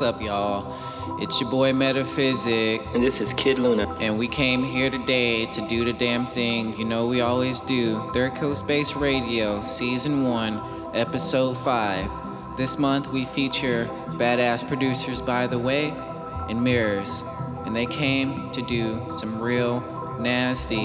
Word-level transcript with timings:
What's 0.00 0.14
up, 0.14 0.22
y'all? 0.22 1.20
It's 1.20 1.38
your 1.42 1.50
boy 1.50 1.74
Metaphysic. 1.74 2.80
And 2.94 3.02
this 3.02 3.20
is 3.20 3.34
Kid 3.34 3.58
Luna. 3.58 3.86
And 4.00 4.18
we 4.18 4.28
came 4.28 4.64
here 4.64 4.88
today 4.88 5.44
to 5.44 5.60
do 5.68 5.84
the 5.84 5.92
damn 5.92 6.24
thing. 6.24 6.74
You 6.78 6.86
know, 6.86 7.06
we 7.06 7.20
always 7.20 7.60
do. 7.60 8.10
Third 8.14 8.34
Coast 8.34 8.60
Space 8.60 8.96
Radio, 8.96 9.62
Season 9.62 10.24
1, 10.24 10.92
Episode 10.94 11.58
5. 11.58 12.56
This 12.56 12.78
month 12.78 13.08
we 13.08 13.26
feature 13.26 13.90
badass 14.12 14.66
producers, 14.66 15.20
by 15.20 15.46
the 15.46 15.58
way, 15.58 15.90
and 16.48 16.64
Mirrors. 16.64 17.22
And 17.66 17.76
they 17.76 17.84
came 17.84 18.50
to 18.52 18.62
do 18.62 19.06
some 19.10 19.38
real 19.38 19.82
nasty. 20.18 20.80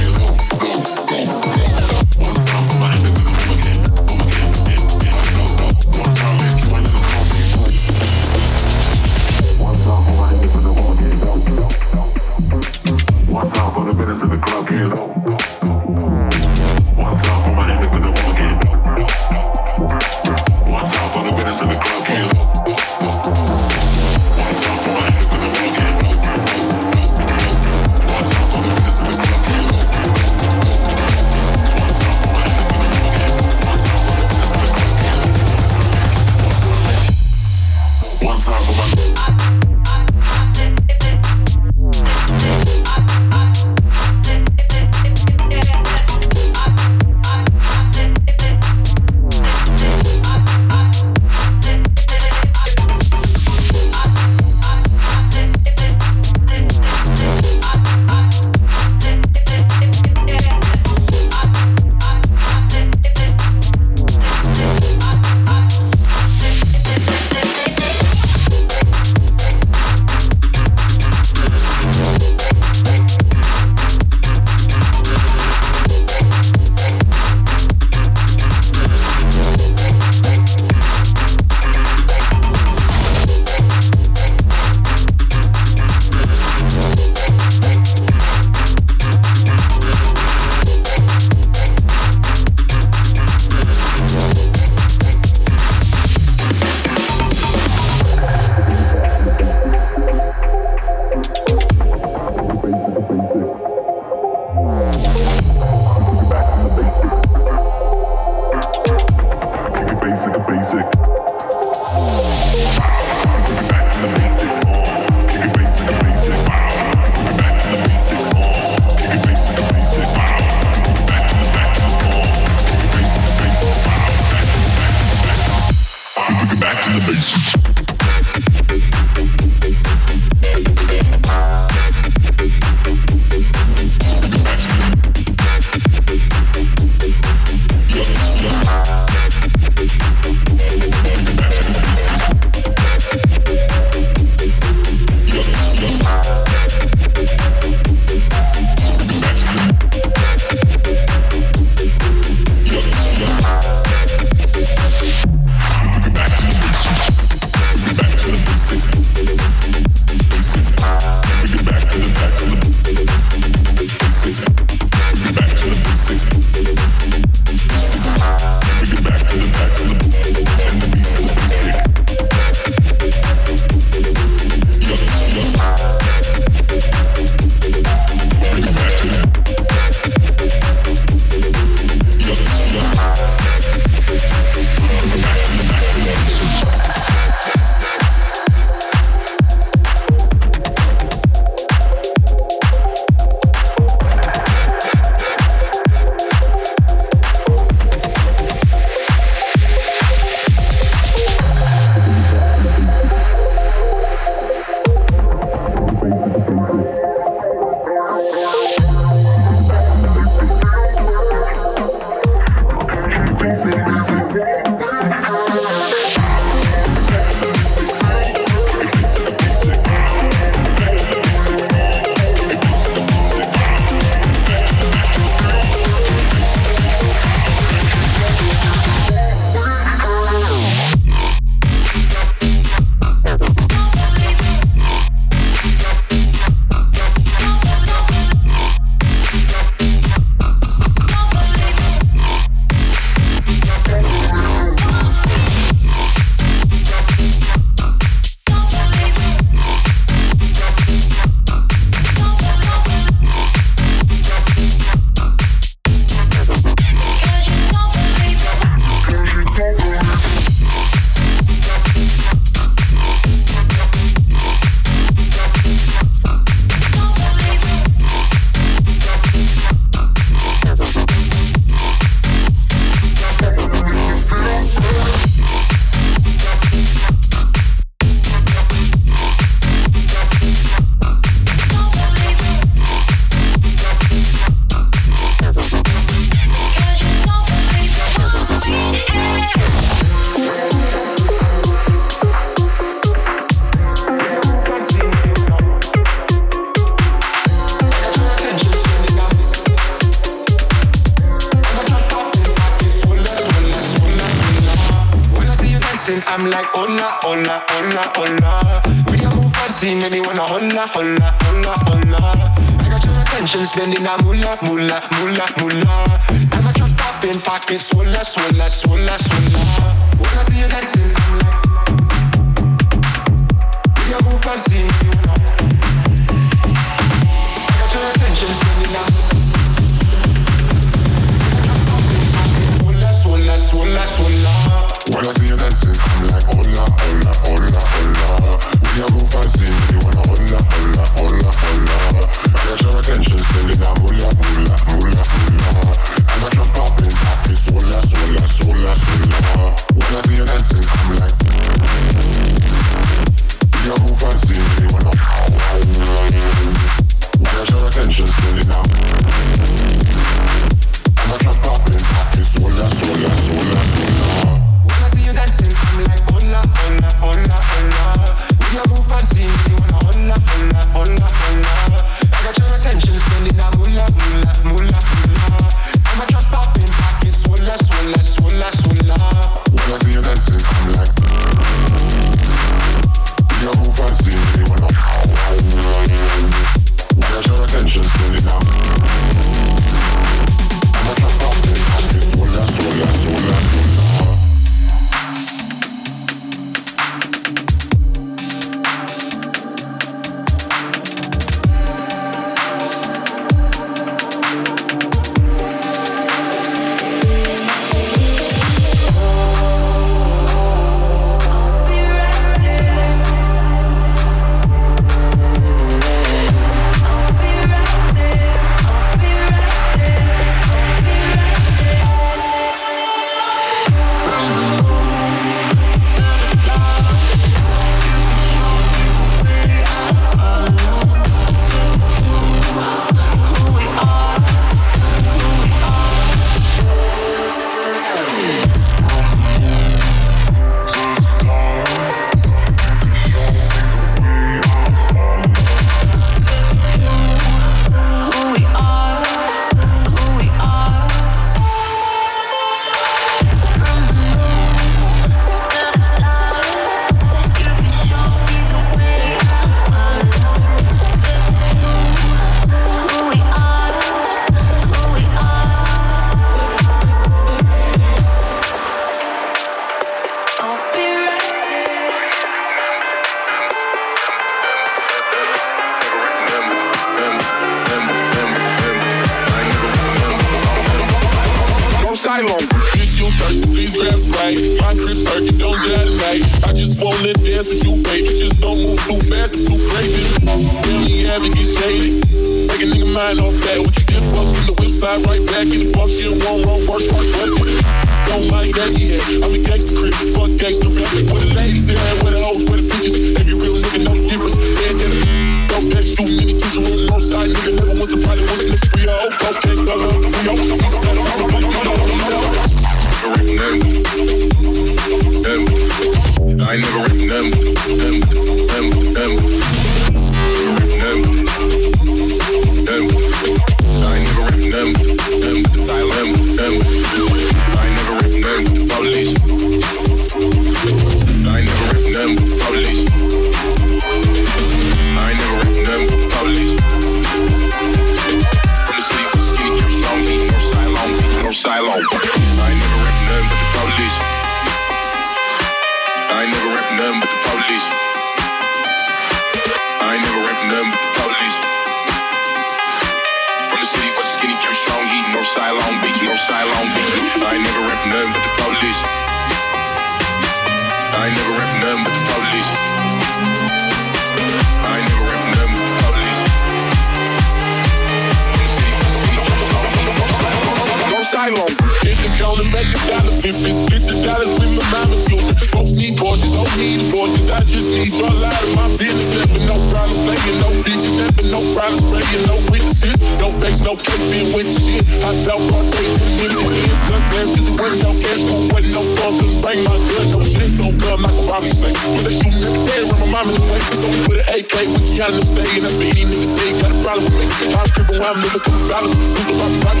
don't 575.80 575.96
need 575.96 576.16
Porsches, 576.20 576.52
don't 576.52 576.68
need 576.76 577.00
Porsches. 577.08 577.48
I 577.48 577.64
just 577.64 577.88
need 577.96 578.12
your 578.12 578.28
light 578.28 578.52
of 578.52 578.76
my 578.76 578.88
business. 579.00 579.32
Never 579.32 579.64
no 579.64 579.76
problem 579.88 580.12
playing, 580.28 580.60
no 580.60 580.68
bitches. 580.84 581.16
Never 581.16 581.44
no 581.48 581.60
problem 581.72 581.96
spraying, 581.96 582.44
no 582.44 582.56
witnesses. 582.68 583.16
No 583.40 583.48
face, 583.56 583.80
no 583.80 583.96
case, 583.96 584.20
being 584.28 584.52
with 584.52 584.68
shit. 584.68 585.00
I 585.24 585.32
felt 585.48 585.64
my 585.72 585.80
face 585.96 586.20
in 586.44 586.52
the 586.52 586.60
hands. 586.68 587.00
Gun 587.08 587.22
glass, 587.32 587.48
cause 587.56 587.64
it 587.64 587.76
wasn't 587.80 588.02
no 588.04 588.12
cash. 588.12 588.44
Don't 588.44 588.68
no 588.92 589.02
fucking 589.16 589.54
bang 589.64 589.80
my 589.88 589.96
gun. 589.96 590.26
No 590.36 590.40
shit, 590.44 590.76
don't 590.76 590.96
come, 591.00 591.24
I 591.24 591.32
can 591.32 591.44
probably 591.48 591.72
say. 591.72 591.92
When 592.12 592.28
they 592.28 592.34
shoot 592.36 592.52
me 592.52 592.60
in 592.60 592.72
the 592.76 592.80
head, 592.92 593.08
my 593.08 593.24
mom 593.32 593.48
in 593.48 593.56
the 593.56 593.64
way. 593.64 593.80
So 593.96 594.04
we 594.12 594.18
put 594.28 594.36
an 594.36 594.52
AK, 594.52 594.74
with 594.84 595.00
the 595.00 595.16
can't 595.16 595.32
stay. 595.40 595.64
And 595.80 595.88
that's 595.88 595.96
what 595.96 596.12
any 596.12 596.28
nigga 596.28 596.44
say, 596.44 596.76
got 596.76 596.92
a 596.92 596.98
problem 597.00 597.24
with 597.24 597.48
me. 597.48 597.72
I'm 597.72 597.88
crippled, 597.96 598.20
I'm 598.20 598.36
living, 598.36 598.60
come 598.68 598.80
solid. 598.84 599.16
Who's 599.16 599.48
the 599.48 599.54
rock, 599.56 599.72
rock, 599.88 600.00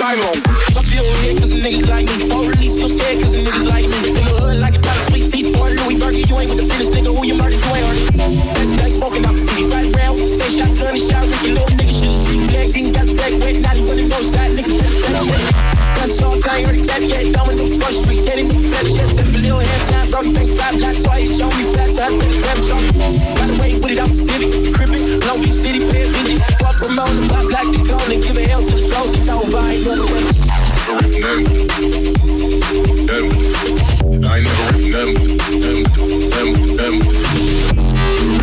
asylum. 0.00 0.32
I'm 0.72 0.82
still 0.82 1.04
here 1.20 1.36
cause 1.36 1.52
the 1.52 1.60
niggas 1.60 1.84
like 1.84 2.08
me. 2.08 2.32
Or 2.32 2.48
release 2.48 2.72
still 2.72 2.88
scared 2.88 3.20
cause 3.20 3.36
the 3.36 3.44
niggas 3.44 3.68
like 3.68 3.84
me. 3.84 3.96
In 4.08 4.14
the 4.16 4.24
hood 4.32 4.56
like 4.56 4.74
a 4.74 4.80
dollar 4.80 5.04
sweet 5.12 5.28
teeth. 5.28 5.52
Boy, 5.52 5.76
Louis 5.76 6.00
Burger, 6.00 6.24
you 6.24 6.34
ain't 6.40 6.48
with 6.48 6.56
the 6.56 6.66
finish 6.72 6.88
nigga 6.88 7.12
who 7.12 7.22
you 7.28 7.36
murdered, 7.36 7.60
you 7.60 7.72
ain't 7.76 7.84
hurt. 7.84 8.56
Best 8.56 8.72
night 8.80 8.92
smoking 8.96 9.24
out 9.28 9.36
the 9.36 9.44
city. 9.44 9.68
Right 9.68 9.92
round, 9.92 10.16
stay 10.16 10.56
shotgun 10.56 10.96
and 10.96 11.04
shot. 11.04 11.28
Ricky 11.28 11.52
little 11.52 11.68
nigga 11.76 11.92
shoot 11.92 12.16
dreams. 12.24 12.48
Yeah, 12.48 12.64
got 12.96 13.06
back 13.12 13.32
wet. 13.44 13.54
He 13.60 13.82
running 13.84 14.08
no 14.08 14.20
side. 14.24 14.56
Niggas 14.56 14.80
than 14.80 15.14
shit. 15.20 15.42
Guns 16.00 16.16
all 16.24 16.40
time, 16.40 16.64
heard 16.64 16.80
that 16.88 17.02
yet. 17.04 17.24
Down 17.36 17.52
in 17.52 17.56
the 17.60 17.68
front 17.76 17.94
street. 18.00 18.24
Getting 18.24 18.48
the 18.48 18.56
flesh, 18.56 18.96
yeah. 18.96 19.04
Set 19.04 19.28
for 19.28 19.36
little 19.36 19.60
head 19.60 19.82
time. 19.84 20.08
Bro, 20.08 20.24
you 20.24 20.32
think 20.32 20.48
five 20.56 20.80
blocks, 20.80 21.04
so 21.04 21.12
I 21.12 21.28
hit 21.28 21.36
show 21.36 21.50
me 21.52 21.68
flat. 21.76 21.92
So 21.92 22.08
I 22.08 22.16
put 22.16 22.32
it 22.32 22.40
down, 22.40 22.56
so. 22.56 22.76
By 23.36 23.44
the 23.52 23.56
way, 23.60 23.76
put 23.76 23.92
it 23.92 24.00
out 24.00 24.08
the 24.08 24.16
city. 24.16 24.48
Crippin', 24.72 25.04
Long 25.28 25.44
Beach 25.44 25.52
City, 25.52 25.84
pay 25.92 26.08
a 26.08 26.10
visit 26.16 26.49
fuck 26.72 26.94
pop 26.96 27.44
like 27.50 27.70
the 27.70 27.78
cone 27.88 28.12
and 28.12 28.22
give 28.22 28.36
a 28.36 28.42
hell 28.46 28.62
to 28.62 28.70
the 28.70 28.78
don't 29.26 29.46
vibe. 29.50 29.82
I 34.22 34.36
never 34.40 34.52
rest 34.52 34.82
them. 34.92 35.34
Them. 36.76 36.96
I 37.44 38.40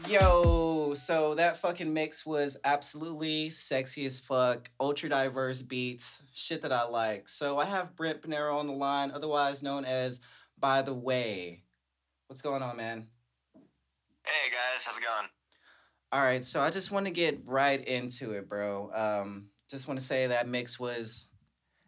then, 0.10 0.95
so 0.95 1.36
that 1.36 1.58
fucking 1.58 1.93
mix 1.93 2.26
was 2.26 2.58
absolutely 2.63 3.52
sexy 3.52 4.08
as 4.08 4.19
fuck, 4.19 4.72
ultra 4.80 5.08
diverse 5.08 5.62
beats, 5.62 6.24
shit 6.34 6.63
that 6.63 6.72
I 6.72 6.86
like. 6.86 7.30
So 7.30 7.60
I 7.60 7.65
have 7.65 7.95
Brent 7.95 8.24
Panero 8.24 8.58
on 8.58 8.65
the 8.65 8.74
line, 8.74 9.12
otherwise 9.12 9.62
known 9.62 9.86
as 9.86 10.19
By 10.60 10.82
the 10.82 10.95
Way. 10.95 11.62
What's 12.26 12.41
going 12.41 12.63
on, 12.63 12.78
man? 12.78 13.06
Hey 14.24 14.50
guys, 14.50 14.84
how's 14.84 14.98
it 14.98 15.02
going? 15.02 15.30
All 16.12 16.22
right, 16.22 16.43
so 16.43 16.60
I 16.60 16.72
just 16.72 16.91
want 16.91 17.06
to 17.06 17.12
get 17.12 17.41
right 17.45 17.88
into 17.88 18.32
it, 18.32 18.50
bro. 18.50 18.91
Um, 18.91 19.50
just 19.69 19.88
want 19.88 20.00
to 20.00 20.06
say 20.06 20.26
that 20.26 20.48
mix 20.48 20.80
was 20.80 21.28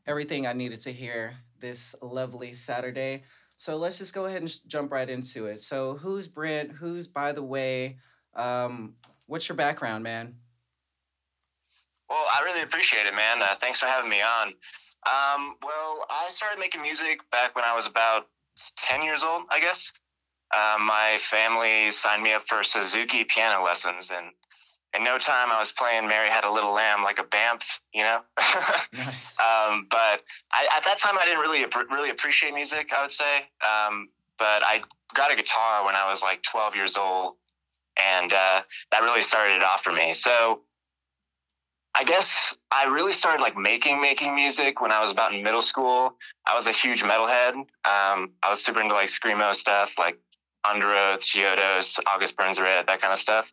everything 0.06 0.46
I 0.46 0.54
needed 0.54 0.82
to 0.82 0.92
hear 0.92 1.34
this 1.60 1.96
lovely 2.04 2.54
Saturday. 2.54 3.24
So 3.58 3.78
let's 3.78 3.98
just 3.98 4.14
go 4.14 4.26
ahead 4.26 4.42
and 4.42 4.50
sh- 4.50 4.60
jump 4.68 4.92
right 4.92 5.10
into 5.10 5.48
it. 5.48 5.62
So 5.62 5.96
who's 5.96 6.28
Brent? 6.28 6.72
Who's 6.72 7.08
By 7.08 7.32
the 7.32 7.44
Way? 7.44 7.98
Um, 8.36 8.96
what's 9.28 9.48
your 9.50 9.56
background, 9.56 10.04
man? 10.04 10.36
Well, 12.10 12.26
I 12.36 12.44
really 12.44 12.62
appreciate 12.62 13.06
it, 13.06 13.14
man. 13.14 13.42
Uh, 13.42 13.56
thanks 13.60 13.80
for 13.80 13.86
having 13.86 14.10
me 14.10 14.22
on. 14.22 14.50
Um, 15.04 15.56
well, 15.64 16.06
I 16.10 16.26
started 16.30 16.60
making 16.60 16.82
music 16.82 17.22
back 17.32 17.56
when 17.56 17.66
I 17.66 17.76
was 17.76 17.88
about 17.88 18.28
10 18.78 19.02
years 19.04 19.24
old, 19.24 19.44
I 19.50 19.60
guess. 19.60 19.92
Uh, 20.54 20.78
my 20.80 21.18
family 21.22 21.90
signed 21.92 22.22
me 22.22 22.34
up 22.34 22.44
for 22.48 22.64
Suzuki 22.64 23.24
piano 23.24 23.64
lessons, 23.64 24.12
and 24.12 24.28
in 24.94 25.04
no 25.04 25.18
time 25.18 25.50
I 25.52 25.60
was 25.60 25.72
playing 25.72 26.08
Mary 26.08 26.30
Had 26.30 26.44
a 26.44 26.52
Little 26.52 26.74
Lamb 26.74 27.04
like 27.04 27.20
a 27.20 27.24
Bamf, 27.24 27.64
you 27.94 28.04
know? 28.04 28.20
Nice. 28.94 29.40
um, 29.40 29.88
but 29.90 30.22
I, 30.52 30.68
at 30.76 30.84
that 30.84 31.00
time, 31.00 31.18
I 31.18 31.24
didn't 31.24 31.40
really 31.40 31.66
really 31.90 32.10
appreciate 32.10 32.54
music. 32.54 32.92
I 32.96 33.02
would 33.02 33.12
say, 33.12 33.48
um, 33.64 34.10
but 34.38 34.62
I 34.64 34.82
got 35.14 35.32
a 35.32 35.36
guitar 35.36 35.86
when 35.86 35.96
I 35.96 36.10
was 36.10 36.22
like 36.22 36.44
12 36.44 36.76
years 36.76 36.98
old, 36.98 37.36
and 37.98 38.32
uh, 38.32 38.62
that 38.92 39.02
really 39.02 39.22
started 39.22 39.56
it 39.56 39.64
off 39.64 39.84
for 39.84 39.92
me. 39.92 40.14
So 40.14 40.62
I 41.94 42.04
guess 42.04 42.56
I 42.72 42.86
really 42.86 43.14
started 43.14 43.42
like 43.42 43.58
making 43.58 44.02
making 44.02 44.34
music 44.34 44.80
when 44.82 44.92
I 44.92 45.02
was 45.02 45.12
about 45.12 45.34
in 45.34 45.44
middle 45.44 45.62
school. 45.62 46.16
I 46.46 46.56
was 46.56 46.68
a 46.68 46.72
huge 46.72 47.04
metalhead. 47.04 47.54
Um, 47.54 48.32
I 48.44 48.50
was 48.50 48.64
super 48.64 48.82
into 48.82 48.94
like 48.94 49.10
screamo 49.10 49.54
stuff, 49.54 49.92
like 49.98 50.18
Underoath, 50.66 51.20
Chiodos, 51.20 52.00
August 52.08 52.38
Burns 52.38 52.60
Red, 52.60 52.88
that 52.88 53.02
kind 53.02 53.12
of 53.12 53.20
stuff. 53.20 53.46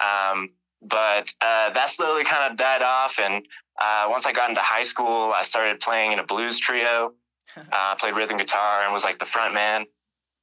Um, 0.00 0.50
but 0.82 1.34
uh, 1.40 1.70
that 1.70 1.90
slowly 1.90 2.24
kind 2.24 2.50
of 2.50 2.56
died 2.56 2.82
off, 2.82 3.18
and 3.18 3.44
uh, 3.80 4.06
once 4.08 4.26
I 4.26 4.32
got 4.32 4.48
into 4.48 4.60
high 4.60 4.84
school, 4.84 5.32
I 5.34 5.42
started 5.42 5.80
playing 5.80 6.12
in 6.12 6.18
a 6.18 6.24
blues 6.24 6.58
trio. 6.58 7.14
Uh, 7.56 7.62
I 7.72 7.96
played 7.98 8.14
rhythm 8.14 8.36
guitar 8.36 8.84
and 8.84 8.92
was 8.92 9.02
like 9.02 9.18
the 9.18 9.24
front 9.24 9.52
man. 9.52 9.80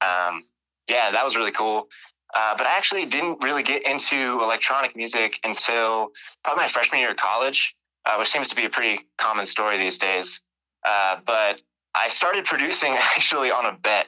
Um, 0.01 0.43
yeah, 0.89 1.11
that 1.11 1.23
was 1.23 1.37
really 1.37 1.51
cool. 1.51 1.87
Uh, 2.33 2.55
but 2.57 2.67
I 2.67 2.75
actually 2.77 3.05
didn't 3.05 3.43
really 3.43 3.63
get 3.63 3.83
into 3.83 4.39
electronic 4.41 4.95
music 4.95 5.39
until 5.43 6.09
probably 6.43 6.63
my 6.63 6.67
freshman 6.67 6.99
year 6.99 7.11
of 7.11 7.17
college, 7.17 7.75
uh, 8.05 8.15
which 8.17 8.29
seems 8.29 8.49
to 8.49 8.55
be 8.55 8.65
a 8.65 8.69
pretty 8.69 9.05
common 9.17 9.45
story 9.45 9.77
these 9.77 9.97
days. 9.97 10.41
Uh, 10.85 11.17
but 11.25 11.61
I 11.93 12.07
started 12.07 12.45
producing 12.45 12.91
actually 13.15 13.51
on 13.51 13.65
a 13.65 13.71
bet. 13.71 14.07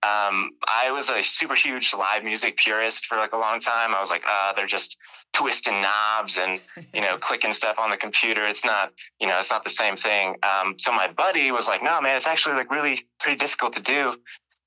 Um, 0.00 0.52
I 0.68 0.92
was 0.92 1.10
a 1.10 1.24
super 1.24 1.56
huge 1.56 1.92
live 1.92 2.22
music 2.22 2.56
purist 2.56 3.06
for 3.06 3.16
like 3.16 3.32
a 3.32 3.36
long 3.36 3.58
time. 3.58 3.94
I 3.96 4.00
was 4.00 4.10
like, 4.10 4.22
uh, 4.28 4.52
they're 4.52 4.66
just 4.66 4.96
twisting 5.32 5.82
knobs 5.82 6.38
and 6.38 6.60
you 6.94 7.00
know 7.00 7.18
clicking 7.20 7.52
stuff 7.52 7.80
on 7.80 7.90
the 7.90 7.96
computer. 7.96 8.46
It's 8.46 8.64
not 8.64 8.92
you 9.20 9.26
know 9.26 9.38
it's 9.40 9.50
not 9.50 9.64
the 9.64 9.70
same 9.70 9.96
thing. 9.96 10.36
Um, 10.44 10.76
so 10.78 10.92
my 10.92 11.08
buddy 11.08 11.50
was 11.50 11.66
like, 11.66 11.82
no 11.82 12.00
man, 12.00 12.16
it's 12.16 12.28
actually 12.28 12.54
like 12.54 12.70
really 12.70 13.06
pretty 13.18 13.38
difficult 13.38 13.74
to 13.74 13.82
do. 13.82 14.14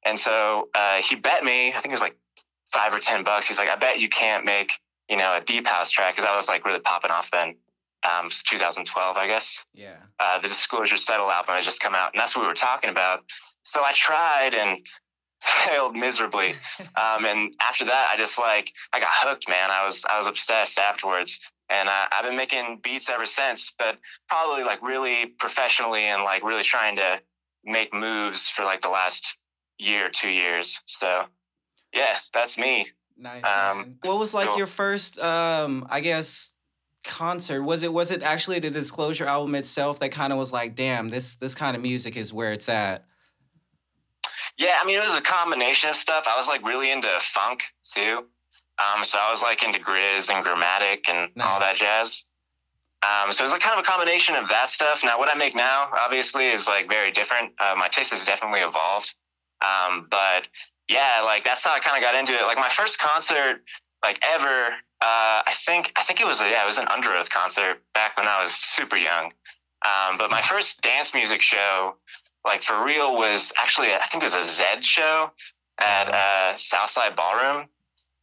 And 0.03 0.19
so 0.19 0.67
uh, 0.75 1.01
he 1.01 1.15
bet 1.15 1.45
me. 1.45 1.69
I 1.69 1.79
think 1.79 1.87
it 1.87 1.91
was 1.91 2.01
like 2.01 2.17
five 2.71 2.93
or 2.93 2.99
ten 2.99 3.23
bucks. 3.23 3.47
He's 3.47 3.57
like, 3.57 3.69
I 3.69 3.75
bet 3.75 3.99
you 3.99 4.09
can't 4.09 4.45
make 4.45 4.71
you 5.09 5.17
know 5.17 5.35
a 5.35 5.41
deep 5.41 5.67
house 5.67 5.91
track 5.91 6.15
because 6.15 6.29
I 6.29 6.35
was 6.35 6.47
like 6.47 6.65
really 6.65 6.79
popping 6.79 7.11
off 7.11 7.29
then. 7.31 7.55
Um, 8.03 8.25
it's 8.27 8.41
2012, 8.41 9.15
I 9.15 9.27
guess. 9.27 9.63
yeah. 9.75 9.97
Uh, 10.19 10.39
the 10.41 10.47
Disclosure 10.47 10.97
Settle 10.97 11.29
album 11.29 11.53
had 11.53 11.63
just 11.63 11.79
come 11.79 11.93
out, 11.93 12.11
and 12.13 12.19
that's 12.19 12.35
what 12.35 12.41
we 12.41 12.47
were 12.47 12.55
talking 12.55 12.89
about. 12.89 13.23
So 13.61 13.83
I 13.83 13.91
tried 13.93 14.55
and 14.55 14.79
failed 15.41 15.95
miserably. 15.95 16.55
Um, 16.95 17.25
and 17.25 17.53
after 17.61 17.85
that, 17.85 18.09
I 18.13 18.17
just 18.17 18.37
like 18.39 18.73
I 18.91 18.99
got 18.99 19.09
hooked, 19.11 19.47
man. 19.47 19.69
I 19.71 19.85
was 19.85 20.03
I 20.09 20.17
was 20.17 20.27
obsessed 20.27 20.77
afterwards, 20.79 21.39
and 21.69 21.87
I, 21.89 22.07
I've 22.11 22.25
been 22.25 22.35
making 22.35 22.79
beats 22.83 23.09
ever 23.09 23.25
since. 23.27 23.71
But 23.77 23.97
probably 24.29 24.63
like 24.63 24.81
really 24.81 25.27
professionally 25.27 26.03
and 26.03 26.23
like 26.23 26.43
really 26.43 26.63
trying 26.63 26.97
to 26.97 27.21
make 27.63 27.93
moves 27.93 28.49
for 28.49 28.65
like 28.65 28.81
the 28.81 28.89
last 28.89 29.37
year, 29.77 30.09
two 30.09 30.29
years. 30.29 30.81
So 30.85 31.25
yeah, 31.93 32.17
that's 32.33 32.57
me. 32.57 32.89
Nice. 33.17 33.43
Um. 33.45 33.95
What 34.01 34.19
was 34.19 34.33
like 34.33 34.49
cool. 34.49 34.57
your 34.57 34.67
first 34.67 35.19
um 35.19 35.87
I 35.89 36.01
guess 36.01 36.53
concert? 37.03 37.63
Was 37.63 37.83
it 37.83 37.93
was 37.93 38.11
it 38.11 38.23
actually 38.23 38.59
the 38.59 38.69
Disclosure 38.69 39.25
album 39.25 39.55
itself 39.55 39.99
that 39.99 40.11
kind 40.11 40.33
of 40.33 40.39
was 40.39 40.51
like, 40.51 40.75
damn, 40.75 41.09
this 41.09 41.35
this 41.35 41.55
kind 41.55 41.75
of 41.75 41.81
music 41.81 42.15
is 42.15 42.33
where 42.33 42.51
it's 42.51 42.69
at. 42.69 43.05
Yeah, 44.57 44.77
I 44.81 44.85
mean, 44.85 44.97
it 44.97 45.03
was 45.03 45.15
a 45.15 45.21
combination 45.21 45.89
of 45.89 45.95
stuff. 45.95 46.25
I 46.27 46.37
was 46.37 46.47
like 46.47 46.63
really 46.65 46.91
into 46.91 47.09
funk 47.19 47.63
too. 47.83 48.25
Um, 48.79 49.03
so 49.03 49.17
I 49.21 49.31
was 49.31 49.41
like 49.41 49.63
into 49.63 49.79
Grizz 49.79 50.33
and 50.33 50.45
Gramatik 50.45 51.09
and 51.09 51.29
all 51.41 51.59
that 51.59 51.75
jazz. 51.75 52.23
Um, 53.03 53.31
so 53.31 53.43
it 53.43 53.45
was 53.45 53.51
like 53.51 53.61
kind 53.61 53.79
of 53.79 53.83
a 53.83 53.87
combination 53.87 54.35
of 54.35 54.49
that 54.49 54.69
stuff. 54.69 55.03
Now, 55.03 55.17
what 55.17 55.33
I 55.33 55.37
make 55.37 55.55
now, 55.55 55.87
obviously, 55.97 56.47
is 56.47 56.67
like 56.67 56.87
very 56.87 57.11
different. 57.11 57.53
Uh, 57.59 57.75
my 57.77 57.87
taste 57.87 58.11
has 58.11 58.25
definitely 58.25 58.59
evolved. 58.59 59.13
Um, 59.61 60.07
but 60.09 60.47
yeah, 60.87 61.21
like 61.23 61.43
that's 61.45 61.63
how 61.63 61.73
I 61.73 61.79
kind 61.79 61.97
of 61.97 62.03
got 62.03 62.15
into 62.15 62.33
it. 62.33 62.41
Like 62.43 62.57
my 62.57 62.69
first 62.69 62.99
concert, 62.99 63.61
like 64.03 64.19
ever, 64.23 64.67
uh, 65.01 65.41
I 65.45 65.53
think 65.65 65.91
I 65.95 66.03
think 66.03 66.19
it 66.21 66.27
was 66.27 66.41
a, 66.41 66.49
yeah, 66.49 66.63
it 66.63 66.65
was 66.67 66.77
an 66.77 66.85
Underoath 66.87 67.29
concert 67.29 67.81
back 67.93 68.17
when 68.17 68.27
I 68.27 68.41
was 68.41 68.51
super 68.53 68.97
young. 68.97 69.31
Um, 69.83 70.17
but 70.17 70.29
my 70.29 70.41
first 70.41 70.81
dance 70.81 71.13
music 71.13 71.41
show, 71.41 71.95
like 72.45 72.63
for 72.63 72.83
real, 72.85 73.15
was 73.15 73.51
actually 73.57 73.93
I 73.93 74.05
think 74.11 74.23
it 74.23 74.33
was 74.33 74.35
a 74.35 74.63
Zedd 74.63 74.83
show 74.83 75.31
at 75.79 76.07
uh, 76.09 76.57
Southside 76.57 77.15
Ballroom. 77.15 77.67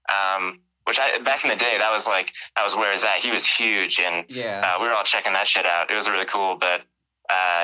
Um, 0.09 0.61
which 0.85 0.99
I 0.99 1.19
back 1.19 1.45
in 1.45 1.51
the 1.51 1.57
day 1.57 1.77
that 1.77 1.93
was 1.93 2.07
like 2.07 2.33
that 2.57 2.65
was 2.65 2.75
where 2.75 2.93
is 2.93 3.03
that 3.03 3.19
he 3.19 3.31
was 3.31 3.45
huge 3.45 4.01
and 4.01 4.25
Yeah. 4.31 4.63
uh, 4.75 4.81
we 4.81 4.89
were 4.89 4.95
all 4.95 5.03
checking 5.05 5.35
that 5.35 5.47
shit 5.47 5.67
out. 5.67 5.91
It 5.91 5.95
was 5.95 6.09
really 6.09 6.25
cool, 6.25 6.57
but 6.57 6.81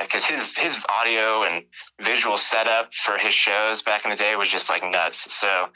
because 0.03 0.25
his 0.25 0.57
his 0.57 0.77
audio 0.89 1.45
and 1.45 1.65
visual 2.03 2.37
setup 2.37 2.95
for 2.95 3.17
his 3.19 3.33
shows 3.33 3.83
back 3.83 4.05
in 4.05 4.11
the 4.11 4.17
day 4.17 4.37
was 4.37 4.51
just 4.51 4.69
like 4.69 4.83
nuts. 4.85 5.33
So 5.33 5.69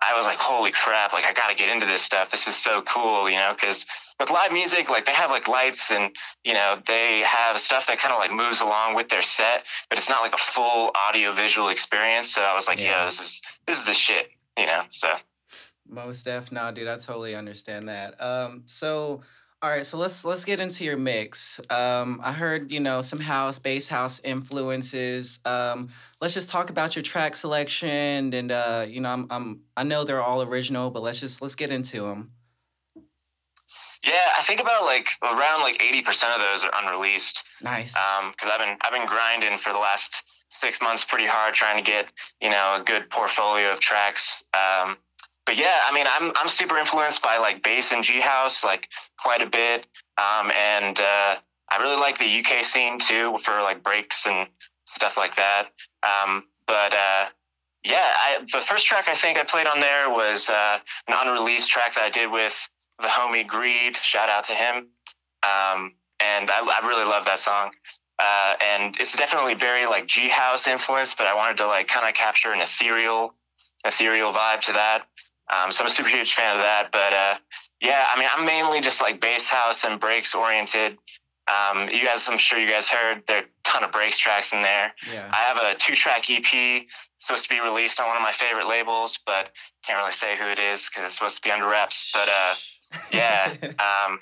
I 0.00 0.16
was 0.16 0.26
like, 0.26 0.38
holy 0.38 0.70
crap! 0.72 1.12
Like 1.12 1.24
I 1.24 1.32
got 1.32 1.48
to 1.50 1.54
get 1.54 1.68
into 1.68 1.86
this 1.86 2.02
stuff. 2.02 2.30
This 2.30 2.46
is 2.48 2.56
so 2.56 2.82
cool, 2.82 3.28
you 3.28 3.36
know? 3.36 3.52
Because 3.54 3.86
with 4.18 4.30
live 4.30 4.52
music, 4.52 4.88
like 4.90 5.06
they 5.06 5.12
have 5.12 5.30
like 5.30 5.46
lights 5.46 5.92
and 5.92 6.14
you 6.44 6.54
know 6.54 6.80
they 6.86 7.20
have 7.20 7.58
stuff 7.60 7.86
that 7.86 7.98
kind 7.98 8.12
of 8.12 8.18
like 8.18 8.32
moves 8.32 8.60
along 8.60 8.94
with 8.94 9.08
their 9.08 9.22
set, 9.22 9.64
but 9.88 9.98
it's 9.98 10.08
not 10.08 10.22
like 10.22 10.34
a 10.34 10.38
full 10.38 10.90
audio 10.94 11.32
visual 11.32 11.68
experience. 11.68 12.30
So 12.34 12.42
I 12.42 12.54
was 12.54 12.66
like, 12.66 12.78
Yeah. 12.78 13.00
yeah, 13.00 13.04
this 13.06 13.20
is 13.20 13.42
this 13.66 13.78
is 13.78 13.84
the 13.84 13.94
shit, 13.94 14.28
you 14.58 14.66
know? 14.66 14.82
So. 14.90 15.08
Most 15.86 16.24
def, 16.24 16.50
no, 16.50 16.72
dude, 16.72 16.88
I 16.88 16.96
totally 16.96 17.34
understand 17.34 17.90
that. 17.90 18.18
Um, 18.18 18.62
so, 18.64 19.20
all 19.64 19.70
right, 19.70 19.86
so 19.86 19.96
let's 19.96 20.26
let's 20.26 20.44
get 20.44 20.60
into 20.60 20.84
your 20.84 20.98
mix. 20.98 21.58
Um, 21.70 22.20
I 22.22 22.34
heard 22.34 22.70
you 22.70 22.80
know 22.80 23.00
some 23.00 23.18
house, 23.18 23.58
bass 23.58 23.88
house 23.88 24.20
influences. 24.22 25.40
Um, 25.46 25.88
let's 26.20 26.34
just 26.34 26.50
talk 26.50 26.68
about 26.68 26.94
your 26.94 27.02
track 27.02 27.34
selection, 27.34 28.34
and 28.34 28.52
uh, 28.52 28.84
you 28.86 29.00
know, 29.00 29.08
I'm, 29.08 29.26
I'm 29.30 29.60
I 29.74 29.82
know 29.82 30.04
they're 30.04 30.22
all 30.22 30.42
original, 30.42 30.90
but 30.90 31.02
let's 31.02 31.18
just 31.18 31.40
let's 31.40 31.54
get 31.54 31.70
into 31.70 32.02
them. 32.02 32.32
Yeah, 34.04 34.20
I 34.38 34.42
think 34.42 34.60
about 34.60 34.84
like 34.84 35.08
around 35.22 35.62
like 35.62 35.82
eighty 35.82 36.02
percent 36.02 36.34
of 36.34 36.42
those 36.42 36.62
are 36.62 36.72
unreleased. 36.82 37.42
Nice. 37.62 37.96
Um, 37.96 38.32
because 38.32 38.50
I've 38.52 38.60
been 38.60 38.76
I've 38.82 38.92
been 38.92 39.06
grinding 39.06 39.56
for 39.56 39.72
the 39.72 39.78
last 39.78 40.44
six 40.50 40.82
months 40.82 41.06
pretty 41.06 41.26
hard 41.26 41.54
trying 41.54 41.82
to 41.82 41.90
get 41.90 42.08
you 42.38 42.50
know 42.50 42.76
a 42.78 42.84
good 42.84 43.08
portfolio 43.08 43.72
of 43.72 43.80
tracks. 43.80 44.44
Um, 44.52 44.98
but 45.46 45.56
yeah, 45.56 45.80
I 45.88 45.94
mean 45.94 46.06
I'm 46.08 46.32
I'm 46.36 46.48
super 46.48 46.78
influenced 46.78 47.22
by 47.22 47.38
like 47.38 47.62
bass 47.62 47.92
and 47.92 48.04
G 48.04 48.20
house 48.20 48.64
like 48.64 48.88
quite 49.18 49.42
a 49.42 49.46
bit. 49.46 49.86
Um, 50.16 50.50
and 50.52 50.98
uh, 50.98 51.36
I 51.70 51.82
really 51.82 51.96
like 51.96 52.18
the 52.18 52.38
UK 52.38 52.64
scene 52.64 52.98
too 52.98 53.36
for 53.38 53.52
like 53.62 53.82
breaks 53.82 54.26
and 54.26 54.48
stuff 54.86 55.16
like 55.16 55.36
that. 55.36 55.66
Um, 56.02 56.44
but 56.66 56.94
uh, 56.94 57.26
yeah, 57.84 58.04
I, 58.04 58.38
the 58.50 58.60
first 58.60 58.86
track 58.86 59.08
I 59.08 59.14
think 59.14 59.38
I 59.38 59.44
played 59.44 59.66
on 59.66 59.80
there 59.80 60.08
was 60.08 60.48
uh, 60.48 60.78
an 61.08 61.14
unreleased 61.14 61.70
track 61.70 61.94
that 61.94 62.04
I 62.04 62.10
did 62.10 62.30
with 62.30 62.68
the 62.98 63.08
homie 63.08 63.46
Greed. 63.46 63.96
Shout 63.96 64.28
out 64.28 64.44
to 64.44 64.52
him. 64.52 64.88
Um, 65.42 65.92
and 66.20 66.50
I, 66.50 66.80
I 66.82 66.86
really 66.86 67.04
love 67.04 67.26
that 67.26 67.40
song. 67.40 67.72
Uh, 68.18 68.54
and 68.60 68.96
it's 69.00 69.16
definitely 69.16 69.54
very 69.54 69.86
like 69.86 70.06
G 70.06 70.28
house 70.28 70.68
influenced, 70.68 71.18
but 71.18 71.26
I 71.26 71.34
wanted 71.34 71.56
to 71.58 71.66
like 71.66 71.88
kind 71.88 72.08
of 72.08 72.14
capture 72.14 72.52
an 72.52 72.60
ethereal, 72.60 73.34
ethereal 73.84 74.32
vibe 74.32 74.60
to 74.62 74.72
that. 74.72 75.06
Um, 75.52 75.70
so 75.70 75.82
I'm 75.84 75.86
a 75.88 75.90
super 75.90 76.08
huge 76.08 76.34
fan 76.34 76.56
of 76.56 76.62
that. 76.62 76.90
But 76.92 77.12
uh, 77.12 77.36
yeah, 77.80 78.06
I 78.08 78.18
mean, 78.18 78.28
I'm 78.34 78.44
mainly 78.44 78.80
just 78.80 79.00
like 79.00 79.20
bass 79.20 79.48
house 79.48 79.84
and 79.84 80.00
breaks 80.00 80.34
oriented. 80.34 80.98
Um, 81.46 81.90
you 81.90 82.02
guys, 82.04 82.26
I'm 82.28 82.38
sure 82.38 82.58
you 82.58 82.68
guys 82.68 82.88
heard 82.88 83.22
there 83.28 83.36
are 83.38 83.40
a 83.40 83.46
ton 83.64 83.84
of 83.84 83.92
breaks 83.92 84.18
tracks 84.18 84.52
in 84.54 84.62
there. 84.62 84.94
yeah. 85.12 85.30
I 85.30 85.36
have 85.36 85.58
a 85.58 85.78
two 85.78 85.94
track 85.94 86.30
EP 86.30 86.86
supposed 87.18 87.44
to 87.44 87.48
be 87.50 87.60
released 87.60 88.00
on 88.00 88.06
one 88.06 88.16
of 88.16 88.22
my 88.22 88.32
favorite 88.32 88.66
labels, 88.66 89.18
but 89.26 89.50
can't 89.86 89.98
really 89.98 90.12
say 90.12 90.36
who 90.38 90.46
it 90.46 90.58
is 90.58 90.88
because 90.88 91.04
it's 91.04 91.14
supposed 91.14 91.36
to 91.36 91.42
be 91.42 91.50
under 91.50 91.66
wraps. 91.66 92.10
But 92.12 92.28
uh, 92.28 92.54
yeah. 93.12 93.54
Um, 94.06 94.20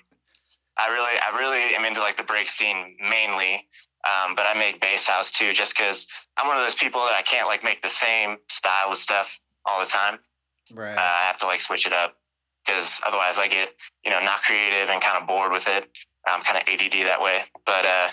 I 0.77 0.89
really, 0.89 1.19
I 1.21 1.39
really 1.39 1.75
am 1.77 1.85
into 1.85 2.01
like 2.01 2.17
the 2.17 2.23
break 2.23 2.49
scene 2.49 2.97
mainly, 3.01 3.69
um, 4.05 4.35
but 4.35 4.47
I 4.47 4.55
make 4.55 4.81
bass 4.81 5.07
house 5.07 5.31
too, 5.31 5.53
just 5.53 5.77
because 5.77 6.07
I'm 6.37 6.49
one 6.49 6.57
of 6.57 6.65
those 6.65 6.75
people 6.75 7.03
that 7.03 7.13
I 7.15 7.23
can't 7.23 7.47
like 7.47 7.63
make 7.63 7.83
the 7.83 7.89
same 7.89 8.39
style 8.49 8.91
of 8.91 8.99
stuff 8.99 9.39
all 9.67 9.81
the 9.81 9.87
time. 9.87 10.19
Right. 10.75 10.97
Uh, 10.97 11.01
I 11.01 11.27
have 11.27 11.39
to 11.39 11.47
like 11.47 11.61
switch 11.61 11.87
it 11.87 11.93
up 11.93 12.17
because 12.65 13.01
otherwise 13.07 13.39
I 13.39 13.49
get 13.49 13.71
you 14.05 14.11
know 14.11 14.21
not 14.23 14.43
creative 14.43 14.89
and 14.89 15.01
kind 15.01 15.21
of 15.21 15.27
bored 15.27 15.53
with 15.53 15.69
it. 15.69 15.91
I'm 16.27 16.43
kind 16.43 16.57
of 16.57 16.69
ADD 16.69 17.07
that 17.07 17.21
way, 17.21 17.43
but 17.67 17.85
uh, 17.85 18.09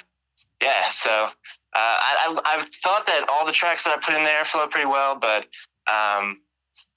yeah. 0.61 0.89
So 0.89 1.11
uh, 1.11 1.29
I, 1.75 2.37
I 2.43 2.55
I've 2.57 2.69
thought 2.69 3.07
that 3.07 3.27
all 3.29 3.45
the 3.45 3.51
tracks 3.51 3.83
that 3.83 3.97
I 3.97 4.01
put 4.01 4.15
in 4.15 4.23
there 4.23 4.45
flow 4.45 4.67
pretty 4.67 4.87
well, 4.87 5.15
but 5.15 5.45
um, 5.87 6.41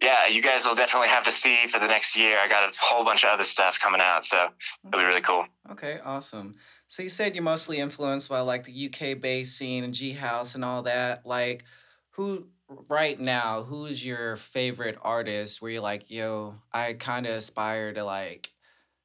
yeah, 0.00 0.26
you 0.26 0.42
guys 0.42 0.64
will 0.64 0.74
definitely 0.74 1.08
have 1.08 1.24
to 1.24 1.32
see 1.32 1.66
for 1.68 1.78
the 1.78 1.86
next 1.86 2.16
year. 2.16 2.38
I 2.38 2.48
got 2.48 2.68
a 2.68 2.72
whole 2.80 3.04
bunch 3.04 3.24
of 3.24 3.30
other 3.30 3.44
stuff 3.44 3.78
coming 3.80 4.00
out, 4.00 4.24
so 4.24 4.48
it'll 4.86 4.98
be 4.98 5.04
really 5.04 5.20
cool. 5.20 5.46
Okay, 5.70 6.00
awesome. 6.04 6.54
So 6.86 7.02
you 7.02 7.08
said 7.08 7.34
you're 7.34 7.44
mostly 7.44 7.78
influenced 7.78 8.28
by 8.28 8.40
like 8.40 8.64
the 8.64 8.90
UK 8.90 9.20
bass 9.20 9.52
scene 9.52 9.84
and 9.84 9.94
G 9.94 10.12
house 10.12 10.54
and 10.54 10.64
all 10.64 10.82
that. 10.82 11.24
Like, 11.24 11.64
who 12.10 12.46
right 12.88 13.18
now? 13.18 13.62
Who's 13.62 14.04
your 14.04 14.36
favorite 14.36 14.98
artist? 15.02 15.60
Where 15.62 15.70
you're 15.70 15.82
like, 15.82 16.10
yo, 16.10 16.54
I 16.72 16.94
kind 16.94 17.26
of 17.26 17.34
aspire 17.34 17.92
to 17.92 18.04
like, 18.04 18.50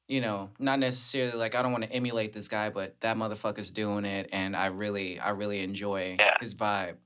you 0.08 0.20
know, 0.20 0.50
not 0.58 0.78
necessarily 0.78 1.36
like 1.36 1.54
I 1.54 1.62
don't 1.62 1.72
want 1.72 1.84
to 1.84 1.92
emulate 1.92 2.32
this 2.32 2.48
guy, 2.48 2.70
but 2.70 3.00
that 3.00 3.16
motherfucker's 3.16 3.70
doing 3.70 4.04
it, 4.04 4.28
and 4.32 4.56
I 4.56 4.66
really, 4.66 5.18
I 5.18 5.30
really 5.30 5.60
enjoy 5.60 6.16
Yeah. 6.18 6.36
his 6.40 6.54
vibe. 6.54 6.96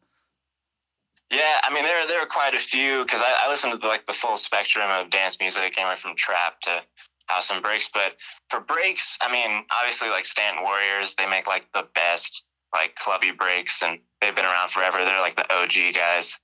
Yeah, 1.31 1.61
I 1.63 1.73
mean 1.73 1.85
there 1.85 2.07
there 2.07 2.21
are 2.21 2.27
quite 2.27 2.55
a 2.55 2.59
few 2.59 3.05
because 3.05 3.21
I, 3.23 3.47
I 3.47 3.51
listen 3.51 3.71
to 3.79 3.87
like 3.89 4.07
the 4.07 4.13
full 4.13 4.37
spectrum 4.37 4.91
of 4.91 5.09
dance 5.11 5.39
music, 5.41 5.75
anywhere 5.79 5.97
from 5.97 6.15
trap 6.15 6.61
to 6.63 6.83
house 7.27 7.51
and 7.51 7.63
breaks. 7.63 7.89
But 7.93 8.17
for 8.51 8.61
breaks, 8.61 9.17
I 9.23 9.33
mean 9.33 9.65
obviously 9.75 10.11
like 10.11 10.27
Stanton 10.27 10.63
Warriors, 10.63 11.15
they 11.15 11.27
make 11.27 11.47
like 11.47 11.65
the 11.73 11.85
best 11.95 12.45
like 12.75 12.95
clubby 12.97 13.31
breaks, 13.31 13.83
and 13.83 13.99
they've 14.21 14.35
been 14.37 14.45
around 14.45 14.71
forever. 14.71 14.99
They're 15.05 15.21
like 15.21 15.37
the 15.37 15.51
OG 15.53 15.95
guys. 15.95 16.39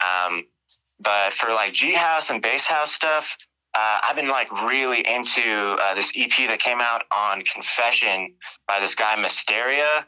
Um, 0.00 0.44
but 1.00 1.32
for 1.32 1.52
like 1.52 1.72
G 1.72 1.92
house 1.92 2.30
and 2.30 2.40
bass 2.40 2.66
house 2.66 2.92
stuff, 2.92 3.36
uh, 3.74 4.00
I've 4.04 4.16
been 4.16 4.28
like 4.28 4.50
really 4.50 5.06
into 5.06 5.42
uh, 5.42 5.94
this 5.94 6.12
EP 6.16 6.30
that 6.48 6.58
came 6.58 6.80
out 6.80 7.02
on 7.12 7.42
Confession 7.42 8.34
by 8.66 8.80
this 8.80 8.94
guy 8.94 9.20
Mysteria. 9.20 10.06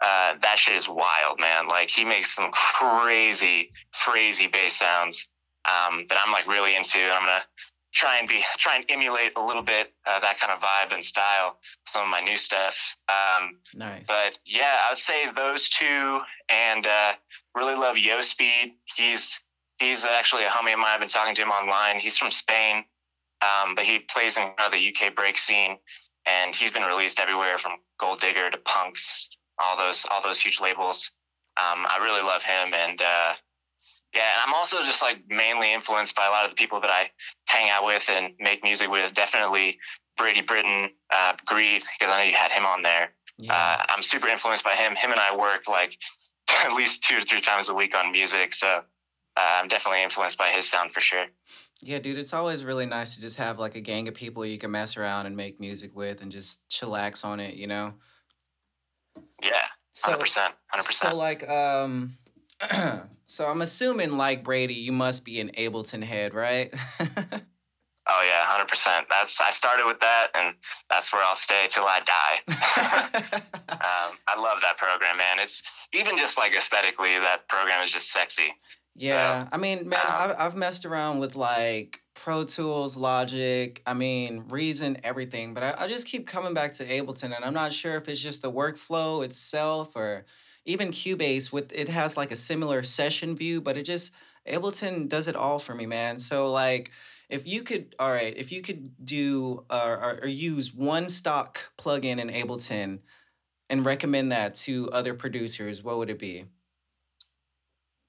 Uh, 0.00 0.34
that 0.40 0.56
shit 0.56 0.74
is 0.74 0.88
wild, 0.88 1.38
man. 1.38 1.68
Like 1.68 1.90
he 1.90 2.04
makes 2.04 2.34
some 2.34 2.50
crazy, 2.52 3.72
crazy 3.92 4.46
bass 4.46 4.74
sounds 4.74 5.28
um, 5.66 6.06
that 6.08 6.16
I'm 6.24 6.32
like 6.32 6.46
really 6.46 6.74
into. 6.74 6.98
And 6.98 7.12
I'm 7.12 7.26
gonna 7.26 7.42
try 7.92 8.18
and 8.18 8.26
be 8.26 8.42
try 8.56 8.76
and 8.76 8.84
emulate 8.88 9.32
a 9.36 9.44
little 9.44 9.62
bit 9.62 9.92
uh, 10.06 10.20
that 10.20 10.38
kind 10.38 10.52
of 10.52 10.60
vibe 10.60 10.94
and 10.94 11.04
style. 11.04 11.58
Some 11.86 12.04
of 12.04 12.08
my 12.08 12.20
new 12.20 12.38
stuff. 12.38 12.96
Um, 13.08 13.58
Nice. 13.74 14.06
but 14.06 14.38
yeah, 14.46 14.78
I 14.86 14.92
would 14.92 14.98
say 14.98 15.30
those 15.36 15.68
two, 15.68 16.20
and 16.48 16.86
uh, 16.86 17.12
really 17.54 17.74
love 17.74 17.96
Yo 17.98 18.20
Speed. 18.20 18.74
He's 18.84 19.40
he's 19.78 20.04
actually 20.04 20.44
a 20.44 20.48
homie 20.48 20.72
of 20.72 20.78
mine. 20.78 20.90
I've 20.94 21.00
been 21.00 21.08
talking 21.08 21.34
to 21.34 21.42
him 21.42 21.50
online. 21.50 22.00
He's 22.00 22.18
from 22.18 22.30
Spain, 22.30 22.84
um, 23.42 23.74
but 23.74 23.84
he 23.84 23.98
plays 23.98 24.36
in 24.36 24.50
uh, 24.58 24.68
the 24.68 24.94
UK 24.94 25.14
break 25.14 25.38
scene, 25.38 25.78
and 26.26 26.54
he's 26.54 26.70
been 26.72 26.82
released 26.82 27.18
everywhere 27.18 27.58
from 27.58 27.72
Gold 27.98 28.20
Digger 28.20 28.50
to 28.50 28.58
Punks, 28.58 29.30
all 29.58 29.76
those 29.76 30.04
all 30.10 30.22
those 30.22 30.40
huge 30.40 30.60
labels. 30.60 31.10
Um, 31.56 31.84
I 31.86 31.98
really 32.02 32.22
love 32.22 32.42
him, 32.42 32.72
and 32.74 33.00
uh, 33.00 33.32
yeah, 34.14 34.22
and 34.22 34.42
I'm 34.46 34.54
also 34.54 34.82
just 34.82 35.02
like 35.02 35.18
mainly 35.28 35.72
influenced 35.72 36.14
by 36.16 36.26
a 36.26 36.30
lot 36.30 36.44
of 36.44 36.50
the 36.50 36.56
people 36.56 36.80
that 36.80 36.90
I 36.90 37.10
hang 37.46 37.70
out 37.70 37.84
with 37.84 38.08
and 38.08 38.32
make 38.40 38.62
music 38.62 38.90
with. 38.90 39.12
Definitely 39.14 39.78
Brady 40.16 40.42
Britton, 40.42 40.90
uh, 41.12 41.34
Greed, 41.46 41.82
because 41.98 42.12
I 42.12 42.18
know 42.18 42.30
you 42.30 42.36
had 42.36 42.52
him 42.52 42.66
on 42.66 42.82
there. 42.82 43.12
yeah. 43.38 43.54
Uh, 43.54 43.84
I'm 43.88 44.02
super 44.02 44.28
influenced 44.28 44.64
by 44.64 44.74
him. 44.74 44.94
Him 44.94 45.12
and 45.12 45.20
I 45.20 45.36
work 45.36 45.68
like 45.68 45.96
at 46.64 46.72
least 46.74 47.02
two 47.04 47.20
to 47.20 47.26
three 47.26 47.40
times 47.40 47.68
a 47.68 47.74
week 47.74 47.96
on 47.96 48.12
music, 48.12 48.54
so 48.54 48.66
uh, 48.66 48.80
I'm 49.36 49.68
definitely 49.68 50.02
influenced 50.02 50.38
by 50.38 50.50
his 50.50 50.68
sound 50.68 50.92
for 50.92 51.00
sure. 51.00 51.26
Yeah, 51.82 51.98
dude, 51.98 52.18
it's 52.18 52.34
always 52.34 52.64
really 52.64 52.86
nice 52.86 53.14
to 53.14 53.20
just 53.20 53.38
have 53.38 53.58
like 53.58 53.74
a 53.74 53.80
gang 53.80 54.06
of 54.08 54.14
people 54.14 54.44
you 54.44 54.58
can 54.58 54.70
mess 54.70 54.96
around 54.96 55.26
and 55.26 55.36
make 55.36 55.60
music 55.60 55.94
with 55.96 56.20
and 56.20 56.30
just 56.30 56.66
chillax 56.68 57.24
on 57.24 57.40
it, 57.40 57.54
you 57.54 57.66
know? 57.66 57.94
Yeah, 59.42 59.62
So, 59.94 60.10
hundred 60.10 60.20
percent, 60.20 60.54
hundred 60.66 60.82
so 60.84 60.88
percent. 60.88 61.16
like, 61.16 61.48
um, 61.48 62.12
so 63.26 63.46
I'm 63.46 63.62
assuming 63.62 64.12
like 64.18 64.44
Brady, 64.44 64.74
you 64.74 64.92
must 64.92 65.24
be 65.24 65.40
an 65.40 65.52
Ableton 65.56 66.02
head, 66.02 66.34
right? 66.34 66.72
Oh 68.12 68.22
yeah, 68.26 68.44
hundred 68.44 68.66
percent. 68.66 69.06
That's 69.08 69.40
I 69.40 69.50
started 69.50 69.86
with 69.86 70.00
that, 70.00 70.28
and 70.34 70.56
that's 70.90 71.12
where 71.12 71.22
I'll 71.22 71.36
stay 71.36 71.68
till 71.70 71.84
I 71.84 72.00
die. 72.00 72.40
um, 73.68 74.18
I 74.26 74.36
love 74.36 74.58
that 74.62 74.78
program, 74.78 75.16
man. 75.16 75.38
It's 75.38 75.62
even 75.92 76.18
just 76.18 76.36
like 76.36 76.52
aesthetically, 76.52 77.18
that 77.20 77.48
program 77.48 77.84
is 77.84 77.92
just 77.92 78.10
sexy. 78.12 78.54
yeah, 78.96 79.46
I 79.52 79.56
mean, 79.58 79.88
man, 79.88 80.00
um, 80.00 80.12
I've, 80.12 80.34
I've 80.38 80.56
messed 80.56 80.84
around 80.84 81.20
with 81.20 81.36
like 81.36 82.00
Pro 82.14 82.42
Tools, 82.42 82.96
Logic, 82.96 83.80
I 83.86 83.94
mean, 83.94 84.44
Reason, 84.48 84.98
everything, 85.04 85.54
but 85.54 85.62
I, 85.62 85.84
I 85.84 85.88
just 85.88 86.08
keep 86.08 86.26
coming 86.26 86.52
back 86.52 86.72
to 86.74 86.84
Ableton, 86.84 87.34
and 87.36 87.44
I'm 87.44 87.54
not 87.54 87.72
sure 87.72 87.96
if 87.96 88.08
it's 88.08 88.20
just 88.20 88.42
the 88.42 88.50
workflow 88.50 89.24
itself 89.24 89.94
or 89.94 90.24
even 90.64 90.90
Cubase 90.90 91.52
with 91.52 91.70
it 91.72 91.88
has 91.88 92.16
like 92.16 92.32
a 92.32 92.36
similar 92.36 92.82
session 92.82 93.36
view, 93.36 93.60
but 93.60 93.76
it 93.76 93.84
just 93.84 94.12
Ableton 94.48 95.08
does 95.08 95.28
it 95.28 95.36
all 95.36 95.60
for 95.60 95.74
me, 95.74 95.86
man. 95.86 96.18
So 96.18 96.50
like, 96.50 96.90
if 97.30 97.46
you 97.46 97.62
could, 97.62 97.94
all 97.98 98.10
right, 98.10 98.36
if 98.36 98.52
you 98.52 98.60
could 98.60 98.92
do 99.04 99.64
uh, 99.70 99.96
or, 100.00 100.20
or 100.22 100.28
use 100.28 100.74
one 100.74 101.08
stock 101.08 101.72
plugin 101.78 102.18
in 102.18 102.28
Ableton 102.28 102.98
and 103.68 103.86
recommend 103.86 104.32
that 104.32 104.54
to 104.56 104.90
other 104.90 105.14
producers, 105.14 105.82
what 105.82 105.98
would 105.98 106.10
it 106.10 106.18
be? 106.18 106.44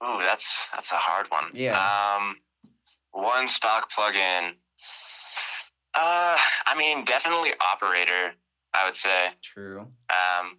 Ooh, 0.04 0.20
that's 0.24 0.68
that's 0.74 0.92
a 0.92 0.96
hard 0.96 1.28
one. 1.30 1.46
Yeah. 1.54 1.78
Um, 1.78 2.38
one 3.12 3.48
stock 3.48 3.92
plugin. 3.92 4.54
Uh, 5.94 6.38
I 6.66 6.76
mean, 6.78 7.06
definitely 7.06 7.52
operator. 7.62 8.34
I 8.74 8.86
would 8.86 8.96
say. 8.96 9.30
True. 9.44 9.82
Um, 9.82 10.58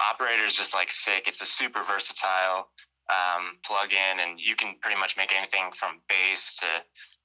operator 0.00 0.44
is 0.44 0.56
just 0.56 0.74
like 0.74 0.90
sick. 0.90 1.24
It's 1.26 1.42
a 1.42 1.46
super 1.46 1.84
versatile 1.84 2.70
um, 3.10 3.58
plugin, 3.68 4.18
and 4.18 4.40
you 4.40 4.56
can 4.56 4.76
pretty 4.80 4.98
much 4.98 5.16
make 5.16 5.32
anything 5.36 5.70
from 5.74 6.00
bass 6.08 6.56
to 6.56 6.66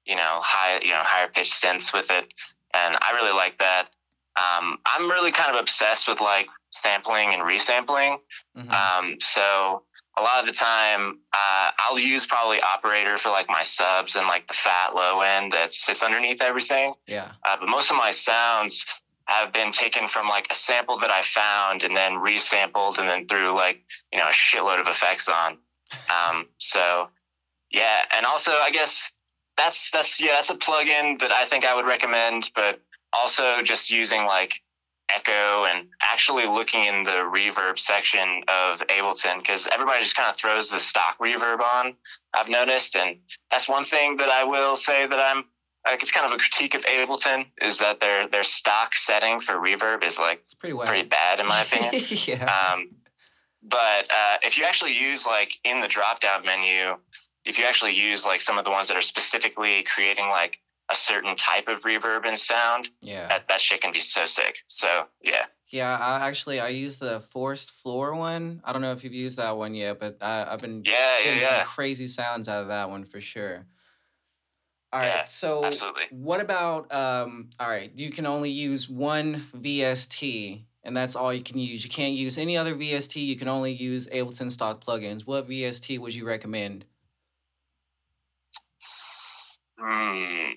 you 0.06 0.16
know 0.16 0.40
high 0.42 0.80
you 0.82 0.90
know 0.90 1.02
higher 1.04 1.28
pitched 1.28 1.54
synths 1.54 1.94
with 1.94 2.12
it. 2.12 2.26
And 2.74 2.98
I 3.02 3.12
really 3.14 3.34
like 3.34 3.58
that. 3.60 3.88
Um, 4.36 4.78
I'm 4.86 5.10
really 5.10 5.32
kind 5.32 5.56
of 5.56 5.62
obsessed 5.62 6.08
with 6.10 6.20
like 6.20 6.48
sampling 6.72 7.34
and 7.34 7.42
resampling. 7.44 8.18
Mhm. 8.58 8.70
Um, 8.72 9.16
so 9.22 9.84
a 10.18 10.22
lot 10.22 10.40
of 10.40 10.46
the 10.46 10.52
time, 10.54 11.20
uh, 11.34 11.72
I'll 11.78 12.00
use 12.00 12.26
probably 12.26 12.60
operator 12.62 13.18
for 13.18 13.30
like 13.30 13.48
my 13.50 13.64
subs 13.64 14.16
and 14.16 14.26
like 14.28 14.48
the 14.48 14.54
fat 14.54 14.96
low 14.96 15.22
end 15.22 15.54
that 15.54 15.74
sits 15.74 16.04
underneath 16.04 16.42
everything. 16.42 16.94
yeah. 17.08 17.32
Uh, 17.44 17.58
but 17.60 17.68
most 17.70 17.92
of 17.92 17.98
my 17.98 18.12
sounds 18.12 18.86
have 19.26 19.52
been 19.52 19.72
taken 19.72 20.08
from 20.08 20.28
like 20.28 20.48
a 20.52 20.56
sample 20.56 21.00
that 21.00 21.10
I 21.10 21.22
found 21.24 21.82
and 21.84 21.96
then 21.98 22.14
resampled 22.14 22.98
and 23.00 23.10
then 23.10 23.28
threw 23.28 23.52
like 23.52 23.84
you 24.12 24.20
know 24.20 24.28
a 24.28 24.32
shitload 24.32 24.80
of 24.82 24.88
effects 24.88 25.28
on. 25.30 25.58
Um, 26.10 26.48
so 26.58 27.10
yeah, 27.72 28.00
and 28.12 28.26
also 28.26 28.52
I 28.52 28.72
guess 28.72 29.12
that's 29.58 29.90
that's 29.92 30.20
yeah 30.22 30.34
that's 30.34 30.50
a 30.50 30.56
plugin 30.56 31.20
that 31.20 31.32
I 31.32 31.46
think 31.46 31.66
I 31.66 31.76
would 31.76 31.86
recommend, 31.86 32.52
but 32.56 32.82
also 33.14 33.62
just 33.64 33.92
using 33.92 34.26
like 34.26 34.62
echo 35.10 35.66
and 35.66 35.88
actually 36.02 36.48
looking 36.48 36.84
in 36.86 37.04
the 37.04 37.12
reverb 37.12 37.78
section 37.78 38.42
of 38.48 38.80
Ableton 38.88 39.38
because 39.38 39.68
everybody 39.72 40.02
just 40.02 40.16
kind 40.16 40.30
of 40.30 40.36
throws 40.36 40.70
the 40.70 40.80
stock 40.80 41.18
reverb 41.20 41.60
on. 41.62 41.94
I've 42.34 42.50
noticed, 42.50 42.96
and 42.96 43.18
that's 43.52 43.70
one 43.70 43.86
thing 43.86 44.18
that 44.18 44.30
I 44.30 44.44
will 44.44 44.76
say 44.78 45.06
that 45.08 45.20
I'm 45.20 45.46
like 45.88 46.02
it's 46.02 46.12
kind 46.12 46.26
of 46.26 46.32
a 46.34 46.38
critique 46.38 46.74
of 46.74 46.82
Ableton 46.86 47.46
is 47.62 47.78
that 47.78 48.00
their 48.02 48.28
their 48.28 48.44
stock 48.44 48.96
setting 48.96 49.40
for 49.42 49.54
reverb 49.54 50.04
is 50.04 50.18
like 50.18 50.40
It's 50.44 50.56
pretty 50.56 50.74
well. 50.74 50.88
pretty 50.88 51.08
bad 51.08 51.40
in 51.40 51.46
my 51.46 51.62
opinion. 51.72 52.04
yeah. 52.26 52.72
Um, 52.74 52.90
but 53.62 54.08
uh, 54.12 54.38
if 54.44 54.58
you 54.58 54.64
actually 54.66 54.94
use 55.00 55.26
like 55.26 55.54
in 55.64 55.82
the 55.82 55.88
drop 55.88 56.20
down 56.20 56.46
menu, 56.46 56.98
if 57.46 57.58
you 57.60 57.66
actually 57.66 57.94
use 57.94 58.26
like 58.26 58.42
some 58.42 58.58
of 58.58 58.66
the 58.66 58.72
ones 58.72 58.88
that 58.88 58.98
are 58.98 59.02
specifically 59.02 59.84
creating 59.84 60.28
like 60.30 60.58
a 60.92 60.96
certain 60.96 61.36
type 61.36 61.68
of 61.68 61.82
reverb 61.82 62.26
and 62.28 62.38
sound, 62.38 62.90
yeah. 63.02 63.28
that, 63.28 63.48
that 63.48 63.62
shit 63.62 63.82
can 63.82 63.92
be 63.92 64.00
so 64.00 64.26
sick. 64.26 64.60
So 64.68 64.88
yeah. 65.24 65.46
Yeah, 65.72 65.98
I 65.98 66.28
actually 66.28 66.60
I 66.60 66.70
use 66.70 67.00
the 67.00 67.20
forced 67.20 67.72
floor 67.72 68.16
one. 68.16 68.62
I 68.64 68.72
don't 68.72 68.82
know 68.84 68.92
if 68.92 69.04
you've 69.04 69.14
used 69.14 69.38
that 69.40 69.58
one 69.58 69.74
yet, 69.74 70.00
but 70.00 70.18
I, 70.22 70.46
I've 70.50 70.60
been 70.60 70.84
Yeah, 70.86 70.92
yeah, 71.20 71.24
getting 71.24 71.42
yeah. 71.42 71.58
some 71.64 71.68
crazy 71.68 72.08
sounds 72.08 72.48
out 72.48 72.62
of 72.62 72.68
that 72.70 72.90
one 72.90 73.04
for 73.04 73.20
sure. 73.20 73.66
All 74.94 75.00
right, 75.02 75.08
Yeah, 75.08 75.26
so 75.26 75.66
absolutely. 75.66 76.04
what 76.12 76.40
about 76.40 76.94
um? 76.94 77.50
All 77.60 77.68
right, 77.68 77.92
you 77.96 78.12
can 78.12 78.26
only 78.26 78.52
use 78.52 78.88
one 78.88 79.44
VST, 79.58 80.64
and 80.84 80.96
that's 80.96 81.16
all 81.16 81.34
you 81.34 81.42
can 81.44 81.58
use. 81.58 81.84
You 81.84 81.90
can't 81.90 82.14
use 82.14 82.38
any 82.38 82.56
other 82.56 82.76
VST. 82.76 83.16
You 83.26 83.36
can 83.36 83.48
only 83.50 83.74
use 83.74 84.08
Ableton 84.08 84.52
stock 84.52 84.86
plugins. 84.86 85.26
What 85.26 85.50
VST 85.50 86.00
would 86.00 86.16
you 86.16 86.26
recommend? 86.26 86.86
Hmm. 89.80 90.52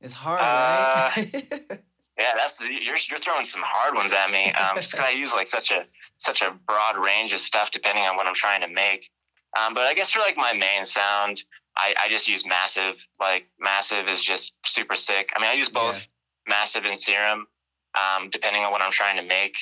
It's 0.00 0.14
hard, 0.14 0.40
Uh, 0.42 1.10
right? 1.16 1.80
Yeah, 2.18 2.34
that's 2.36 2.60
you're 2.60 2.98
you're 3.08 3.18
throwing 3.18 3.46
some 3.46 3.62
hard 3.64 3.94
ones 3.94 4.12
at 4.12 4.30
me. 4.30 4.52
Um, 4.52 4.76
just 4.76 4.92
because 4.92 5.06
I 5.06 5.10
use 5.12 5.32
like 5.32 5.48
such 5.48 5.70
a 5.72 5.86
such 6.18 6.42
a 6.42 6.50
broad 6.68 6.96
range 7.02 7.32
of 7.32 7.40
stuff 7.40 7.70
depending 7.70 8.04
on 8.04 8.16
what 8.16 8.26
I'm 8.26 8.34
trying 8.34 8.60
to 8.60 8.68
make. 8.68 9.10
Um, 9.58 9.72
but 9.72 9.84
I 9.84 9.94
guess 9.94 10.10
for 10.10 10.18
like 10.18 10.36
my 10.36 10.52
main 10.52 10.84
sound, 10.84 11.42
I, 11.76 11.94
I 11.98 12.08
just 12.10 12.28
use 12.28 12.44
massive. 12.46 12.96
Like 13.18 13.46
massive 13.58 14.08
is 14.08 14.22
just 14.22 14.52
super 14.64 14.94
sick. 14.94 15.30
I 15.34 15.40
mean, 15.40 15.50
I 15.50 15.54
use 15.54 15.70
both 15.70 15.94
Yeah. 15.94 16.00
massive 16.46 16.84
and 16.84 17.00
serum, 17.00 17.46
um, 17.94 18.28
depending 18.28 18.62
on 18.62 18.70
what 18.72 18.82
I'm 18.82 18.92
trying 18.92 19.16
to 19.16 19.22
make. 19.22 19.56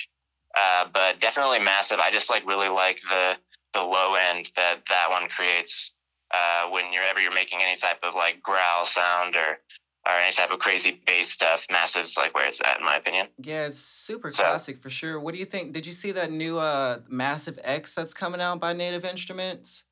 Uh, 0.55 0.87
but 0.93 1.21
definitely 1.21 1.61
massive. 1.61 2.01
I 2.01 2.11
just 2.11 2.29
like 2.31 2.45
really 2.47 2.69
like 2.69 3.01
the 3.09 3.37
the 3.75 3.83
low 3.83 4.15
end 4.17 4.51
that 4.57 4.81
that 4.89 5.09
one 5.11 5.29
creates 5.29 5.93
uh, 6.33 6.69
when 6.71 6.93
you're 6.93 7.03
ever 7.05 7.21
you're 7.21 7.35
making 7.35 7.61
any 7.63 7.77
type 7.77 7.99
of 8.03 8.15
like 8.15 8.43
growl 8.43 8.87
sound 8.87 9.37
or 9.37 9.59
or 10.07 10.13
any 10.25 10.33
type 10.33 10.51
of 10.51 10.59
crazy 10.59 11.01
bass 11.07 11.31
stuff. 11.31 11.67
Massive's 11.71 12.17
like 12.17 12.35
where 12.35 12.47
it's 12.47 12.61
at 12.65 12.79
in 12.79 12.85
my 12.87 12.97
opinion. 12.97 13.27
Yeah, 13.39 13.67
it's 13.67 13.79
super 13.79 14.29
So- 14.29 14.43
classic 14.45 14.79
for 14.79 14.89
sure. 14.91 15.21
What 15.21 15.35
do 15.35 15.39
you 15.41 15.45
think? 15.45 15.73
Did 15.73 15.87
you 15.87 15.93
see 15.93 16.11
that 16.13 16.31
new 16.33 16.59
uh 16.59 17.01
Massive 17.09 17.59
X 17.63 17.95
that's 17.95 18.15
coming 18.15 18.41
out 18.41 18.61
by 18.61 18.73
Native 18.73 19.05
Instruments? 19.05 19.85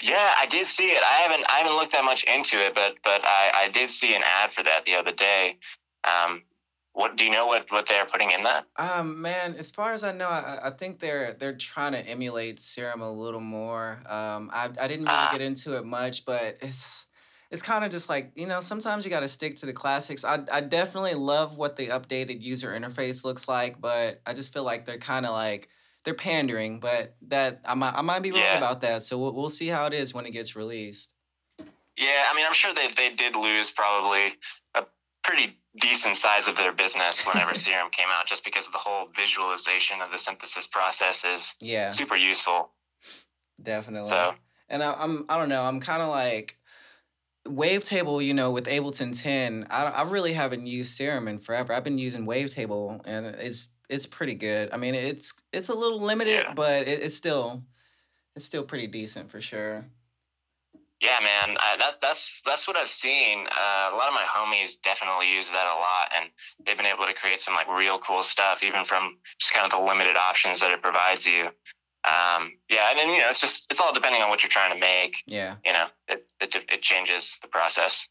Yeah, 0.00 0.32
I 0.38 0.46
did 0.46 0.66
see 0.68 0.90
it. 0.90 1.02
I 1.02 1.22
haven't 1.22 1.44
I 1.50 1.58
haven't 1.58 1.74
looked 1.76 1.92
that 1.92 2.04
much 2.04 2.22
into 2.24 2.64
it, 2.64 2.74
but 2.74 2.94
but 3.02 3.22
I, 3.24 3.50
I 3.64 3.68
did 3.68 3.90
see 3.90 4.14
an 4.14 4.22
ad 4.22 4.52
for 4.52 4.62
that 4.62 4.84
the 4.86 4.94
other 4.94 5.10
day. 5.12 5.56
Um, 6.04 6.42
what 6.94 7.16
do 7.16 7.24
you 7.24 7.30
know 7.30 7.46
what 7.46 7.66
what 7.70 7.86
they're 7.88 8.06
putting 8.06 8.30
in 8.30 8.42
that? 8.44 8.66
Um, 8.76 9.20
man, 9.20 9.54
as 9.56 9.70
far 9.70 9.92
as 9.92 10.02
I 10.02 10.12
know, 10.12 10.28
I, 10.28 10.58
I 10.64 10.70
think 10.70 11.00
they're 11.00 11.34
they're 11.34 11.56
trying 11.56 11.92
to 11.92 11.98
emulate 11.98 12.58
Serum 12.60 13.02
a 13.02 13.12
little 13.12 13.40
more. 13.40 13.98
Um, 14.06 14.50
I 14.52 14.70
I 14.80 14.88
didn't 14.88 15.06
really 15.06 15.26
Ah. 15.26 15.28
get 15.32 15.40
into 15.42 15.76
it 15.76 15.84
much, 15.84 16.24
but 16.24 16.56
it's 16.62 17.06
it's 17.50 17.62
kind 17.62 17.84
of 17.84 17.90
just 17.90 18.08
like 18.08 18.32
you 18.36 18.46
know 18.46 18.60
sometimes 18.60 19.04
you 19.04 19.10
got 19.10 19.20
to 19.20 19.28
stick 19.28 19.56
to 19.56 19.66
the 19.66 19.72
classics. 19.72 20.24
I 20.24 20.44
I 20.50 20.60
definitely 20.60 21.14
love 21.14 21.56
what 21.58 21.76
the 21.76 21.88
updated 21.88 22.40
user 22.42 22.70
interface 22.72 23.24
looks 23.24 23.46
like, 23.48 23.80
but 23.80 24.20
I 24.24 24.32
just 24.32 24.52
feel 24.52 24.64
like 24.64 24.86
they're 24.86 24.98
kind 24.98 25.26
of 25.26 25.32
like 25.32 25.68
they're 26.04 26.14
pandering. 26.14 26.78
But 26.80 27.16
that 27.22 27.60
I 27.64 27.74
might 27.74 27.94
I 27.94 28.02
might 28.02 28.22
be 28.22 28.30
wrong 28.30 28.40
Yeah. 28.40 28.58
about 28.58 28.80
that, 28.82 29.02
so 29.04 29.18
we'll 29.18 29.34
we'll 29.34 29.50
see 29.50 29.66
how 29.68 29.86
it 29.86 29.94
is 29.94 30.14
when 30.14 30.26
it 30.26 30.30
gets 30.30 30.54
released. 30.54 31.12
Yeah, 31.96 32.24
I 32.30 32.34
mean, 32.36 32.44
I'm 32.46 32.54
sure 32.54 32.72
they 32.74 32.88
they 32.96 33.14
did 33.14 33.36
lose 33.36 33.70
probably 33.70 34.34
a 34.74 34.84
pretty 35.22 35.58
decent 35.80 36.16
size 36.16 36.46
of 36.48 36.56
their 36.56 36.72
business 36.72 37.24
whenever 37.26 37.54
Serum 37.54 37.90
came 37.90 38.08
out, 38.12 38.26
just 38.26 38.44
because 38.44 38.66
of 38.66 38.72
the 38.72 38.78
whole 38.78 39.08
visualization 39.16 40.00
of 40.00 40.10
the 40.10 40.18
synthesis 40.18 40.66
process 40.66 41.24
is 41.24 41.54
Yeah, 41.60 41.86
super 41.86 42.16
useful. 42.16 42.70
definitely. 43.62 44.08
So 44.08 44.34
And 44.68 44.82
I, 44.82 44.92
I'm 44.94 45.24
I 45.28 45.38
don't 45.38 45.48
know. 45.48 45.62
I'm 45.62 45.80
kind 45.80 46.02
of 46.02 46.08
like 46.08 46.58
Wavetable. 47.46 48.24
You 48.24 48.34
know, 48.34 48.50
with 48.50 48.66
Ableton 48.66 49.20
10, 49.20 49.66
I 49.70 49.84
I 49.84 50.02
really 50.04 50.32
haven't 50.32 50.66
used 50.66 50.92
Serum 50.96 51.28
in 51.28 51.38
forever. 51.38 51.72
I've 51.72 51.84
been 51.84 51.98
using 51.98 52.26
Wavetable, 52.26 53.00
and 53.04 53.26
it's 53.26 53.68
it's 53.88 54.06
pretty 54.06 54.34
good. 54.34 54.70
I 54.72 54.76
mean, 54.78 54.94
it's 54.94 55.34
it's 55.52 55.68
a 55.68 55.74
little 55.74 56.00
limited, 56.00 56.44
Yeah. 56.46 56.54
but 56.54 56.88
it, 56.88 57.02
it's 57.02 57.14
still 57.14 57.62
it's 58.34 58.44
still 58.44 58.64
pretty 58.64 58.86
decent 58.86 59.30
for 59.30 59.40
sure. 59.40 59.86
Yeah, 61.00 61.18
man, 61.22 61.56
I, 61.60 61.76
that 61.78 62.00
that's 62.00 62.40
that's 62.46 62.66
what 62.66 62.76
I've 62.76 62.88
seen. 62.88 63.46
Uh, 63.46 63.90
a 63.92 63.96
lot 63.96 64.08
of 64.08 64.14
my 64.14 64.24
homies 64.28 64.80
definitely 64.82 65.32
use 65.34 65.50
that 65.50 65.66
a 65.66 65.78
lot, 65.78 66.12
and 66.16 66.30
they've 66.64 66.76
been 66.76 66.86
able 66.86 67.06
to 67.06 67.14
create 67.14 67.40
some 67.40 67.54
like 67.54 67.68
real 67.68 67.98
cool 67.98 68.22
stuff, 68.22 68.62
even 68.62 68.84
from 68.84 69.18
just 69.38 69.52
kind 69.52 69.64
of 69.64 69.70
the 69.78 69.84
limited 69.84 70.16
options 70.16 70.60
that 70.60 70.70
it 70.70 70.82
provides 70.82 71.26
you. 71.26 71.48
Um, 72.06 72.52
yeah, 72.68 72.90
and 72.90 72.98
then 72.98 73.08
you 73.10 73.18
know, 73.18 73.28
it's 73.30 73.40
just 73.40 73.66
it's 73.70 73.80
all 73.80 73.92
depending 73.92 74.22
on 74.22 74.28
what 74.28 74.42
you're 74.42 74.50
trying 74.50 74.72
to 74.72 74.78
make. 74.78 75.16
Yeah. 75.26 75.56
You 75.64 75.72
know, 75.72 75.86
it 76.08 76.30
it, 76.40 76.54
it 76.70 76.82
changes 76.82 77.38
the 77.42 77.48
process. 77.48 78.06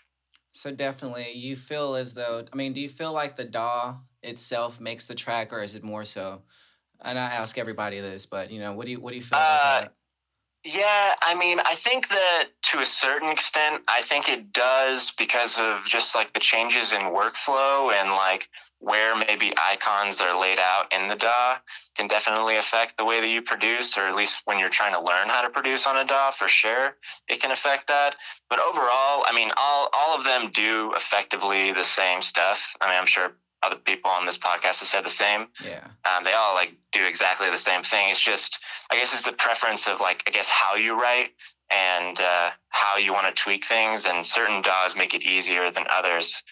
So 0.52 0.72
definitely, 0.72 1.32
you 1.34 1.56
feel 1.56 1.96
as 1.96 2.14
though. 2.14 2.46
I 2.52 2.56
mean, 2.56 2.74
do 2.74 2.82
you 2.82 2.90
feel 2.90 3.12
like 3.14 3.36
the 3.36 3.46
DAW 3.46 3.96
itself 4.22 4.80
makes 4.80 5.06
the 5.06 5.16
track, 5.16 5.52
or 5.54 5.62
is 5.64 5.74
it 5.76 5.84
more 5.84 6.06
so? 6.06 6.44
And 7.02 7.20
I 7.20 7.26
ask 7.34 7.58
everybody 7.58 8.00
this, 8.00 8.26
but 8.26 8.52
you 8.52 8.60
know, 8.60 8.74
what 8.74 8.86
do 8.86 8.92
you 8.92 9.00
what 9.00 9.12
do 9.12 9.16
you 9.16 9.24
feel 9.24 9.38
Uh, 9.38 9.42
about 9.42 9.82
that? 9.82 9.94
Yeah, 10.66 11.14
I 11.22 11.36
mean, 11.36 11.60
I 11.60 11.76
think 11.76 12.08
that 12.08 12.46
to 12.72 12.80
a 12.80 12.86
certain 12.86 13.30
extent, 13.30 13.84
I 13.90 14.02
think 14.02 14.30
it 14.30 14.54
does 14.54 15.12
because 15.12 15.60
of 15.60 15.84
just 15.86 16.16
like 16.16 16.34
the 16.34 16.40
changes 16.40 16.94
in 16.94 17.02
workflow 17.02 17.92
and 17.92 18.12
like 18.12 18.48
where 18.80 19.14
maybe 19.18 19.54
icons 19.58 20.22
are 20.22 20.40
laid 20.40 20.60
out 20.60 20.86
in 20.94 21.10
the 21.10 21.16
DAW 21.16 21.58
can 21.96 22.08
definitely 22.08 22.56
affect 22.56 22.98
the 22.98 23.04
way 23.04 23.20
that 23.20 23.28
you 23.28 23.42
produce, 23.42 23.98
or 23.98 24.02
at 24.02 24.16
least 24.16 24.42
when 24.46 24.58
you're 24.58 24.70
trying 24.70 24.94
to 24.94 25.02
learn 25.02 25.28
how 25.28 25.42
to 25.42 25.50
produce 25.50 25.86
on 25.86 25.98
a 25.98 26.06
DAW, 26.06 26.32
for 26.32 26.48
sure, 26.48 26.96
it 27.28 27.42
can 27.42 27.52
affect 27.52 27.90
that. 27.90 28.16
But 28.50 28.60
overall, 28.60 29.26
I 29.28 29.32
mean, 29.36 29.52
all 29.58 29.90
all 29.94 30.18
of 30.18 30.24
them 30.24 30.50
do 30.54 30.94
effectively 30.96 31.74
the 31.74 31.84
same 31.84 32.22
stuff. 32.22 32.74
I 32.80 32.88
mean, 32.88 32.98
I'm 33.00 33.06
sure 33.06 33.34
other 33.64 33.76
people 33.78 34.12
on 34.12 34.26
this 34.26 34.38
podcast 34.38 34.80
have 34.80 34.88
said 34.88 35.06
the 35.06 35.10
same 35.10 35.48
Yeah. 35.64 35.80
um, 36.06 36.24
they 36.24 36.34
all 36.34 36.54
like 36.54 36.72
do 36.92 37.06
exactly 37.06 37.50
the 37.50 37.58
same 37.58 37.84
thing. 37.84 38.10
It's 38.10 38.22
just, 38.22 38.60
I 38.92 38.98
guess, 38.98 39.14
it's 39.14 39.24
the 39.24 39.32
preference 39.32 39.88
of 39.88 40.00
like, 40.00 40.24
I 40.28 40.32
guess, 40.32 40.50
how 40.50 40.76
you 40.76 41.00
write 41.00 41.30
and 41.72 42.20
uh, 42.20 42.52
how 42.70 42.98
you 42.98 43.14
want 43.14 43.26
to 43.34 43.42
tweak 43.42 43.66
things. 43.66 44.06
And 44.06 44.26
certain 44.26 44.62
DAWs 44.62 44.96
make 44.96 45.14
it 45.14 45.24
easier 45.24 45.72
than 45.72 45.86
others. 45.90 46.44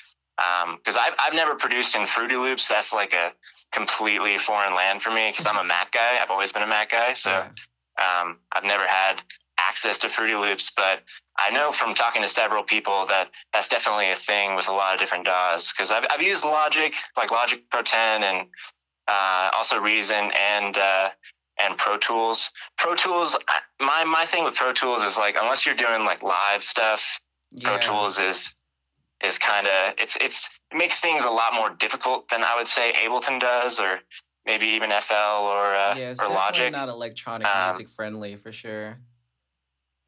Because 0.78 0.98
I've 0.98 1.14
I've 1.20 1.36
never 1.36 1.54
produced 1.56 1.96
in 1.96 2.08
Fruity 2.08 2.36
Loops. 2.36 2.68
That's 2.68 2.92
like 2.94 3.14
a 3.14 3.34
completely 3.72 4.38
foreign 4.40 4.74
land 4.74 5.04
for 5.04 5.12
me. 5.12 5.30
Because 5.30 5.46
I'm 5.46 5.58
a 5.58 5.64
Mac 5.64 5.92
guy. 5.92 6.18
I've 6.22 6.32
always 6.32 6.52
been 6.52 6.64
a 6.64 6.68
Mac 6.68 6.92
guy. 6.92 7.14
So 7.14 7.30
yeah. 7.30 8.22
um, 8.22 8.38
I've 8.52 8.64
never 8.64 8.88
had 8.88 9.22
access 9.72 9.98
to 10.00 10.10
Fruity 10.10 10.36
Loops, 10.36 10.70
but 10.76 11.00
I 11.40 11.50
know 11.50 11.72
from 11.72 11.94
talking 11.96 12.22
to 12.22 12.28
several 12.28 12.62
people 12.62 13.06
that 13.06 13.30
that's 13.54 13.70
definitely 13.70 14.12
a 14.12 14.16
thing 14.16 14.56
with 14.58 14.68
a 14.68 14.74
lot 14.74 14.94
of 14.94 15.00
different 15.00 15.24
DAWs. 15.26 15.72
Because 15.72 15.92
I've, 15.92 16.06
I've 16.12 16.22
used 16.22 16.44
Logic, 16.44 16.94
like 17.16 17.32
Logic 17.32 17.64
Pro 17.72 17.82
10, 17.82 18.24
and 18.24 18.48
uh, 19.08 19.50
also 19.54 19.80
Reason 19.80 20.30
and 20.38 20.76
uh, 20.78 21.10
and 21.58 21.78
Pro 21.78 21.98
Tools. 21.98 22.52
Pro 22.78 22.96
Tools, 22.96 23.38
my 23.80 24.04
my 24.04 24.26
thing 24.26 24.44
with 24.44 24.56
Pro 24.56 24.74
Tools 24.74 25.04
is 25.04 25.18
like 25.18 25.38
unless 25.40 25.66
you're 25.66 25.74
doing 25.76 26.04
like 26.04 26.22
live 26.22 26.62
stuff, 26.62 27.22
Pro 27.62 27.78
Tools 27.80 28.20
is 28.20 28.54
is 29.24 29.40
kind 29.40 29.68
of 29.68 29.94
it's 30.00 30.18
it's 30.20 30.50
it 30.70 30.78
makes 30.78 31.00
things 31.00 31.24
a 31.24 31.30
lot 31.32 31.54
more 31.54 31.70
difficult 31.70 32.28
than 32.30 32.44
I 32.44 32.58
would 32.58 32.68
say 32.68 32.92
Ableton 32.92 33.40
does, 33.40 33.80
or 33.80 34.02
maybe 34.46 34.66
even 34.66 34.90
FL 35.02 35.14
or 35.14 35.74
uh, 35.74 35.96
yeah, 35.96 36.12
it's 36.12 36.22
or 36.22 36.28
Logic. 36.28 36.74
not 36.74 36.90
electronic 36.90 37.48
Um, 37.48 37.70
music 37.70 37.88
friendly 37.88 38.36
for 38.36 38.52
sure. 38.52 39.00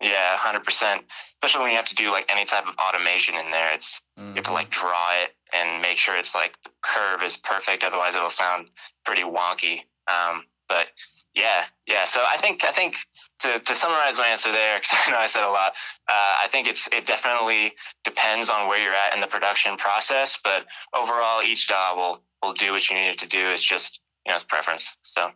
Yeah, 0.03 0.35
hundred 0.37 0.65
percent. 0.65 1.03
Especially 1.09 1.61
when 1.63 1.71
you 1.71 1.77
have 1.77 1.87
to 1.87 1.95
do 1.95 2.11
like 2.11 2.25
any 2.29 2.45
type 2.45 2.67
of 2.67 2.75
automation 2.77 3.35
in 3.35 3.51
there, 3.51 3.73
it's 3.73 4.01
you 4.17 4.25
have 4.35 4.43
to 4.43 4.49
Mhm. 4.49 4.53
like 4.53 4.69
draw 4.69 5.13
it 5.23 5.35
and 5.53 5.81
make 5.81 5.97
sure 5.97 6.15
it's 6.17 6.35
like 6.35 6.61
the 6.63 6.71
curve 6.81 7.23
is 7.23 7.37
perfect. 7.37 7.83
Otherwise, 7.83 8.13
it'll 8.15 8.29
sound 8.29 8.69
pretty 9.05 9.23
wonky. 9.23 9.85
Um, 10.07 10.45
but 10.67 10.89
yeah, 11.33 11.65
yeah. 11.87 12.03
So 12.03 12.21
I 12.25 12.37
think 12.37 12.63
I 12.65 12.71
think 12.71 12.97
to, 13.39 13.59
to 13.59 13.73
summarize 13.75 14.17
my 14.17 14.27
answer 14.27 14.51
there, 14.51 14.77
because 14.81 14.97
I 15.07 15.11
know 15.11 15.17
I 15.17 15.27
said 15.27 15.43
a 15.43 15.49
lot. 15.49 15.73
Uh, 16.07 16.35
I 16.43 16.47
think 16.51 16.67
it's 16.67 16.87
it 16.87 17.05
definitely 17.05 17.73
depends 18.03 18.49
on 18.49 18.67
where 18.67 18.79
you're 18.83 18.93
at 18.93 19.13
in 19.13 19.21
the 19.21 19.27
production 19.27 19.77
process. 19.77 20.37
But 20.43 20.65
overall, 20.93 21.41
each 21.43 21.67
DAW 21.67 21.95
will 21.95 22.23
will 22.41 22.53
do 22.53 22.73
what 22.73 22.89
you 22.89 22.95
need 22.97 23.07
it 23.09 23.19
to 23.19 23.27
do. 23.27 23.47
It's 23.51 23.63
just 23.63 24.01
you 24.25 24.31
know 24.31 24.35
it's 24.35 24.43
preference. 24.43 24.95
So. 25.01 25.31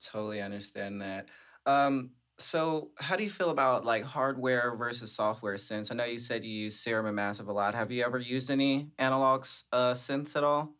Totally 0.00 0.40
understand 0.40 1.02
that. 1.02 1.26
Um, 1.66 2.10
so 2.38 2.90
how 2.96 3.16
do 3.16 3.22
you 3.22 3.30
feel 3.30 3.50
about 3.50 3.84
like 3.84 4.04
hardware 4.04 4.74
versus 4.76 5.12
software 5.12 5.54
synths? 5.54 5.90
I 5.90 5.94
know 5.94 6.04
you 6.04 6.18
said 6.18 6.44
you 6.44 6.50
use 6.50 6.78
Serum 6.78 7.06
and 7.06 7.16
Massive 7.16 7.48
a 7.48 7.52
lot. 7.52 7.74
Have 7.74 7.90
you 7.90 8.04
ever 8.04 8.18
used 8.18 8.50
any 8.50 8.88
analog 8.98 9.44
uh, 9.72 9.92
synths 9.92 10.36
at 10.36 10.44
all? 10.44 10.74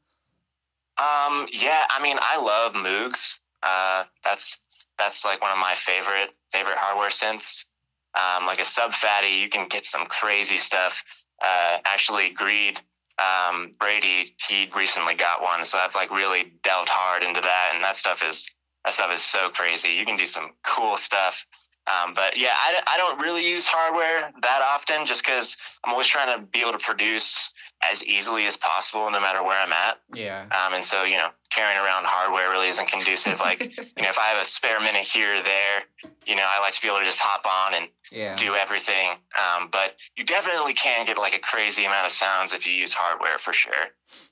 Um, 0.98 1.46
yeah, 1.52 1.84
I 1.90 2.00
mean, 2.02 2.16
I 2.20 2.40
love 2.40 2.72
Moogs. 2.74 3.38
Uh, 3.62 4.04
that's 4.24 4.64
that's 4.98 5.24
like 5.24 5.42
one 5.42 5.52
of 5.52 5.58
my 5.58 5.74
favorite 5.76 6.30
favorite 6.52 6.78
hardware 6.78 7.10
synths. 7.10 7.66
Um, 8.14 8.46
like 8.46 8.60
a 8.60 8.64
Sub 8.64 8.92
Phatty, 8.92 9.34
you 9.34 9.48
can 9.48 9.68
get 9.68 9.84
some 9.84 10.06
crazy 10.06 10.58
stuff. 10.58 11.04
Uh, 11.42 11.78
actually, 11.84 12.30
Greed 12.30 12.80
um, 13.18 13.74
Brady, 13.78 14.34
he 14.48 14.70
recently 14.74 15.14
got 15.14 15.42
one, 15.42 15.64
so 15.64 15.78
I've 15.78 15.94
like 15.94 16.10
really 16.10 16.52
delved 16.62 16.88
hard 16.88 17.22
into 17.22 17.40
that, 17.40 17.72
and 17.74 17.82
that 17.82 17.96
stuff 17.96 18.22
is 18.22 18.48
that 18.88 18.94
stuff 18.94 19.12
is 19.12 19.22
so 19.22 19.50
crazy. 19.50 19.90
You 19.90 20.06
can 20.06 20.16
do 20.16 20.24
some 20.24 20.52
cool 20.64 20.96
stuff. 20.96 21.46
Um, 21.86 22.14
but 22.14 22.36
yeah, 22.36 22.52
I, 22.52 22.80
I 22.86 22.96
don't 22.96 23.20
really 23.20 23.48
use 23.48 23.66
hardware 23.66 24.30
that 24.42 24.62
often, 24.62 25.06
just 25.06 25.24
because 25.24 25.56
I'm 25.84 25.92
always 25.92 26.06
trying 26.06 26.38
to 26.38 26.46
be 26.46 26.60
able 26.60 26.72
to 26.72 26.78
produce 26.78 27.52
as 27.90 28.04
easily 28.04 28.46
as 28.46 28.56
possible, 28.56 29.10
no 29.10 29.20
matter 29.20 29.42
where 29.42 29.58
I'm 29.58 29.72
at. 29.72 29.98
Yeah. 30.12 30.42
Um, 30.50 30.74
and 30.74 30.84
so, 30.84 31.04
you 31.04 31.16
know, 31.16 31.28
carrying 31.50 31.78
around 31.78 32.04
hardware 32.06 32.50
really 32.50 32.68
isn't 32.68 32.88
conducive. 32.88 33.40
Like, 33.40 33.62
you 33.62 34.02
know, 34.02 34.08
if 34.08 34.18
I 34.18 34.28
have 34.28 34.40
a 34.40 34.44
spare 34.44 34.80
minute 34.80 35.04
here 35.04 35.36
or 35.36 35.42
there, 35.42 36.12
you 36.26 36.36
know, 36.36 36.44
I 36.46 36.60
like 36.60 36.74
to 36.74 36.82
be 36.82 36.88
able 36.88 36.98
to 36.98 37.04
just 37.04 37.20
hop 37.20 37.46
on 37.46 37.74
and 37.74 37.88
yeah. 38.10 38.36
do 38.36 38.54
everything. 38.54 39.10
Um, 39.36 39.68
but 39.70 39.96
you 40.16 40.24
definitely 40.24 40.74
can 40.74 41.06
get 41.06 41.16
like 41.16 41.34
a 41.34 41.38
crazy 41.38 41.84
amount 41.84 42.06
of 42.06 42.12
sounds 42.12 42.52
if 42.52 42.66
you 42.66 42.72
use 42.72 42.92
hardware 42.92 43.38
for 43.38 43.52
sure. 43.52 43.72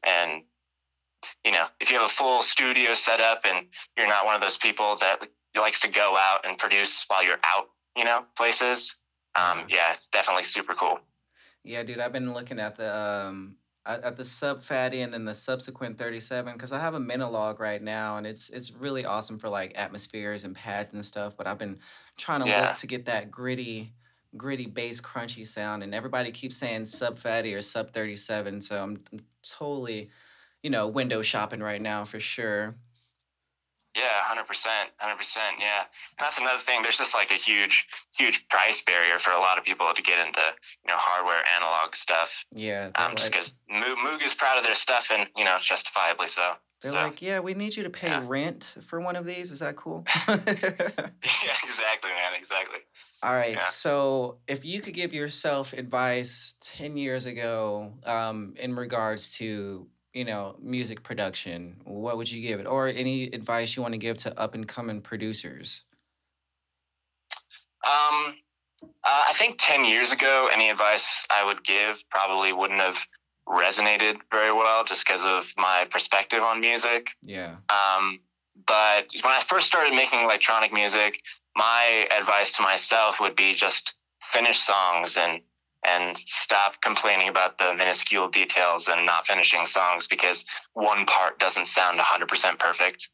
And, 0.03 0.43
you 1.45 1.53
know, 1.53 1.67
if 1.81 1.91
you 1.91 1.99
have 1.99 2.07
a 2.07 2.13
full 2.13 2.43
studio 2.43 2.95
set 2.95 3.21
up 3.21 3.43
and 3.45 3.67
you're 3.97 4.09
not 4.09 4.25
one 4.27 4.35
of 4.35 4.41
those 4.41 4.59
people 4.59 4.97
that 5.01 5.29
likes 5.57 5.81
to 5.81 5.89
go 5.89 6.17
out 6.17 6.47
and 6.47 6.59
produce 6.59 7.05
while 7.09 7.25
you're 7.25 7.41
out, 7.45 7.69
you 7.97 8.05
know, 8.05 8.25
places, 8.37 8.97
um, 9.35 9.65
yeah, 9.69 9.93
it's 9.93 10.09
definitely 10.09 10.45
super 10.45 10.75
cool. 10.75 11.01
Yeah, 11.65 11.83
dude, 11.83 11.99
I've 11.99 12.13
been 12.13 12.33
looking 12.33 12.61
at 12.61 12.77
the 12.77 12.95
um 12.97 13.57
at, 13.87 14.17
the 14.17 14.25
Sub 14.25 14.63
Phatty 14.63 15.01
and 15.03 15.15
then 15.15 15.25
the 15.25 15.35
subsequent 15.35 15.97
37 15.97 16.53
because 16.55 16.73
I 16.73 16.81
have 16.81 16.95
a 16.95 16.99
Minilogue 17.01 17.61
right 17.61 17.81
now 17.81 18.17
and 18.17 18.27
it's 18.27 18.51
it's 18.51 18.73
really 18.73 19.05
awesome 19.05 19.39
for 19.39 19.49
like 19.49 19.79
atmospheres 19.79 20.45
and 20.45 20.55
pads 20.57 20.93
and 20.93 21.05
stuff. 21.05 21.37
But 21.37 21.47
I've 21.47 21.59
been 21.59 21.79
trying 22.19 22.41
to 22.41 22.49
Yeah. 22.49 22.61
look 22.69 22.77
to 22.79 22.87
get 22.87 23.05
that 23.07 23.31
gritty, 23.31 23.93
gritty 24.37 24.67
bass 24.67 25.01
crunchy 25.01 25.47
sound, 25.47 25.83
and 25.83 25.95
everybody 25.95 26.33
keeps 26.33 26.57
saying 26.57 26.87
Sub 26.87 27.19
Phatty 27.19 27.55
or 27.55 27.61
sub 27.61 27.93
37. 27.93 28.61
So 28.63 28.83
I'm, 28.83 29.05
I'm 29.13 29.21
totally, 29.43 30.11
you 30.67 30.71
know, 30.71 30.89
window 30.89 31.23
shopping 31.23 31.61
right 31.61 31.81
now 31.81 32.05
for 32.05 32.19
sure. 32.19 32.75
Yeah, 33.95 34.03
hundred 34.25 34.49
percent, 34.49 34.91
hundred 34.97 35.17
percent. 35.17 35.59
Yeah, 35.61 35.83
and 36.19 36.25
that's 36.25 36.39
another 36.39 36.59
thing. 36.59 36.83
There's 36.83 36.99
just 36.99 37.15
like 37.15 37.31
a 37.31 37.35
huge, 37.35 37.87
huge 38.19 38.49
price 38.49 38.83
barrier 38.83 39.21
for 39.21 39.31
a 39.31 39.39
lot 39.39 39.59
of 39.59 39.65
people 39.65 39.87
to 39.95 40.03
get 40.03 40.19
into, 40.19 40.41
you 40.41 40.89
know, 40.89 40.97
hardware 40.97 41.41
analog 41.57 41.95
stuff. 41.95 42.45
Yeah, 42.51 42.91
Um, 42.97 43.15
just 43.15 43.31
because 43.31 43.53
Moog, 43.73 43.95
Moog 44.05 44.27
is 44.27 44.35
proud 44.35 44.59
of 44.59 44.65
their 44.65 44.75
stuff, 44.75 45.13
and 45.13 45.29
you 45.37 45.45
know, 45.45 45.57
justifiably 45.61 46.27
so. 46.27 46.55
they're 46.83 46.91
so 46.91 46.97
like, 46.97 47.23
yeah, 47.23 47.39
we 47.39 47.55
need 47.55 47.77
you 47.77 47.85
to 47.85 47.91
pay 47.91 48.09
yeah. 48.09 48.25
rent 48.27 48.75
for 48.83 49.01
one 49.01 49.15
of 49.15 49.25
these. 49.25 49.53
Is 49.53 49.61
that 49.61 49.77
cool? 49.77 50.05
yeah, 50.29 50.35
exactly, 51.63 52.11
man, 52.11 52.35
exactly. 52.37 52.81
All 53.23 53.35
right. 53.35 53.55
Yeah. 53.55 53.67
So, 53.67 54.39
if 54.49 54.65
you 54.65 54.81
could 54.81 54.95
give 54.95 55.15
yourself 55.15 55.73
advice 55.73 56.55
10 56.61 56.97
years 56.97 57.25
ago 57.25 57.93
um, 58.05 58.55
in 58.59 58.75
regards 58.75 59.37
to, 59.39 59.87
you 60.17 60.25
know, 60.25 60.57
music 60.63 61.03
production, 61.03 61.77
what 61.85 62.17
would 62.17 62.33
you 62.33 62.41
give 62.41 62.59
it? 62.59 62.67
Or 62.67 62.89
any 62.89 63.25
advice 63.25 63.77
you 63.77 63.83
want 63.83 63.93
to 63.93 63.99
give 63.99 64.17
to 64.19 64.37
up 64.41 64.55
and 64.55 64.67
coming 64.67 65.03
producers? 65.03 65.85
Um, 67.87 68.35
uh, 68.83 68.89
I 69.05 69.33
think 69.35 69.57
10 69.59 69.85
years 69.85 70.13
ago, 70.13 70.49
any 70.51 70.71
advice 70.71 71.27
I 71.31 71.45
would 71.45 71.63
give 71.63 72.03
probably 72.11 72.55
wouldn't 72.55 72.81
have 72.81 72.99
resonated 73.47 74.17
very 74.33 74.53
well 74.53 74.85
just 74.85 75.07
because 75.07 75.27
of 75.27 75.53
my 75.59 75.87
perspective 75.91 76.43
on 76.43 76.63
music. 76.63 77.11
Yeah. 77.23 77.57
Um, 77.69 78.21
but 78.67 79.09
when 79.23 79.35
I 79.35 79.43
first 79.47 79.67
started 79.67 79.95
making 79.95 80.21
electronic 80.21 80.73
music, 80.73 81.21
my 81.55 82.09
advice 82.19 82.53
to 82.57 82.63
myself 82.63 83.21
would 83.21 83.37
be 83.37 83.55
just 83.55 83.95
finish 84.23 84.59
songs 84.59 85.19
and 85.19 85.43
and 85.87 86.19
stop 86.19 86.81
complaining 86.83 87.29
about 87.29 87.59
the 87.59 87.73
minuscule 87.75 88.29
details 88.29 88.89
and 88.89 89.07
not 89.07 89.27
finishing 89.27 89.65
songs 89.67 90.07
because 90.09 90.45
one 90.75 91.07
part 91.07 91.39
doesn't 91.39 91.69
sound 91.69 91.99
100% 92.01 92.59
perfect. 92.59 93.09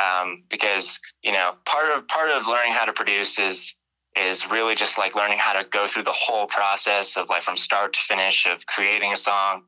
Um, 0.00 0.42
because 0.50 0.98
you 1.22 1.30
know 1.30 1.52
part 1.66 1.92
of 1.92 2.08
part 2.08 2.28
of 2.30 2.48
learning 2.48 2.72
how 2.72 2.84
to 2.84 2.92
produce 2.92 3.38
is 3.38 3.76
is 4.20 4.48
really 4.50 4.74
just 4.74 4.98
like 4.98 5.14
learning 5.14 5.38
how 5.38 5.52
to 5.52 5.64
go 5.68 5.86
through 5.86 6.02
the 6.02 6.12
whole 6.12 6.46
process 6.48 7.16
of 7.16 7.28
like 7.28 7.42
from 7.44 7.56
start 7.56 7.92
to 7.92 8.00
finish 8.00 8.46
of 8.46 8.66
creating 8.66 9.12
a 9.12 9.16
song. 9.16 9.62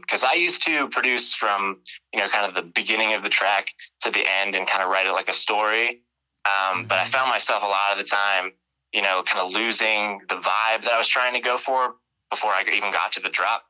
Because 0.00 0.22
I 0.24 0.34
used 0.34 0.62
to 0.66 0.88
produce 0.90 1.34
from 1.34 1.80
you 2.12 2.20
know 2.20 2.28
kind 2.28 2.46
of 2.46 2.54
the 2.54 2.62
beginning 2.70 3.14
of 3.14 3.22
the 3.24 3.28
track 3.28 3.72
to 4.02 4.10
the 4.12 4.24
end 4.40 4.54
and 4.54 4.66
kind 4.66 4.82
of 4.84 4.90
write 4.90 5.06
it 5.06 5.12
like 5.12 5.28
a 5.28 5.32
story. 5.32 6.02
Um, 6.44 6.86
But 6.88 6.98
I 6.98 7.04
Mhm. 7.04 7.08
found 7.12 7.30
myself 7.30 7.62
a 7.64 7.66
lot 7.66 7.92
of 7.92 7.98
the 7.98 8.04
time, 8.04 8.52
you 8.92 9.02
know, 9.02 9.22
kind 9.24 9.40
of 9.40 9.52
losing 9.52 10.20
the 10.28 10.36
vibe 10.36 10.82
that 10.84 10.92
I 10.92 10.98
was 10.98 11.08
trying 11.08 11.34
to 11.34 11.40
go 11.40 11.58
for 11.58 11.96
before 12.30 12.50
I 12.50 12.64
even 12.72 12.92
got 12.92 13.12
to 13.12 13.20
the 13.20 13.28
drop. 13.28 13.64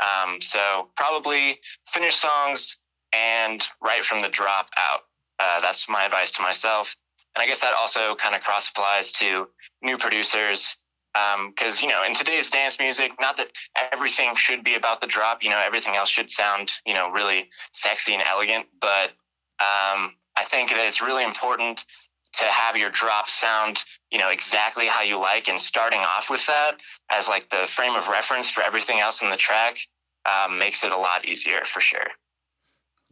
Um, 0.00 0.40
so 0.40 0.88
probably 0.96 1.60
finish 1.86 2.16
songs 2.16 2.78
and 3.12 3.62
write 3.84 4.04
from 4.04 4.22
the 4.22 4.28
drop 4.28 4.68
out. 4.76 5.00
Uh, 5.38 5.60
that's 5.60 5.88
my 5.88 6.04
advice 6.04 6.30
to 6.32 6.42
myself. 6.42 6.96
And 7.34 7.42
I 7.42 7.46
guess 7.46 7.60
that 7.60 7.74
also 7.74 8.14
kind 8.16 8.34
of 8.34 8.42
cross 8.42 8.68
applies 8.68 9.12
to 9.12 9.48
new 9.82 9.98
producers. 9.98 10.76
Because, 11.48 11.82
you 11.82 11.88
know, 11.88 12.02
in 12.04 12.14
today's 12.14 12.48
dance 12.48 12.78
music, 12.78 13.12
not 13.20 13.36
that 13.36 13.48
everything 13.92 14.34
should 14.34 14.64
be 14.64 14.76
about 14.76 15.02
the 15.02 15.06
drop, 15.06 15.42
you 15.42 15.50
know, 15.50 15.60
everything 15.62 15.94
else 15.94 16.08
should 16.08 16.30
sound, 16.30 16.70
you 16.86 16.94
know, 16.94 17.10
really 17.10 17.50
sexy 17.72 18.14
and 18.14 18.22
elegant. 18.22 18.64
But 18.80 19.10
um, 19.60 20.14
I 20.36 20.44
think 20.50 20.70
that 20.70 20.86
it's 20.86 21.02
really 21.02 21.22
important 21.22 21.84
to 22.34 22.44
have 22.44 22.76
your 22.76 22.90
drop 22.90 23.28
sound, 23.28 23.84
you 24.10 24.18
know, 24.18 24.30
exactly 24.30 24.86
how 24.86 25.02
you 25.02 25.18
like. 25.18 25.48
And 25.48 25.60
starting 25.60 26.00
off 26.00 26.30
with 26.30 26.46
that 26.46 26.76
as 27.10 27.28
like 27.28 27.50
the 27.50 27.66
frame 27.66 27.94
of 27.94 28.08
reference 28.08 28.50
for 28.50 28.62
everything 28.62 29.00
else 29.00 29.22
in 29.22 29.30
the 29.30 29.36
track 29.36 29.78
um, 30.24 30.58
makes 30.58 30.84
it 30.84 30.92
a 30.92 30.96
lot 30.96 31.26
easier 31.26 31.64
for 31.64 31.80
sure. 31.80 32.06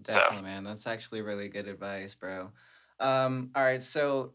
So- 0.05 0.41
man. 0.43 0.64
That's 0.64 0.87
actually 0.87 1.23
really 1.23 1.49
good 1.49 1.68
advice, 1.68 2.14
bro. 2.14 2.51
Um, 2.99 3.51
all 3.55 3.62
right, 3.62 3.83
so 3.83 4.33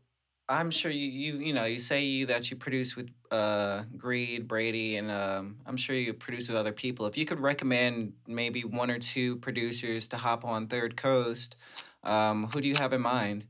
I'm 0.47 0.69
sure 0.69 0.91
you 0.91 1.07
you 1.07 1.39
you 1.39 1.53
know 1.53 1.65
you 1.65 1.79
say 1.79 2.03
you 2.03 2.27
that 2.27 2.51
you 2.51 2.57
produce 2.57 2.95
with 2.95 3.09
uh 3.31 3.83
Greed, 3.97 4.47
Brady, 4.47 4.97
and 4.97 5.09
um, 5.09 5.57
I'm 5.65 5.77
sure 5.77 5.95
you 5.95 6.13
produce 6.13 6.47
with 6.47 6.57
other 6.57 6.71
people. 6.71 7.05
If 7.07 7.17
you 7.17 7.25
could 7.25 7.39
recommend 7.39 8.13
maybe 8.27 8.61
one 8.61 8.91
or 8.91 8.99
two 8.99 9.37
producers 9.37 10.07
to 10.09 10.17
hop 10.17 10.45
on 10.45 10.67
Third 10.67 10.95
Coast, 10.97 11.91
um, 12.03 12.47
who 12.53 12.61
do 12.61 12.67
you 12.67 12.75
have 12.75 12.93
in 12.93 13.01
mind? 13.01 13.45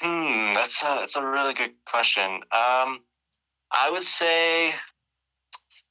Hmm, 0.00 0.54
that's 0.54 0.82
a, 0.82 0.96
that's 1.00 1.16
a 1.16 1.26
really 1.26 1.54
good 1.54 1.72
question. 1.86 2.24
Um, 2.52 3.00
I 3.72 3.88
would 3.90 4.02
say 4.02 4.70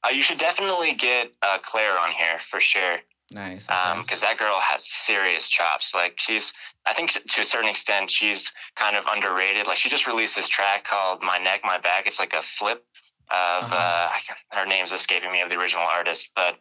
uh, 0.04 0.10
you 0.10 0.22
should 0.22 0.38
definitely 0.38 0.94
get 0.94 1.32
uh, 1.42 1.58
Claire 1.62 1.98
on 1.98 2.10
here 2.12 2.40
for 2.50 2.60
sure. 2.60 2.98
Nice. 3.32 3.68
Um, 3.70 3.98
okay. 3.98 4.02
because 4.02 4.20
that 4.22 4.38
girl 4.38 4.58
has 4.60 4.84
serious 4.84 5.48
chops. 5.48 5.94
Like 5.94 6.14
she's, 6.18 6.52
I 6.84 6.92
think 6.94 7.12
to 7.12 7.40
a 7.40 7.44
certain 7.44 7.68
extent, 7.70 8.10
she's 8.10 8.52
kind 8.74 8.96
of 8.96 9.04
underrated. 9.08 9.68
Like 9.68 9.76
she 9.78 9.88
just 9.88 10.06
released 10.08 10.34
this 10.34 10.48
track 10.48 10.84
called 10.84 11.22
"My 11.22 11.38
Neck, 11.38 11.60
My 11.62 11.78
Back." 11.78 12.08
It's 12.08 12.18
like 12.18 12.32
a 12.32 12.42
flip 12.42 12.84
of 13.30 13.64
Uh-huh. 13.70 13.76
uh, 13.76 14.58
her 14.58 14.66
name's 14.66 14.90
escaping 14.90 15.30
me 15.30 15.40
of 15.42 15.48
the 15.48 15.56
original 15.56 15.84
artist, 15.84 16.32
but 16.34 16.56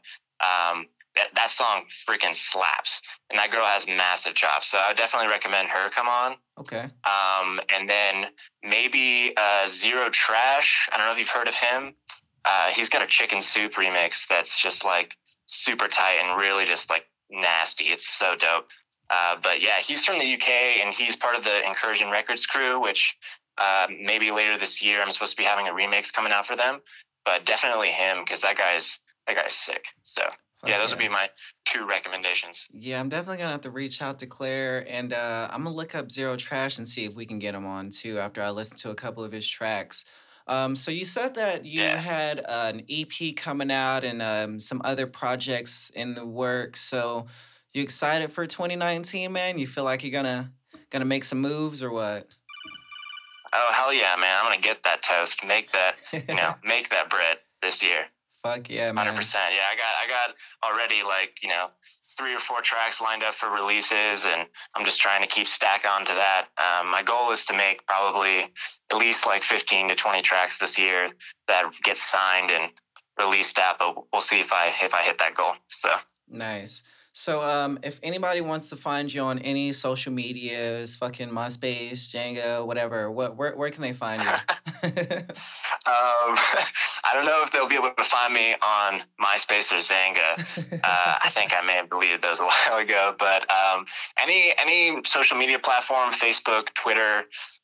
um, 0.45 0.85
that 1.15 1.27
that 1.35 1.51
song 1.51 1.85
freaking 2.07 2.35
slaps. 2.35 3.01
And 3.29 3.39
that 3.39 3.51
girl 3.51 3.65
has 3.65 3.87
massive 3.87 4.35
chops. 4.35 4.67
So 4.67 4.77
I 4.77 4.89
would 4.89 4.97
definitely 4.97 5.29
recommend 5.29 5.69
her 5.69 5.89
come 5.89 6.07
on. 6.07 6.35
Okay. 6.59 6.89
Um, 7.03 7.59
and 7.73 7.89
then 7.89 8.27
maybe 8.63 9.33
uh, 9.37 9.67
Zero 9.67 10.09
Trash. 10.09 10.89
I 10.91 10.97
don't 10.97 11.07
know 11.07 11.13
if 11.13 11.19
you've 11.19 11.29
heard 11.29 11.47
of 11.47 11.55
him. 11.55 11.95
Uh, 12.45 12.69
he's 12.69 12.89
got 12.89 13.01
a 13.01 13.07
chicken 13.07 13.41
soup 13.41 13.73
remix 13.73 14.27
that's 14.27 14.61
just 14.61 14.85
like 14.85 15.15
super 15.45 15.87
tight 15.87 16.19
and 16.23 16.39
really 16.39 16.65
just 16.65 16.89
like 16.89 17.05
nasty. 17.29 17.85
It's 17.85 18.07
so 18.07 18.35
dope. 18.35 18.67
Uh, 19.09 19.35
but 19.41 19.61
yeah, 19.61 19.79
he's 19.85 20.05
from 20.05 20.19
the 20.19 20.33
UK 20.33 20.49
and 20.83 20.93
he's 20.93 21.15
part 21.15 21.35
of 21.35 21.43
the 21.43 21.65
Incursion 21.67 22.09
Records 22.09 22.45
crew, 22.45 22.79
which 22.79 23.17
uh, 23.57 23.87
maybe 23.89 24.31
later 24.31 24.57
this 24.57 24.81
year 24.81 25.01
I'm 25.01 25.11
supposed 25.11 25.31
to 25.31 25.37
be 25.37 25.43
having 25.43 25.67
a 25.67 25.71
remix 25.71 26.13
coming 26.13 26.31
out 26.31 26.47
for 26.47 26.55
them. 26.55 26.81
But 27.25 27.45
definitely 27.45 27.89
him 27.89 28.23
because 28.23 28.41
that 28.41 28.57
guy's 28.57 28.99
that 29.27 29.35
guy's 29.35 29.53
sick. 29.53 29.85
So 30.03 30.23
yeah, 30.65 30.77
those 30.77 30.91
would 30.91 30.99
be 30.99 31.09
my 31.09 31.29
two 31.65 31.85
recommendations. 31.87 32.67
Yeah, 32.73 32.99
I'm 32.99 33.09
definitely 33.09 33.37
gonna 33.37 33.51
have 33.51 33.61
to 33.61 33.71
reach 33.71 34.01
out 34.01 34.19
to 34.19 34.27
Claire 34.27 34.85
and 34.89 35.13
uh, 35.13 35.47
I'm 35.51 35.63
gonna 35.63 35.75
look 35.75 35.95
up 35.95 36.11
Zero 36.11 36.35
Trash 36.35 36.77
and 36.77 36.87
see 36.87 37.05
if 37.05 37.15
we 37.15 37.25
can 37.25 37.39
get 37.39 37.55
him 37.55 37.65
on 37.65 37.89
too 37.89 38.19
after 38.19 38.41
I 38.41 38.49
listen 38.49 38.75
to 38.77 38.91
a 38.91 38.95
couple 38.95 39.23
of 39.23 39.31
his 39.31 39.47
tracks. 39.47 40.05
Um, 40.47 40.75
so 40.75 40.89
you 40.91 41.05
said 41.05 41.35
that 41.35 41.63
you 41.63 41.81
Yeah. 41.83 41.95
had 41.97 42.39
uh, 42.39 42.71
an 42.73 42.83
EP 42.89 43.35
coming 43.35 43.71
out 43.71 44.03
and 44.03 44.21
um, 44.21 44.59
some 44.59 44.81
other 44.83 45.05
projects 45.05 45.91
in 45.93 46.15
the 46.15 46.25
works. 46.25 46.81
So 46.81 47.27
you 47.71 47.83
excited 47.83 48.31
for 48.31 48.47
2019, 48.47 49.31
man? 49.31 49.59
You 49.59 49.67
feel 49.67 49.83
like 49.83 50.03
you're 50.03 50.11
gonna 50.11 50.51
gonna 50.89 51.05
make 51.05 51.23
some 51.23 51.39
moves 51.39 51.81
or 51.83 51.91
what? 51.91 52.27
Oh 53.53 53.69
hell 53.71 53.93
yeah, 53.93 54.15
man! 54.19 54.37
I'm 54.39 54.45
gonna 54.45 54.61
get 54.61 54.83
that 54.83 55.01
toast, 55.01 55.43
make 55.45 55.71
that 55.71 55.95
you 56.27 56.35
know, 56.35 56.55
make 56.63 56.89
that 56.89 57.09
bread 57.09 57.37
this 57.61 57.81
year. 57.83 58.05
Fuck 58.43 58.69
yeah, 58.69 58.91
man. 58.91 59.05
Hundred 59.05 59.17
percent. 59.17 59.53
Yeah, 59.53 59.63
I 59.71 59.75
got 59.75 59.93
I 60.03 60.07
got 60.07 60.35
already 60.71 61.03
like 61.03 61.33
you 61.43 61.49
know 61.49 61.67
three 62.17 62.33
or 62.33 62.39
four 62.39 62.61
tracks 62.61 63.01
lined 63.01 63.23
up 63.23 63.35
for 63.35 63.49
releases, 63.49 64.25
and 64.25 64.45
I'm 64.75 64.85
just 64.85 64.99
trying 64.99 65.21
to 65.21 65.27
keep 65.27 65.47
stack 65.47 65.85
onto 65.89 66.13
that. 66.13 66.47
Um, 66.57 66.89
my 66.89 67.03
goal 67.03 67.31
is 67.31 67.45
to 67.47 67.53
make 67.55 67.85
probably 67.85 68.51
at 68.91 68.97
least 68.97 69.25
like 69.25 69.43
15 69.43 69.89
to 69.89 69.95
20 69.95 70.21
tracks 70.21 70.59
this 70.59 70.77
year 70.79 71.09
that 71.47 71.71
get 71.83 71.97
signed 71.97 72.51
and 72.51 72.71
released 73.17 73.59
out. 73.59 73.77
But 73.79 73.95
we'll 74.11 74.21
see 74.21 74.39
if 74.39 74.53
I 74.53 74.73
if 74.81 74.93
I 74.93 75.03
hit 75.03 75.17
that 75.19 75.35
goal. 75.35 75.53
So 75.67 75.89
Nice. 76.29 76.83
So, 77.11 77.43
um, 77.43 77.79
if 77.83 77.99
anybody 78.03 78.39
wants 78.41 78.69
to 78.69 78.75
find 78.75 79.11
you 79.11 79.21
on 79.21 79.39
any 79.39 79.71
social 79.71 80.13
medias, 80.13 80.95
fucking 80.95 81.29
MySpace, 81.29 81.93
Xanga, 81.93 82.65
whatever, 82.65 83.09
what, 83.09 83.35
where, 83.35 83.55
where 83.55 83.71
can 83.71 83.81
they 83.81 83.93
find 83.93 84.21
you? 84.21 84.29
um, 84.83 85.27
I 87.03 87.11
don't 87.13 87.25
know 87.25 87.41
if 87.43 87.51
they'll 87.51 87.67
be 87.67 87.75
able 87.75 87.91
to 87.97 88.03
find 88.03 88.33
me 88.33 88.53
on 88.61 89.01
MySpace 89.19 89.71
or 89.71 89.77
Xanga. 89.77 90.81
uh, 90.83 91.15
I 91.23 91.29
think 91.33 91.51
I 91.53 91.61
may 91.65 91.73
have 91.73 91.89
deleted 91.89 92.21
those 92.21 92.39
a 92.39 92.45
while 92.45 92.79
ago, 92.79 93.15
but 93.17 93.49
um, 93.49 93.85
any 94.17 94.53
any 94.57 95.01
social 95.05 95.37
media 95.37 95.59
platform, 95.59 96.13
Facebook, 96.13 96.73
Twitter, 96.75 97.23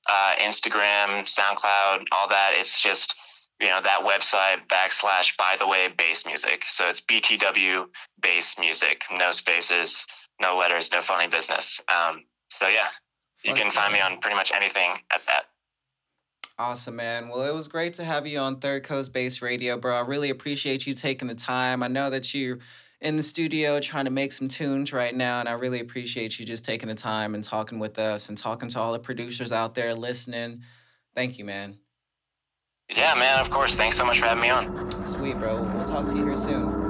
uh, 0.10 0.34
Instagram, 0.39 1.24
SoundCloud, 1.24 2.06
all 2.12 2.28
that, 2.30 2.54
it's 2.56 2.82
just 2.82 3.16
you 3.60 3.68
know 3.68 3.82
that 3.82 4.01
website 4.01 4.68
backslash 4.68 5.38
by 5.38 5.56
the 5.60 5.68
way 5.68 5.88
bass 5.97 6.26
music. 6.26 6.64
So 6.68 6.88
it's 6.88 7.01
BTW 7.01 7.86
bass 8.22 8.58
music, 8.60 9.03
no 9.12 9.32
spaces, 9.32 10.06
no 10.41 10.58
letters, 10.58 10.91
no 10.91 11.01
funny 11.01 11.28
business. 11.28 11.82
Um, 11.88 12.24
so 12.49 12.68
yeah, 12.68 12.88
you 13.43 13.53
can 13.53 13.72
find 13.72 13.93
me 13.93 14.01
on 14.01 14.20
pretty 14.20 14.36
much 14.36 14.51
anything 14.53 14.91
at 15.12 15.22
that. 15.28 15.43
Awesome, 16.58 16.95
man. 16.95 17.28
Well, 17.28 17.43
it 17.43 17.53
was 17.53 17.68
great 17.68 17.93
to 17.95 18.06
have 18.06 18.26
you 18.26 18.39
on 18.39 18.60
Third 18.60 18.84
Coast 18.84 19.12
Bass 19.12 19.41
Radio, 19.41 19.78
bro. 19.78 19.97
I 19.97 20.01
really 20.01 20.30
appreciate 20.30 20.88
you 20.88 20.93
taking 20.93 21.28
the 21.28 21.36
time. 21.36 21.84
I 21.84 21.89
know 21.89 22.10
that 22.10 22.34
you're 22.34 22.60
in 23.01 23.18
the 23.18 23.24
studio 23.24 23.80
trying 23.82 24.06
to 24.06 24.12
make 24.12 24.32
some 24.32 24.47
tunes 24.47 24.93
right 24.93 25.14
now, 25.14 25.41
and 25.41 25.49
I 25.49 25.53
really 25.53 25.82
appreciate 25.82 26.39
you 26.39 26.45
just 26.45 26.64
taking 26.64 26.88
the 26.88 26.95
time 26.95 27.36
and 27.36 27.43
talking 27.43 27.78
with 27.78 27.99
us 27.99 28.30
and 28.30 28.38
talking 28.38 28.70
to 28.70 28.80
all 28.80 28.93
the 28.93 28.99
producers 28.99 29.51
out 29.51 29.76
there 29.76 29.93
listening. 29.93 30.62
Thank 31.14 31.38
you, 31.38 31.43
man. 31.43 31.78
Yeah, 32.89 33.15
man. 33.15 33.39
Of 33.39 33.49
course. 33.49 33.75
Thanks 33.75 33.97
so 33.97 34.05
much 34.05 34.19
for 34.19 34.25
having 34.25 34.41
me 34.41 34.49
on. 34.49 35.03
Sweet, 35.03 35.39
bro. 35.39 35.61
We'll 35.61 35.86
talk 35.86 36.05
to 36.07 36.17
you 36.17 36.25
here 36.25 36.36
soon. 36.36 36.84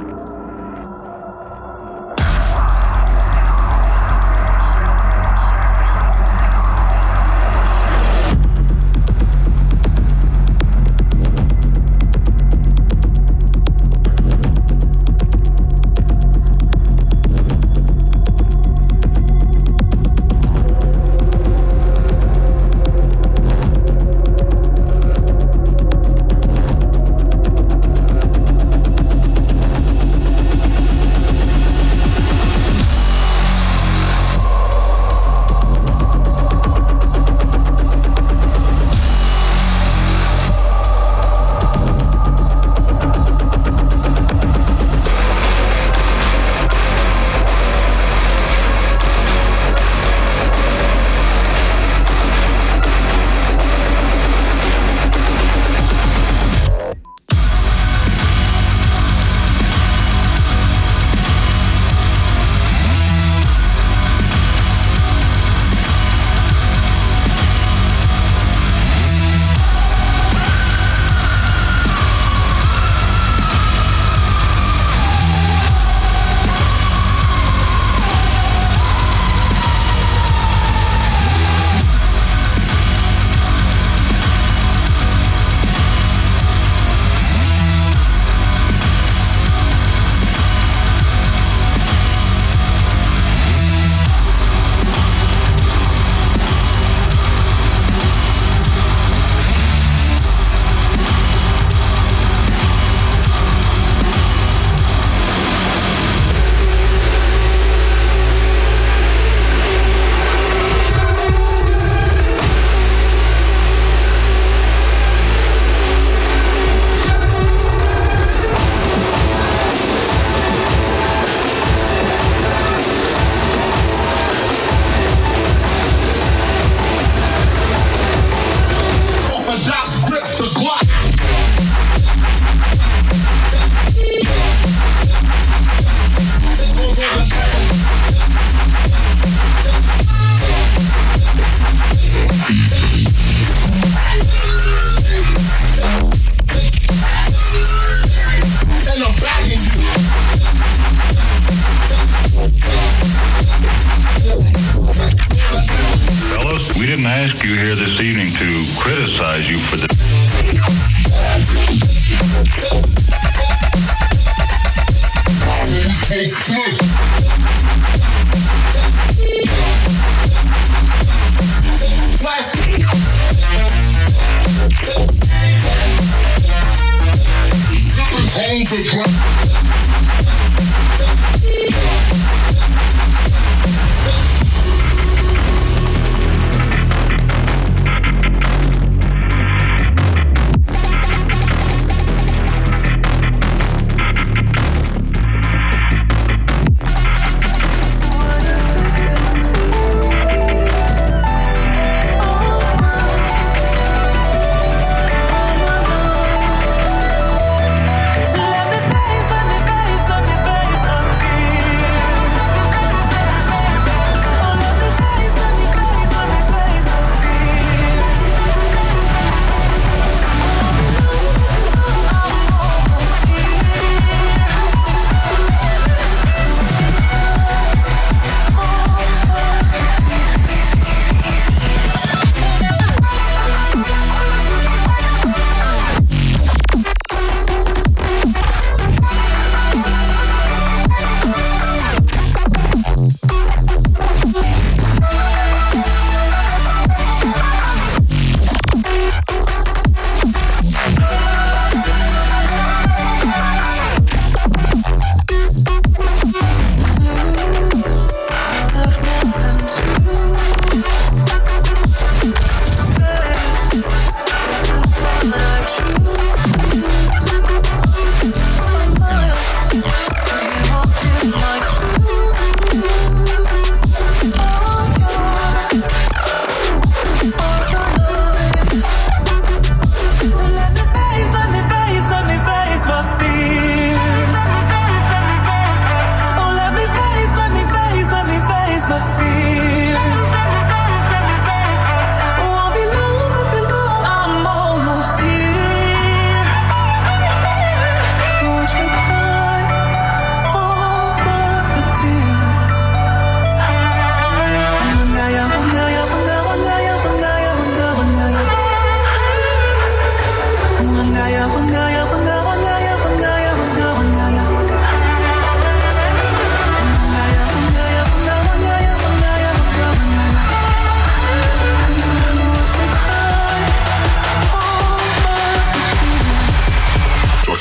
We 156.86 156.92
didn't 156.92 157.08
ask 157.08 157.44
you 157.44 157.58
here 157.58 157.76
this 157.76 158.00
evening 158.00 158.32
to 158.34 158.80
criticize 158.80 159.50
you 159.50 159.58
for 159.70 159.78
the. 159.78 159.96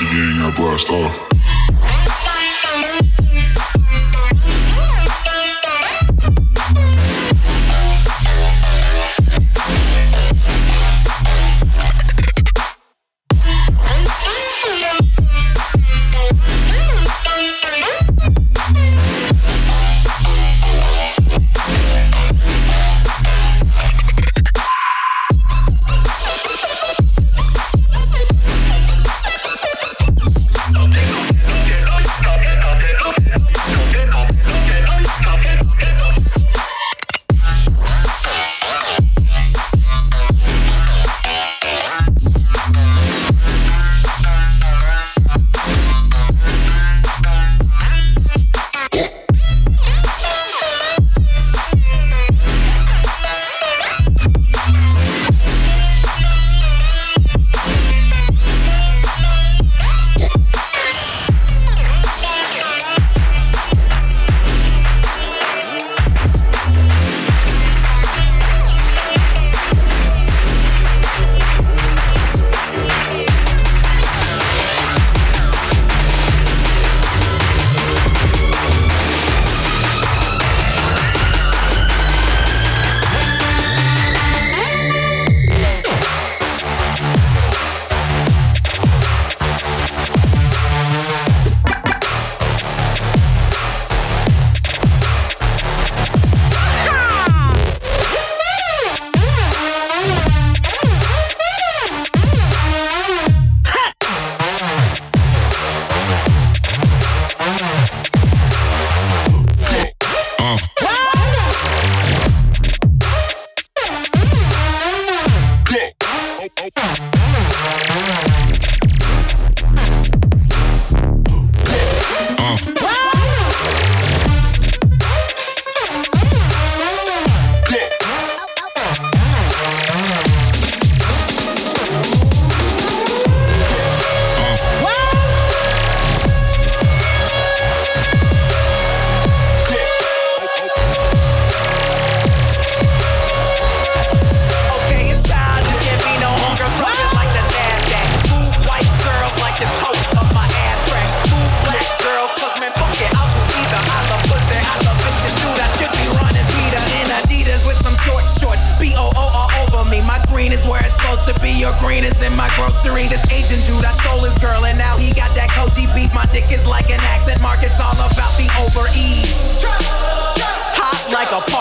Once 0.05 0.17
again, 0.17 0.43
I 0.43 0.51
blast 0.55 0.91
off. 0.91 1.34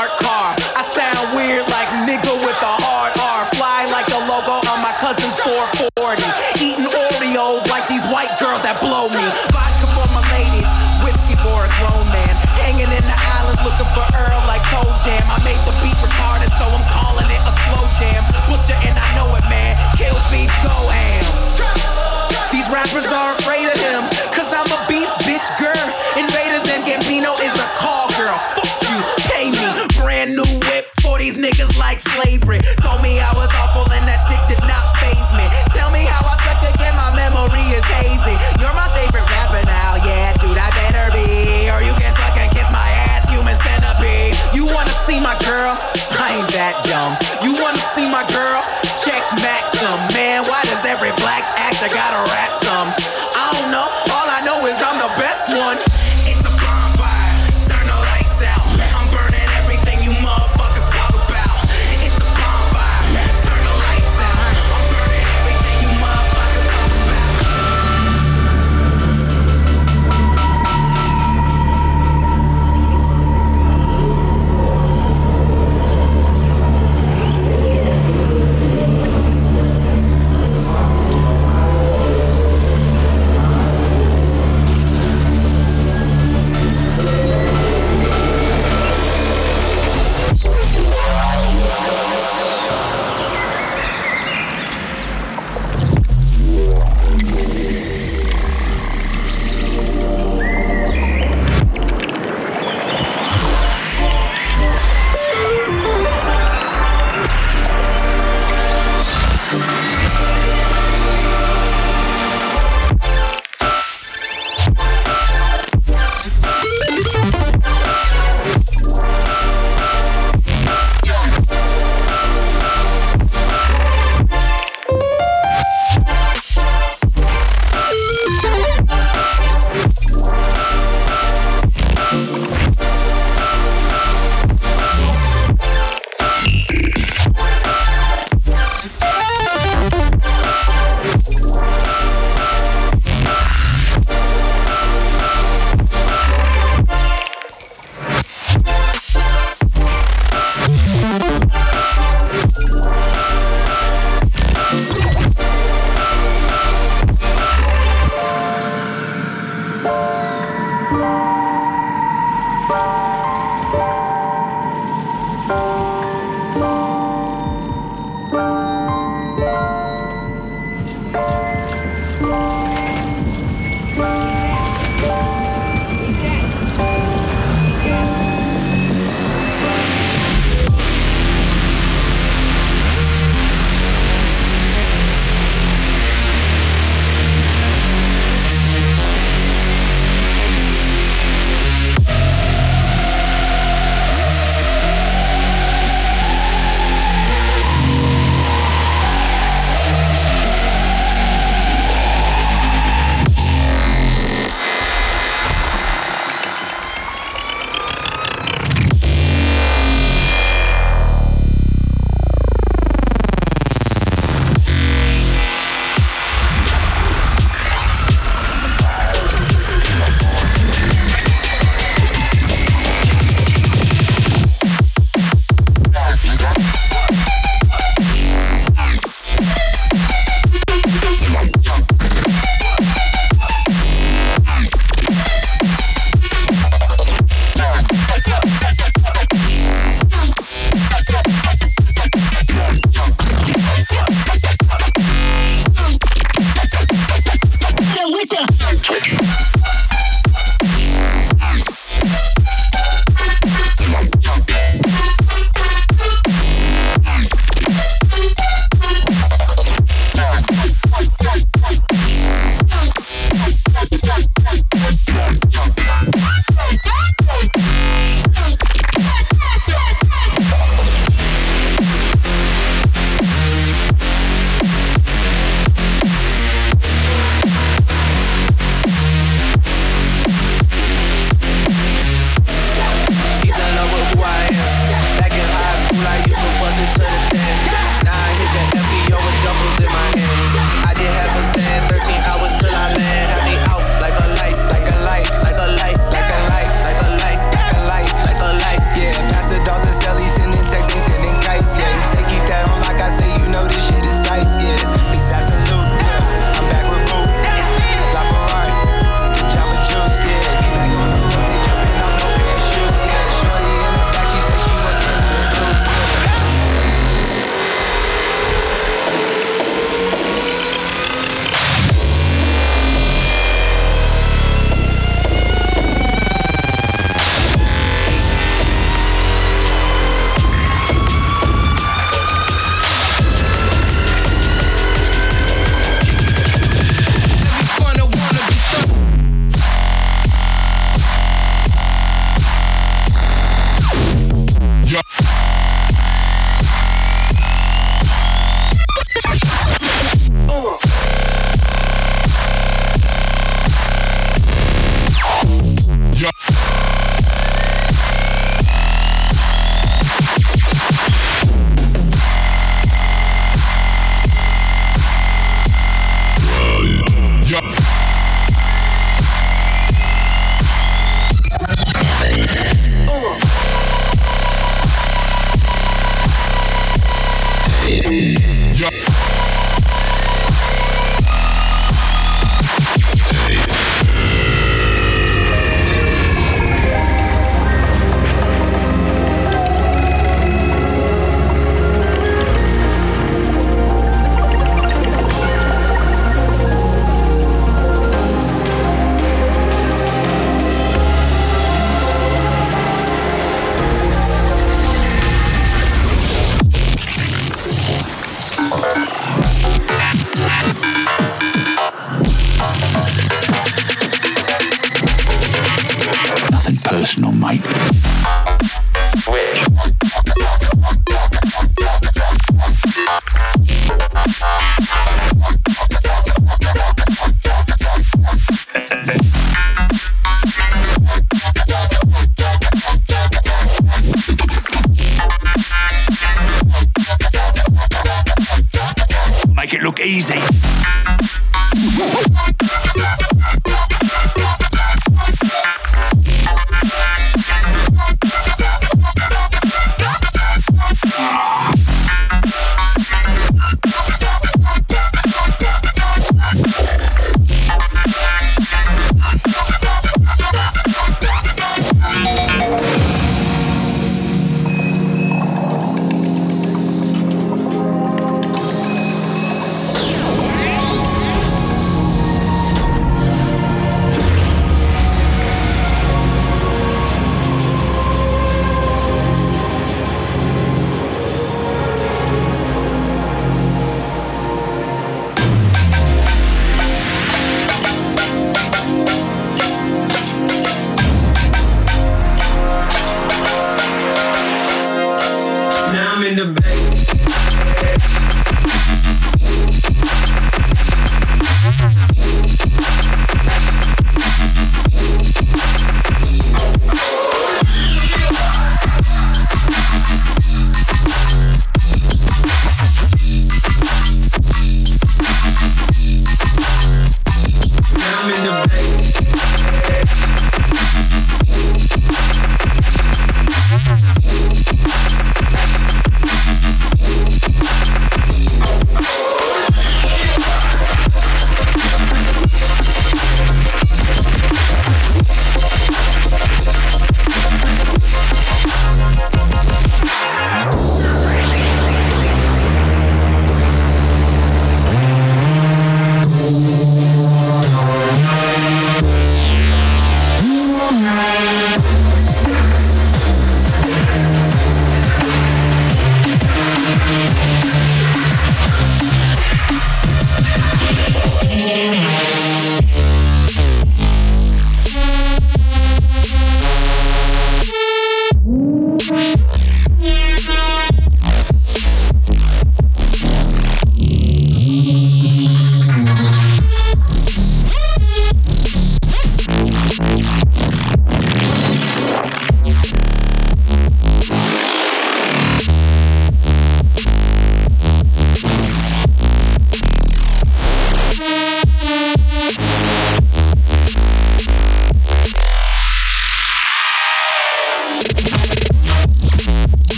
Like 0.00 0.16
car. 0.16 0.59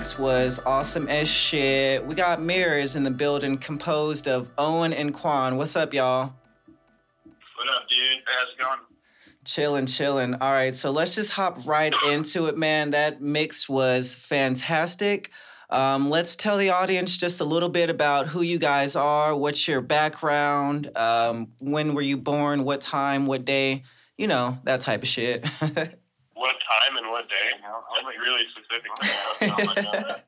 Was 0.00 0.58
awesome 0.64 1.08
as 1.08 1.28
shit. 1.28 2.06
We 2.06 2.14
got 2.14 2.40
mirrors 2.40 2.96
in 2.96 3.04
the 3.04 3.10
building 3.10 3.58
composed 3.58 4.26
of 4.26 4.48
Owen 4.56 4.94
and 4.94 5.12
Quan. 5.12 5.58
What's 5.58 5.76
up, 5.76 5.92
y'all? 5.92 6.32
What 7.24 7.68
up, 7.68 7.86
dude? 7.86 8.22
How's 8.24 8.48
it 8.48 8.58
going? 8.58 8.78
Chillin', 9.44 9.86
chillin'. 9.86 10.38
All 10.40 10.52
right, 10.52 10.74
so 10.74 10.90
let's 10.90 11.14
just 11.14 11.32
hop 11.32 11.66
right 11.66 11.92
into 12.08 12.46
it, 12.46 12.56
man. 12.56 12.92
That 12.92 13.20
mix 13.20 13.68
was 13.68 14.14
fantastic. 14.14 15.30
Um, 15.68 16.08
let's 16.08 16.34
tell 16.34 16.56
the 16.56 16.70
audience 16.70 17.18
just 17.18 17.42
a 17.42 17.44
little 17.44 17.68
bit 17.68 17.90
about 17.90 18.28
who 18.28 18.40
you 18.40 18.58
guys 18.58 18.96
are, 18.96 19.36
what's 19.36 19.68
your 19.68 19.82
background, 19.82 20.90
um, 20.96 21.48
when 21.58 21.94
were 21.94 22.00
you 22.00 22.16
born, 22.16 22.64
what 22.64 22.80
time, 22.80 23.26
what 23.26 23.44
day, 23.44 23.82
you 24.16 24.26
know, 24.26 24.58
that 24.64 24.80
type 24.80 25.02
of 25.02 25.08
shit. 25.08 25.46
What 26.40 26.56
time 26.64 26.96
and 26.96 27.12
what 27.12 27.28
day? 27.28 27.52
I'm 27.60 28.04
like 28.04 28.16
really 28.16 28.48
specific. 28.48 28.88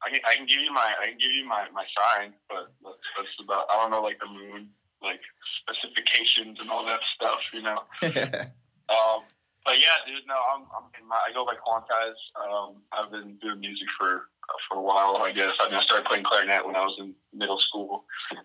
I 0.00 0.08
can. 0.08 0.20
I 0.24 0.36
can, 0.36 0.46
give 0.46 0.60
you 0.60 0.72
my 0.72 0.94
I 1.00 1.12
can 1.12 1.18
give 1.18 1.32
you 1.32 1.44
my, 1.44 1.68
my 1.72 1.84
sign, 1.92 2.32
but 2.48 2.72
that's, 2.82 3.04
that's 3.16 3.28
about 3.40 3.66
I 3.68 3.76
don't 3.76 3.90
know 3.90 4.00
like 4.00 4.18
the 4.20 4.26
moon 4.26 4.68
like 5.02 5.20
specifications 5.60 6.56
and 6.60 6.70
all 6.70 6.84
that 6.86 7.00
stuff, 7.14 7.40
you 7.52 7.60
know. 7.60 7.84
Um, 8.84 9.24
but 9.64 9.80
yeah, 9.80 9.96
dude, 10.04 10.28
no, 10.28 10.36
I'm, 10.36 10.68
I'm 10.76 10.92
in 11.00 11.08
my, 11.08 11.16
I 11.16 11.32
go 11.32 11.46
by 11.46 11.56
Quantize. 11.56 12.20
Um, 12.36 12.82
I've 12.92 13.10
been 13.10 13.36
doing 13.40 13.60
music 13.60 13.88
for 13.98 14.28
for 14.68 14.78
a 14.78 14.82
while, 14.82 15.18
I 15.22 15.32
guess. 15.32 15.52
I 15.60 15.66
mean, 15.68 15.76
I 15.78 15.84
started 15.84 16.06
playing 16.06 16.24
clarinet 16.24 16.64
when 16.66 16.76
I 16.76 16.84
was 16.84 16.96
in 16.98 17.14
middle 17.32 17.58
school, 17.58 18.04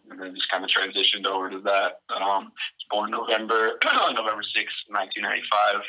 and 0.10 0.20
then 0.20 0.36
just 0.36 0.50
kind 0.52 0.64
of 0.64 0.70
transitioned 0.70 1.26
over 1.26 1.50
to 1.50 1.60
that. 1.62 2.02
Um, 2.10 2.52
born 2.90 3.12
November 3.12 3.78
November 4.16 4.44
sixth, 4.56 4.76
nineteen 4.90 5.24
ninety 5.24 5.44
five, 5.52 5.82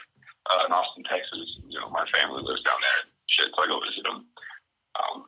uh, 0.51 0.67
in 0.67 0.73
Austin, 0.73 1.05
Texas. 1.05 1.49
You 1.69 1.81
know, 1.81 1.91
my 1.91 2.05
family 2.15 2.43
lives 2.43 2.63
down 2.63 2.79
there. 2.81 3.01
Shit, 3.29 3.53
so 3.55 3.63
I 3.63 3.67
go 3.67 3.79
visit 3.81 4.03
them. 4.05 4.27
Um, 4.99 5.25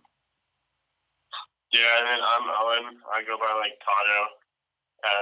Yeah, 1.72 1.88
and 2.02 2.06
then 2.08 2.20
I'm 2.20 2.46
Owen. 2.50 2.98
I 3.14 3.22
go 3.24 3.38
by 3.40 3.52
like 3.56 3.78
Tato 3.80 4.20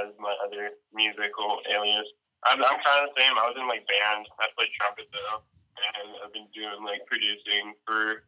as 0.03 0.13
my 0.19 0.35
other 0.45 0.77
musical 0.93 1.61
alias. 1.71 2.09
I'm, 2.49 2.59
I'm 2.65 2.81
kind 2.81 3.05
of 3.05 3.13
the 3.13 3.21
same. 3.21 3.37
I 3.37 3.47
was 3.49 3.57
in 3.61 3.69
like 3.69 3.85
band. 3.87 4.25
I 4.41 4.49
play 4.57 4.67
trumpet 4.81 5.09
though, 5.13 5.45
and 5.77 6.17
I've 6.25 6.33
been 6.33 6.49
doing 6.57 6.81
like 6.85 7.05
producing 7.07 7.77
for 7.85 8.25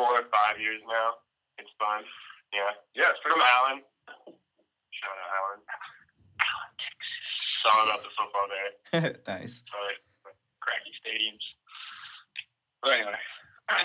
four 0.00 0.16
or 0.16 0.26
five 0.32 0.56
years 0.56 0.80
now. 0.88 1.20
It's 1.60 1.68
fun. 1.76 2.00
Yeah. 2.56 2.72
Yeah, 2.96 3.12
it's 3.12 3.20
from 3.20 3.36
Allen. 3.36 3.84
Shout 4.96 5.16
out 5.20 5.30
Allen. 5.36 5.60
It's 7.60 7.66
all 7.68 7.84
about 7.84 8.00
the 8.00 8.12
football 8.16 8.48
there. 8.48 8.72
nice. 9.36 9.60
So 9.68 9.76
like, 9.84 10.00
cracky 10.64 10.96
stadiums. 10.96 11.44
But 12.80 12.96
anyway, 12.96 13.20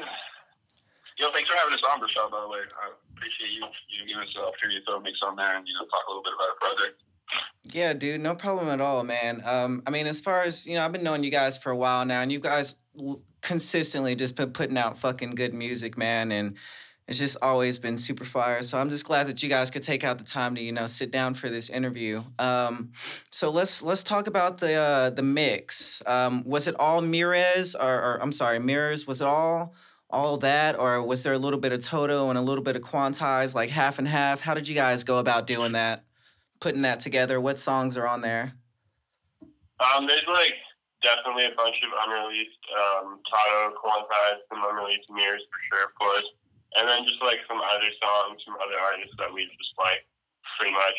yo, 1.19 1.27
thanks 1.35 1.51
for 1.51 1.59
having 1.59 1.75
us 1.75 1.83
on, 1.83 1.99
Brashad. 1.99 2.31
By 2.31 2.39
the 2.39 2.47
way, 2.47 2.63
I 2.63 2.95
appreciate 3.11 3.51
you 3.51 3.67
you 3.91 4.07
giving 4.07 4.23
us 4.23 4.31
the 4.31 4.47
opportunity 4.47 4.79
to 4.79 4.85
throw 4.87 4.95
a 4.95 5.03
mix 5.03 5.19
on 5.27 5.35
there 5.35 5.59
and 5.59 5.67
you 5.67 5.75
know 5.75 5.83
talk 5.91 6.07
a 6.07 6.11
little 6.15 6.23
bit 6.23 6.31
about 6.31 6.55
the 6.55 6.59
project. 6.63 6.95
Yeah, 7.63 7.93
dude, 7.93 8.21
no 8.21 8.35
problem 8.35 8.69
at 8.69 8.79
all, 8.79 9.03
man. 9.03 9.41
Um, 9.43 9.81
I 9.87 9.89
mean, 9.89 10.05
as 10.07 10.21
far 10.21 10.43
as 10.43 10.67
you 10.67 10.75
know, 10.75 10.85
I've 10.85 10.91
been 10.91 11.03
knowing 11.03 11.23
you 11.23 11.31
guys 11.31 11.57
for 11.57 11.71
a 11.71 11.75
while 11.75 12.05
now, 12.05 12.21
and 12.21 12.31
you 12.31 12.39
guys 12.39 12.75
l- 12.99 13.21
consistently 13.41 14.15
just 14.15 14.35
been 14.35 14.51
putting 14.51 14.77
out 14.77 14.97
fucking 14.99 15.35
good 15.35 15.53
music, 15.53 15.97
man, 15.97 16.31
and 16.31 16.57
it's 17.07 17.17
just 17.17 17.37
always 17.41 17.79
been 17.79 17.97
super 17.97 18.23
fire. 18.23 18.61
So 18.61 18.77
I'm 18.77 18.89
just 18.91 19.05
glad 19.05 19.27
that 19.27 19.41
you 19.41 19.49
guys 19.49 19.71
could 19.71 19.83
take 19.83 20.03
out 20.03 20.19
the 20.19 20.23
time 20.23 20.55
to 20.55 20.61
you 20.61 20.71
know 20.71 20.85
sit 20.87 21.09
down 21.11 21.33
for 21.33 21.49
this 21.49 21.69
interview. 21.69 22.23
Um, 22.37 22.91
so 23.31 23.49
let's 23.49 23.81
let's 23.81 24.03
talk 24.03 24.27
about 24.27 24.59
the 24.59 24.73
uh, 24.75 25.09
the 25.09 25.23
mix. 25.23 26.03
Um, 26.05 26.43
was 26.45 26.67
it 26.67 26.75
all 26.79 27.01
Mirez, 27.01 27.75
or, 27.75 27.83
or 27.95 28.21
I'm 28.21 28.31
sorry, 28.31 28.59
Mirrors? 28.59 29.07
Was 29.07 29.21
it 29.21 29.27
all? 29.27 29.73
All 30.11 30.37
that, 30.37 30.79
or 30.79 31.01
was 31.01 31.23
there 31.23 31.33
a 31.33 31.37
little 31.39 31.59
bit 31.59 31.73
of 31.73 31.83
Toto 31.83 32.29
and 32.29 32.37
a 32.37 32.41
little 32.41 32.63
bit 32.63 32.75
of 32.75 32.83
Quantize, 32.83 33.55
like 33.55 33.71
half 33.71 33.97
and 33.99 34.07
half? 34.07 34.39
How 34.41 34.53
did 34.53 34.67
you 34.67 34.75
guys 34.75 35.03
go 35.03 35.17
about 35.17 35.47
doing 35.47 35.71
that? 35.73 36.04
Putting 36.59 36.81
that 36.83 36.99
together? 36.99 37.39
What 37.41 37.59
songs 37.59 37.97
are 37.97 38.07
on 38.07 38.21
there? 38.21 38.53
Um, 39.79 40.07
there's 40.07 40.27
like 40.27 40.55
definitely 41.03 41.45
a 41.45 41.55
bunch 41.55 41.75
of 41.83 41.91
unreleased 42.07 42.63
um, 42.73 43.19
Tato, 43.29 43.75
Quantize, 43.77 44.41
some 44.49 44.63
unreleased 44.63 45.09
mirrors 45.11 45.43
for 45.51 45.59
sure, 45.69 45.85
of 45.85 45.93
course, 45.95 46.25
and 46.75 46.87
then 46.87 47.03
just 47.03 47.21
like 47.21 47.39
some 47.47 47.59
other 47.59 47.91
songs 48.01 48.41
from 48.43 48.55
other 48.57 48.79
artists 48.79 49.13
that 49.19 49.31
we 49.31 49.45
just 49.45 49.75
like, 49.77 50.07
pretty 50.57 50.73
much. 50.73 50.97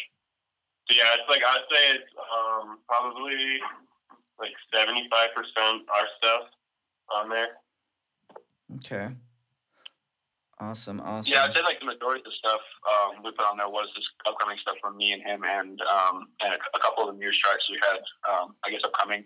So 0.88 0.94
yeah, 0.94 1.18
it's 1.18 1.28
like 1.28 1.42
I'd 1.42 1.66
say 1.70 1.98
it's 1.98 2.12
um, 2.20 2.78
probably 2.86 3.58
like 4.38 4.54
seventy 4.72 5.08
five 5.10 5.34
percent 5.34 5.82
our 5.90 6.06
stuff 6.18 6.42
on 7.10 7.28
there. 7.28 7.48
Okay. 8.76 9.14
Awesome, 10.58 11.00
awesome. 11.04 11.30
Yeah, 11.30 11.44
I'd 11.44 11.52
say 11.52 11.60
like 11.60 11.80
the 11.80 11.86
majority 11.86 12.20
of 12.20 12.32
the 12.32 12.32
stuff 12.32 12.64
um, 12.88 13.20
we 13.22 13.30
put 13.32 13.44
on 13.44 13.58
there 13.58 13.68
was 13.68 13.92
this 13.94 14.08
upcoming 14.24 14.56
stuff 14.56 14.76
from 14.80 14.96
me 14.96 15.12
and 15.12 15.20
him, 15.22 15.44
and 15.44 15.80
um, 15.84 16.32
and 16.40 16.54
a, 16.54 16.58
a 16.72 16.80
couple 16.80 17.04
of 17.04 17.12
the 17.12 17.18
Muse 17.18 17.36
tracks 17.44 17.68
we 17.68 17.78
had, 17.84 18.00
um, 18.24 18.56
I 18.64 18.70
guess, 18.70 18.80
upcoming. 18.82 19.24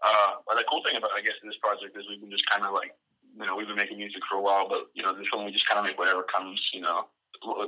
Uh, 0.00 0.40
but 0.48 0.56
the 0.56 0.64
cool 0.68 0.82
thing 0.82 0.96
about 0.96 1.12
I 1.12 1.20
guess 1.20 1.36
this 1.44 1.60
project 1.60 1.96
is 1.96 2.08
we've 2.08 2.20
been 2.20 2.30
just 2.30 2.48
kind 2.48 2.64
of 2.64 2.72
like, 2.72 2.96
you 3.36 3.44
know, 3.44 3.54
we've 3.54 3.68
been 3.68 3.76
making 3.76 3.98
music 3.98 4.22
for 4.24 4.36
a 4.36 4.40
while, 4.40 4.66
but 4.66 4.88
you 4.94 5.02
know, 5.02 5.12
this 5.12 5.28
one 5.30 5.44
we 5.44 5.52
just 5.52 5.68
kind 5.68 5.78
of 5.78 5.84
make 5.84 5.98
whatever 5.98 6.22
comes, 6.22 6.56
you 6.72 6.80
know, 6.80 7.04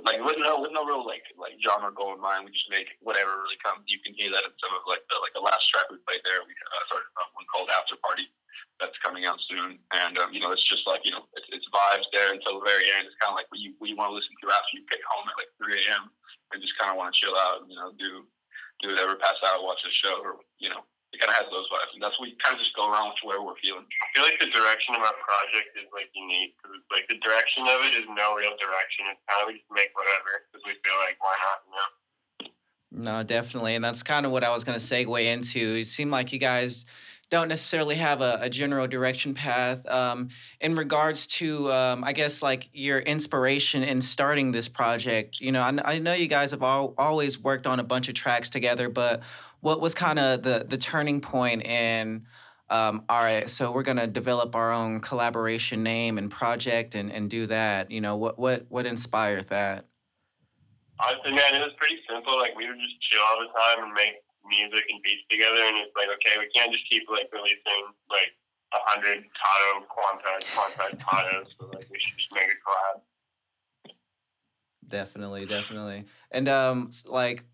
like 0.05 0.21
with 0.23 0.39
no 0.39 0.61
with 0.61 0.71
no 0.71 0.85
real 0.87 1.03
like 1.03 1.27
like 1.35 1.59
genre 1.59 1.91
goal 1.91 2.15
in 2.15 2.23
mind. 2.23 2.47
We 2.47 2.55
just 2.55 2.71
make 2.71 2.95
whatever 3.01 3.43
really 3.43 3.59
comes. 3.65 3.85
You 3.91 3.99
can 4.05 4.15
hear 4.15 4.31
that 4.31 4.47
in 4.47 4.55
some 4.63 4.73
of 4.77 4.87
like 4.87 5.03
the 5.11 5.19
like 5.19 5.35
the 5.35 5.43
last 5.43 5.67
track 5.73 5.91
we 5.91 5.99
played 6.07 6.23
there. 6.23 6.45
We 6.47 6.55
uh, 6.55 6.83
started 6.87 7.11
uh, 7.19 7.29
one 7.35 7.49
called 7.51 7.73
After 7.75 7.99
Party 7.99 8.31
that's 8.83 8.99
coming 9.03 9.25
out 9.27 9.39
soon, 9.47 9.79
and 9.95 10.19
um, 10.19 10.35
you 10.35 10.43
know, 10.43 10.51
it's 10.51 10.67
just 10.67 10.87
like 10.87 11.03
you 11.07 11.15
know, 11.15 11.27
it's, 11.35 11.47
it's 11.51 11.67
vibes 11.71 12.07
there 12.11 12.35
until 12.35 12.59
the 12.59 12.67
very 12.67 12.87
end. 12.95 13.07
It's 13.07 13.19
kind 13.19 13.35
of 13.35 13.39
like 13.39 13.51
what 13.51 13.63
you 13.63 13.75
what 13.79 13.91
you 13.91 13.99
want 13.99 14.11
to 14.11 14.19
listen 14.19 14.35
to 14.43 14.47
after 14.51 14.73
you 14.75 14.83
get 14.91 15.03
home 15.07 15.27
at 15.31 15.39
like 15.39 15.51
3 15.63 15.75
a.m. 15.75 16.11
and 16.53 16.63
just 16.63 16.75
kind 16.79 16.91
of 16.91 16.99
want 16.99 17.15
to 17.15 17.19
chill 17.19 17.35
out, 17.35 17.67
you 17.67 17.79
know, 17.79 17.95
do 17.99 18.27
do 18.83 18.95
whatever, 18.95 19.15
pass 19.17 19.39
out, 19.47 19.63
watch 19.63 19.83
a 19.87 19.93
show, 19.95 20.19
or 20.23 20.43
you 20.59 20.71
know, 20.71 20.83
it 21.15 21.23
kind 21.23 21.31
of 21.31 21.39
has 21.39 21.49
those 21.49 21.71
vibes, 21.71 21.95
and 21.95 22.03
that's 22.03 22.19
what 22.19 22.27
we 22.27 22.35
kind 22.43 22.59
of 22.59 22.61
just 22.61 22.75
go 22.75 22.91
around 22.91 23.15
with 23.15 23.23
where 23.23 23.39
we're 23.39 23.59
feeling. 23.63 23.87
I 23.87 24.07
feel 24.11 24.27
like 24.27 24.43
the 24.43 24.51
direction 24.51 24.99
of 24.99 25.03
our 25.07 25.15
project 25.23 25.79
is 25.79 25.87
like 25.95 26.11
unique 26.13 26.59
because 26.59 26.83
it's 26.83 26.91
like 26.91 27.07
the 27.07 27.23
direction 27.23 27.71
of 27.71 27.87
it 27.87 27.95
is 27.95 28.07
no 28.11 28.35
real 28.35 28.59
direction. 28.59 29.07
It's 29.15 29.23
kind 29.31 29.41
of 29.41 29.49
we 29.49 29.63
just 29.63 29.71
make 29.71 29.95
whatever 29.95 30.45
because 30.51 30.67
we 30.67 30.75
feel 30.83 30.99
like 30.99 31.17
why 31.23 31.35
not, 31.39 31.59
you 31.65 31.75
know. 31.79 31.91
No, 32.95 33.23
definitely. 33.23 33.75
And 33.75 33.85
that's 33.85 34.03
kind 34.03 34.27
of 34.27 34.33
what 34.33 34.45
I 34.45 34.51
was 34.51 34.63
going 34.63 34.79
to 34.79 34.85
segue 34.85 35.25
into. 35.25 35.81
It 35.81 35.87
seemed 35.87 36.11
like 36.11 36.33
you 36.33 36.39
guys 36.39 36.87
don't 37.31 37.49
necessarily 37.49 37.97
have 37.97 38.21
a, 38.21 38.39
a 38.43 38.51
general 38.51 38.87
direction 38.87 39.35
path. 39.35 39.85
Um, 39.87 40.29
in 40.61 40.75
regards 40.75 41.27
to, 41.27 41.73
um, 41.73 42.05
I 42.05 42.13
guess, 42.13 42.43
like 42.43 42.69
your 42.73 43.01
inspiration 43.01 43.83
in 43.83 44.01
starting 44.01 44.53
this 44.53 44.69
project, 44.69 45.41
you 45.41 45.51
know, 45.51 45.63
I, 45.63 45.95
I 45.95 45.99
know 45.99 46.15
you 46.15 46.29
guys 46.29 46.53
have 46.53 46.63
all, 46.63 46.95
always 46.97 47.39
worked 47.39 47.67
on 47.67 47.81
a 47.81 47.85
bunch 47.85 48.09
of 48.09 48.15
tracks 48.15 48.51
together, 48.51 48.89
but 48.89 49.23
what 49.65 49.81
was 49.81 49.95
kind 49.95 50.19
of 50.19 50.43
the, 50.43 50.67
the 50.69 50.77
turning 50.77 51.23
point 51.23 51.65
in, 51.65 52.27
um, 52.69 53.03
all 53.09 53.23
right, 53.23 53.49
so 53.49 53.73
we're 53.73 53.83
going 53.83 53.97
to 53.97 54.07
develop 54.07 54.55
our 54.55 54.71
own 54.71 55.01
collaboration 55.01 55.83
name 55.83 56.19
and 56.19 56.31
project 56.31 56.95
and, 56.95 57.11
and 57.11 57.31
do 57.31 57.47
that? 57.47 57.91
You 57.91 58.03
know, 58.03 58.15
what, 58.15 58.39
what, 58.39 58.67
what 58.69 58.85
inspired 58.85 59.49
that? 59.49 59.87
Honestly, 61.01 61.33
man, 61.33 61.55
it 61.55 61.61
was 61.61 61.73
pretty 61.79 61.97
simple. 62.07 62.37
Like 62.37 62.55
we 62.59 62.69
would 62.69 62.77
just 62.77 63.01
chill 63.09 63.23
all 63.23 63.41
the 63.41 63.49
time 63.59 63.85
and 63.89 63.95
make 63.95 64.21
music 64.47 64.85
and 64.91 65.03
beats 65.03 65.25
together, 65.31 65.57
and 65.57 65.79
it's 65.79 65.97
like, 65.97 66.09
okay, 66.13 66.39
we 66.39 66.47
can't 66.55 66.71
just 66.71 66.85
keep 66.91 67.05
like 67.11 67.33
releasing 67.33 67.89
like 68.11 68.37
a 68.75 68.79
hundred 68.85 69.25
Tato, 69.33 69.87
Quantize, 69.89 70.45
Quantize, 70.53 71.01
Tato. 71.01 71.43
So 71.59 71.67
like 71.73 71.89
we 71.91 71.99
should 71.99 72.19
just 72.19 72.33
make 72.35 72.53
a 72.53 72.59
collab. 72.61 73.95
Definitely, 74.87 75.47
definitely. 75.47 76.05
And 76.31 76.51
um, 76.51 76.91
like, 77.07 77.45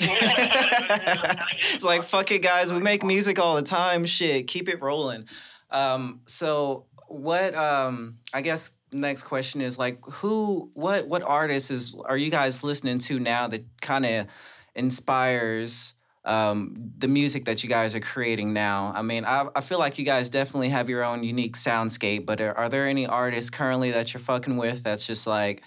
It's 1.74 1.84
like 1.84 2.02
fuck 2.04 2.30
it, 2.30 2.40
guys. 2.40 2.72
We 2.72 2.80
make 2.80 3.04
music 3.04 3.38
all 3.38 3.56
the 3.56 3.62
time. 3.62 4.06
Shit, 4.06 4.46
keep 4.46 4.68
it 4.68 4.80
rolling. 4.82 5.26
Um, 5.70 6.20
so 6.26 6.86
what? 7.08 7.54
Um, 7.54 8.18
I 8.32 8.40
guess 8.40 8.72
next 8.92 9.24
question 9.24 9.60
is 9.60 9.78
like, 9.78 10.04
who? 10.04 10.70
What? 10.74 11.08
What 11.08 11.22
artists 11.22 11.70
is 11.70 11.96
are 12.04 12.16
you 12.16 12.30
guys 12.30 12.64
listening 12.64 12.98
to 13.00 13.18
now 13.18 13.48
that 13.48 13.64
kind 13.80 14.06
of 14.06 14.26
inspires? 14.74 15.94
Um, 16.24 16.74
the 16.98 17.08
music 17.08 17.46
that 17.46 17.62
you 17.62 17.70
guys 17.70 17.94
are 17.94 18.00
creating 18.00 18.52
now. 18.52 18.92
I 18.94 19.00
mean, 19.00 19.24
I, 19.24 19.48
I 19.56 19.62
feel 19.62 19.78
like 19.78 19.98
you 19.98 20.04
guys 20.04 20.28
definitely 20.28 20.68
have 20.68 20.90
your 20.90 21.02
own 21.02 21.22
unique 21.22 21.56
soundscape, 21.56 22.26
but 22.26 22.38
are, 22.42 22.52
are 22.54 22.68
there 22.68 22.86
any 22.86 23.06
artists 23.06 23.48
currently 23.48 23.92
that 23.92 24.12
you're 24.12 24.20
fucking 24.20 24.58
with 24.58 24.82
that's 24.82 25.06
just 25.06 25.26
like, 25.26 25.62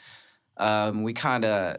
um, 0.57 1.01
we 1.01 1.13
kind 1.13 1.45
of 1.45 1.77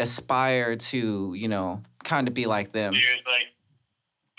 aspire 0.00 0.74
to, 0.74 1.34
you 1.36 1.46
know, 1.46 1.82
kind 2.02 2.26
of 2.26 2.34
be 2.34 2.46
like 2.46 2.72
them? 2.72 2.94
Dude, 2.94 3.22
like 3.28 3.52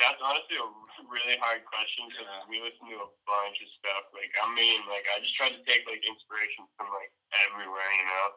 that's 0.02 0.18
honestly 0.20 0.58
a 0.58 0.68
really 1.06 1.38
hard 1.38 1.62
question 1.68 2.10
because 2.10 2.26
we 2.50 2.58
listen 2.60 2.88
to 2.90 2.98
a 2.98 3.10
bunch 3.30 3.58
of 3.62 3.70
stuff. 3.78 4.10
Like 4.12 4.34
I 4.42 4.50
mean, 4.58 4.82
like 4.90 5.06
I 5.14 5.22
just 5.22 5.38
try 5.38 5.54
to 5.54 5.62
take 5.70 5.86
like 5.86 6.02
inspiration 6.02 6.66
from 6.76 6.90
like 6.92 7.14
everywhere, 7.48 7.92
you 8.02 8.06
know. 8.10 8.28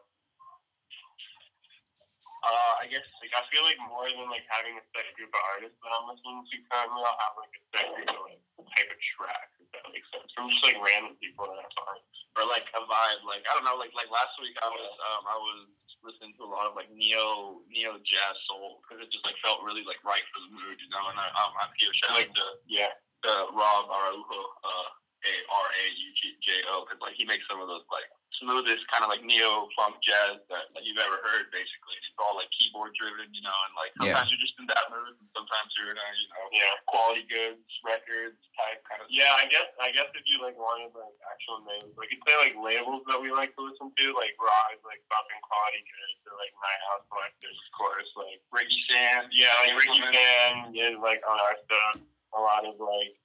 Uh, 2.45 2.73
I 2.77 2.85
guess 2.85 3.01
like 3.25 3.33
I 3.33 3.41
feel 3.49 3.65
like 3.65 3.81
more 3.89 4.05
than 4.05 4.29
like 4.29 4.45
having 4.45 4.77
a 4.77 4.83
set 4.93 5.09
group 5.17 5.33
of 5.33 5.41
artists 5.57 5.81
that 5.81 5.89
I'm 5.89 6.05
listening 6.05 6.45
to 6.45 6.55
currently, 6.69 7.01
I'll 7.01 7.17
have 7.17 7.35
like 7.41 7.53
a 7.57 7.61
set 7.73 7.87
group 7.89 8.09
of 8.13 8.21
like 8.29 8.41
type 8.77 8.91
of 8.93 8.99
track. 9.17 9.49
If 9.57 9.67
that 9.73 9.89
make 9.89 10.05
sense 10.13 10.29
from 10.37 10.53
just 10.53 10.61
like 10.61 10.77
random 10.77 11.17
people 11.17 11.49
that 11.49 11.69
song. 11.73 11.97
or 12.37 12.45
like 12.45 12.69
a 12.77 12.85
vibe. 12.85 13.25
Like 13.25 13.41
I 13.49 13.57
don't 13.57 13.65
know. 13.65 13.81
Like 13.81 13.97
like 13.97 14.13
last 14.13 14.37
week, 14.37 14.53
I 14.61 14.69
was 14.69 14.93
um 15.09 15.23
I 15.25 15.37
was 15.41 15.73
listening 16.05 16.37
to 16.37 16.45
a 16.45 16.49
lot 16.49 16.69
of 16.69 16.77
like 16.77 16.87
neo 16.93 17.59
neo 17.67 17.97
jazz 18.05 18.35
soul 18.45 18.79
because 18.85 19.01
it 19.01 19.09
just 19.09 19.25
like 19.25 19.35
felt 19.41 19.65
really 19.65 19.83
like 19.83 19.99
right 20.05 20.23
for 20.29 20.39
the 20.45 20.51
mood, 20.53 20.77
you 20.77 20.89
know. 20.93 21.03
And 21.09 21.17
I 21.17 21.27
um 21.33 21.51
I 21.57 21.65
give 21.81 21.89
a 21.89 21.97
shout 21.97 22.15
out 22.15 22.29
to 22.29 22.45
yeah 22.69 22.93
to 23.25 23.31
Rob 23.51 23.89
Araujo, 23.89 24.41
uh 24.61 24.89
A 25.25 25.35
R 25.49 25.67
A 25.73 25.83
U 25.89 26.09
G 26.21 26.37
J 26.45 26.49
O, 26.69 26.85
because 26.85 27.01
like 27.01 27.17
he 27.17 27.25
makes 27.25 27.43
some 27.49 27.57
of 27.61 27.67
those 27.67 27.83
like 27.89 28.05
smoothest 28.43 28.83
kind 28.91 28.99
of 28.99 29.07
like 29.07 29.23
neo 29.23 29.63
funk 29.79 29.95
jazz 30.03 30.43
that, 30.51 30.67
that 30.75 30.83
you've 30.83 30.99
ever 30.99 31.17
heard. 31.23 31.47
Basically, 31.55 31.95
it's 31.95 32.11
all 32.19 32.35
like 32.35 32.51
keyboard 32.51 32.91
driven, 32.99 33.31
you 33.31 33.39
know. 33.41 33.55
And 33.65 33.73
like 33.79 33.95
Yeah. 33.95 34.11
sometimes 34.11 34.27
you're 34.35 34.43
just 34.43 34.59
in 34.59 34.67
that 34.67 34.85
mood, 34.91 35.15
and 35.17 35.27
sometimes 35.31 35.71
you're 35.79 35.89
in 35.91 35.97
a 35.97 36.07
you 36.19 36.27
know 36.29 36.45
Yeah. 36.51 36.75
quality 36.91 37.23
goods 37.31 37.63
records 37.87 38.35
type 38.59 38.83
kind 38.85 38.99
of 39.01 39.07
Yeah, 39.09 39.31
I 39.39 39.47
guess 39.47 39.67
I 39.79 39.89
guess 39.95 40.11
if 40.13 40.27
you 40.27 40.43
like 40.43 40.59
wanted 40.59 40.91
like 40.93 41.15
actual 41.31 41.63
names, 41.63 41.95
like 41.95 42.11
you'd 42.11 42.21
say 42.27 42.35
like 42.43 42.55
labels 42.59 43.07
that 43.07 43.17
we 43.17 43.31
like 43.31 43.55
to 43.55 43.61
listen 43.65 43.89
to, 43.89 44.05
like 44.19 44.35
Raw 44.37 44.75
is 44.75 44.83
like 44.83 44.99
fucking 45.07 45.41
quality 45.47 45.81
goods 45.87 46.19
or 46.27 46.35
like 46.37 46.51
Night 46.59 46.81
House 46.91 47.05
Collectors, 47.07 47.55
of 47.55 47.69
course, 47.73 48.09
like 48.19 48.43
Ricky 48.51 48.79
Sand. 48.91 49.31
yeah, 49.31 49.55
like 49.63 49.79
Ricky 49.79 49.95
Gentleman. 50.03 50.75
Fan 50.75 50.75
is 50.75 50.99
like 50.99 51.23
on 51.23 51.39
our 51.39 51.55
stuff. 51.65 52.03
A 52.35 52.41
lot 52.43 52.67
of 52.67 52.75
like 52.83 53.15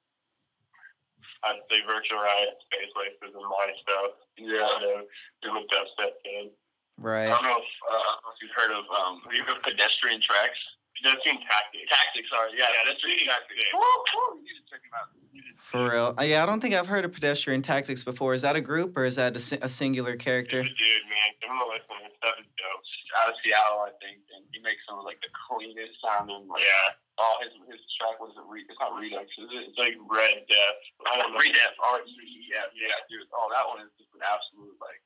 I'd 1.44 1.64
say 1.70 1.80
Virtual 1.88 2.20
Riot, 2.20 2.60
Space 2.68 2.92
Laces, 2.96 3.32
and 3.32 3.46
my 3.48 3.72
stuff. 3.80 4.12
Yeah. 4.36 4.68
Kind 4.68 4.84
of 4.84 5.08
doing 5.40 5.64
dubstep 5.72 6.20
kid. 6.24 6.52
Right. 7.00 7.28
I 7.28 7.34
don't 7.34 7.44
know 7.44 7.56
if, 7.56 7.70
uh, 7.88 7.96
I 7.96 8.12
don't 8.12 8.22
know 8.28 8.32
if 8.36 8.40
you've 8.44 8.56
heard 8.56 8.72
of 8.76 8.84
um 8.92 9.24
have 9.24 9.32
you 9.32 9.44
heard 9.44 9.56
of 9.56 9.64
pedestrian 9.64 10.20
tracks? 10.20 10.60
Pedestrian 11.00 11.38
Tactics. 11.48 11.88
Tactics, 11.88 12.28
sorry, 12.28 12.52
yeah, 12.56 12.68
Yeah, 12.68 12.84
pedestrian 12.84 13.24
that's 13.26 13.40
tactics. 13.48 13.64
really 13.72 13.80
Woo, 13.80 14.04
woo, 14.14 14.38
you 14.38 14.44
need 14.44 14.60
to 14.60 14.64
check 14.68 14.82
them 14.84 14.92
out. 14.94 15.08
You 15.32 15.40
need 15.40 15.56
to- 15.56 15.62
For 15.62 15.80
real. 15.90 16.08
Uh, 16.18 16.22
yeah, 16.28 16.42
I 16.42 16.46
don't 16.46 16.60
think 16.60 16.74
I've 16.74 16.86
heard 16.90 17.04
of 17.04 17.12
Pedestrian 17.12 17.62
Tactics 17.62 18.04
before. 18.04 18.34
Is 18.34 18.42
that 18.42 18.56
a 18.56 18.60
group 18.60 18.96
or 18.96 19.04
is 19.08 19.16
that 19.16 19.32
a, 19.36 19.64
a 19.64 19.68
singular 19.68 20.16
character? 20.16 20.62
Dude, 20.62 21.04
man, 21.08 21.28
give 21.40 21.48
him 21.50 21.58
a 21.58 21.66
listen. 21.66 21.96
His 22.04 22.12
stuff 22.20 22.36
is 22.38 22.46
dope. 22.60 22.84
Out 23.18 23.26
of 23.26 23.34
Seattle, 23.42 23.82
I 23.82 23.90
think, 23.98 24.22
and 24.30 24.46
he 24.54 24.62
makes 24.62 24.86
some 24.86 24.94
of 24.94 25.04
like 25.04 25.18
the 25.18 25.26
cleanest 25.50 25.98
sounding. 25.98 26.46
Like, 26.46 26.62
Yeah. 26.62 26.94
all 27.18 27.42
his 27.42 27.50
his 27.66 27.82
track 27.98 28.22
was 28.22 28.30
it? 28.38 28.46
Re, 28.46 28.62
it's 28.62 28.78
not 28.78 28.94
Redux, 28.94 29.26
is 29.34 29.50
it? 29.50 29.66
It's 29.66 29.78
like 29.82 29.98
Red 30.06 30.46
Death. 30.46 30.78
I 31.10 31.18
don't 31.18 31.34
know. 31.34 31.42
Redef, 31.42 31.74
R 31.90 31.98
E 32.06 32.06
E 32.06 32.54
F. 32.54 32.70
Yeah, 32.78 32.94
dude. 33.10 33.26
Oh, 33.34 33.50
that 33.50 33.66
one 33.66 33.82
is 33.82 33.90
just 33.98 34.14
an 34.14 34.22
absolute 34.22 34.78
like. 34.78 35.02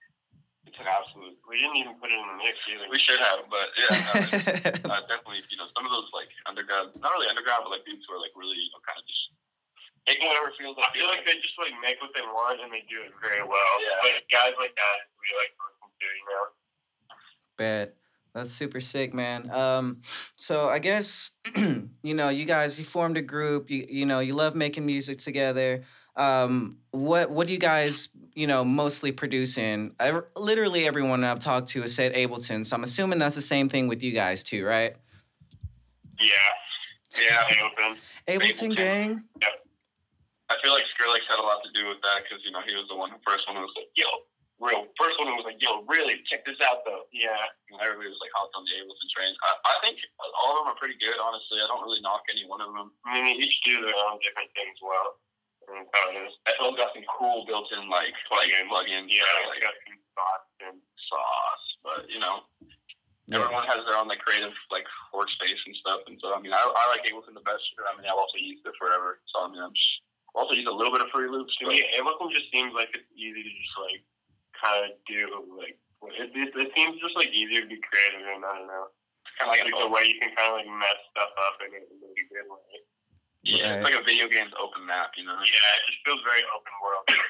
It's 0.65 0.81
an 0.81 0.89
absolute. 0.89 1.37
We 1.45 1.61
didn't 1.61 1.77
even 1.77 1.95
put 2.01 2.09
it 2.09 2.17
in 2.17 2.25
the 2.25 2.39
mix 2.41 2.57
either. 2.73 2.89
We 2.89 2.97
should 2.99 3.21
have, 3.21 3.45
but 3.53 3.69
yeah, 3.77 3.93
no, 4.81 4.97
uh, 4.97 5.05
definitely. 5.13 5.45
You 5.53 5.61
know, 5.61 5.69
some 5.77 5.85
of 5.85 5.93
those 5.93 6.09
like 6.17 6.33
underground, 6.49 6.97
not 6.99 7.13
really 7.13 7.29
underground, 7.29 7.69
but 7.69 7.77
like 7.77 7.85
dudes 7.85 8.03
who 8.09 8.17
are 8.17 8.23
like 8.23 8.33
really, 8.33 8.57
you 8.57 8.73
know, 8.73 8.81
kind 8.83 8.97
of 8.97 9.05
just 9.05 9.25
making 10.09 10.25
whatever 10.25 10.57
feels 10.57 10.77
I 10.81 10.89
like. 10.89 10.97
feel 10.97 11.09
like 11.09 11.23
they 11.29 11.37
just 11.41 11.57
like 11.61 11.77
make 11.85 12.01
what 12.01 12.17
they 12.17 12.25
want 12.25 12.65
and 12.65 12.73
they 12.73 12.81
do 12.89 13.05
it 13.05 13.13
very 13.21 13.45
well. 13.45 13.75
Yeah. 13.85 14.09
Like 14.09 14.25
guys 14.33 14.57
like 14.57 14.73
that, 14.73 14.97
we 15.21 15.29
like 15.37 15.53
to 15.53 15.61
listen 15.69 15.89
to, 15.93 16.09
you 16.09 16.27
know. 16.33 16.45
Bet. 17.61 17.89
That's 18.35 18.53
super 18.53 18.81
sick, 18.81 19.15
man. 19.15 19.49
Um, 19.53 20.01
so 20.37 20.69
I 20.69 20.81
guess 20.81 21.31
you 21.57 22.15
know, 22.15 22.31
you 22.31 22.45
guys, 22.45 22.79
you 22.79 22.85
formed 22.85 23.17
a 23.17 23.23
group. 23.23 23.71
You 23.71 23.87
you 23.89 24.07
know, 24.07 24.19
you 24.19 24.35
love 24.35 24.57
making 24.57 24.85
music 24.85 25.21
together. 25.21 25.83
Um, 26.17 26.79
what 26.91 27.31
what 27.31 27.47
do 27.47 27.53
you 27.53 27.59
guys 27.59 28.09
you 28.35 28.47
know 28.47 28.65
mostly 28.65 29.13
produce 29.13 29.59
in? 29.59 29.93
I, 29.99 30.21
literally 30.37 30.87
everyone 30.87 31.25
I've 31.25 31.41
talked 31.41 31.71
to 31.71 31.83
has 31.83 31.95
said 31.95 32.15
Ableton, 32.15 32.65
so 32.65 32.77
I'm 32.77 32.85
assuming 32.85 33.19
that's 33.19 33.35
the 33.35 33.43
same 33.43 33.69
thing 33.69 33.89
with 33.89 34.03
you 34.03 34.13
guys 34.13 34.43
too, 34.43 34.65
right? 34.65 34.95
Yeah. 36.21 36.51
Yeah, 37.15 37.47
Ableton. 37.47 37.97
Ableton 38.27 38.77
gang. 38.77 39.23
Yep. 39.41 39.55
I 40.51 40.55
feel 40.63 40.75
like 40.75 40.85
Skrillex 40.95 41.25
had 41.31 41.39
a 41.39 41.47
lot 41.47 41.63
to 41.65 41.71
do 41.73 41.89
with 41.89 42.03
that 42.03 42.27
because 42.27 42.43
you 42.45 42.51
know 42.51 42.61
he 42.67 42.75
was 42.75 42.87
the 42.91 42.97
one, 42.99 43.11
the 43.11 43.23
first 43.27 43.47
one 43.49 43.57
who 43.57 43.65
was 43.65 43.75
like, 43.75 43.91
"Yo, 43.95 44.07
real." 44.61 44.87
First 44.99 45.19
one 45.19 45.31
who 45.31 45.37
was 45.39 45.47
like, 45.47 45.59
"Yo, 45.63 45.83
really? 45.89 46.21
Check 46.31 46.45
this 46.45 46.59
out, 46.61 46.85
though." 46.85 47.07
Yeah. 47.11 47.39
And 47.71 47.81
everybody 47.81 48.11
was 48.11 48.21
like 48.21 48.35
hopped 48.35 48.55
on 48.55 48.63
the 48.67 48.75
Ableton 48.83 49.09
train. 49.15 49.33
I, 49.43 49.51
I 49.67 49.75
think 49.83 49.99
all 50.21 50.59
of 50.59 50.67
them 50.67 50.75
are 50.75 50.79
pretty 50.79 50.99
good. 51.01 51.17
Honestly, 51.17 51.59
I 51.59 51.67
don't 51.67 51.83
really 51.83 52.03
knock 52.03 52.23
any 52.31 52.45
one 52.47 52.61
of 52.61 52.71
them. 52.75 52.93
I 53.07 53.19
mean, 53.19 53.25
they 53.31 53.35
each 53.41 53.57
do 53.65 53.83
their 53.83 53.95
own 53.95 54.21
different 54.21 54.51
things 54.53 54.79
well. 54.83 55.23
I 55.69 55.71
mean, 55.75 55.87
how 55.93 56.05
it 56.13 56.17
is. 56.25 56.33
FL's 56.59 56.77
got 56.77 56.93
some 56.95 57.05
cool 57.09 57.45
built-in 57.47 57.89
like 57.89 58.13
plugins, 58.31 58.69
plugins. 58.69 59.09
Yeah, 59.11 59.25
like 59.49 59.59
it's 59.59 59.65
got 59.65 59.77
some 59.85 59.99
thoughts 60.15 60.51
and 60.65 60.77
sauce, 61.09 61.67
but 61.83 62.01
you 62.09 62.21
know. 62.21 62.45
Yeah. 63.33 63.41
Everyone 63.41 63.65
has 63.73 63.81
their 63.89 63.97
own 63.97 64.05
like 64.05 64.21
creative 64.21 64.53
like 64.69 64.85
workspace 65.17 65.57
and 65.65 65.73
stuff, 65.81 66.05
and 66.13 66.21
so 66.21 66.37
I 66.37 66.41
mean 66.45 66.53
I, 66.53 66.61
I 66.61 66.85
like 66.93 67.09
Ableton 67.09 67.33
the 67.33 67.41
best. 67.41 67.65
I 67.81 67.97
mean 67.97 68.05
I've 68.05 68.21
also 68.21 68.37
used 68.37 68.69
it 68.69 68.77
forever, 68.77 69.25
so 69.33 69.41
I 69.41 69.49
mean 69.49 69.65
I'm 69.65 69.73
just 69.73 70.05
also 70.37 70.53
use 70.53 70.69
a 70.69 70.75
little 70.77 70.93
bit 70.93 71.01
of 71.01 71.09
Fruity 71.09 71.33
Loops 71.33 71.57
to 71.57 71.65
too. 71.65 71.73
me, 71.73 71.81
Ableton 71.97 72.29
just 72.37 72.53
seems 72.53 72.77
like 72.77 72.93
it's 72.93 73.09
easy 73.17 73.41
to 73.41 73.49
just 73.49 73.77
like 73.81 74.01
kind 74.61 74.93
of 74.93 75.01
do 75.09 75.25
like. 75.57 75.81
It, 76.21 76.37
it, 76.37 76.53
it 76.53 76.69
seems 76.77 77.01
just 77.01 77.17
like 77.17 77.33
easier 77.33 77.65
to 77.65 77.71
be 77.71 77.81
creative 77.81 78.29
and 78.29 78.45
I 78.45 78.61
don't 78.61 78.69
know. 78.69 78.93
kind 79.41 79.49
of 79.49 79.57
like, 79.57 79.73
Like 79.73 79.81
the 79.81 79.89
way 79.89 80.05
you 80.05 80.21
can 80.21 80.37
kind 80.37 80.53
of 80.53 80.61
like 80.61 80.69
mess 80.69 81.01
stuff 81.17 81.33
up 81.49 81.57
in 81.65 81.73
a 81.73 81.81
really 81.81 82.25
good 82.29 82.45
way. 82.45 82.85
Yeah, 83.45 83.77
it's 83.77 83.85
like 83.85 83.95
a 83.95 84.03
video 84.03 84.29
game's 84.29 84.53
open 84.61 84.87
map, 84.87 85.13
you 85.17 85.25
know. 85.25 85.33
Yeah, 85.33 85.39
it 85.39 85.83
just 85.87 85.99
feels 86.05 86.21
very 86.25 86.43
open 86.57 86.73
world. 86.83 87.21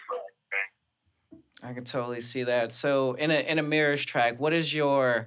I 1.62 1.72
can 1.72 1.84
totally 1.84 2.20
see 2.20 2.44
that. 2.44 2.72
So 2.72 3.14
in 3.14 3.30
a 3.30 3.40
in 3.50 3.58
a 3.58 3.62
Mirrors 3.62 4.04
track, 4.04 4.38
what 4.38 4.52
is 4.52 4.72
your 4.72 5.26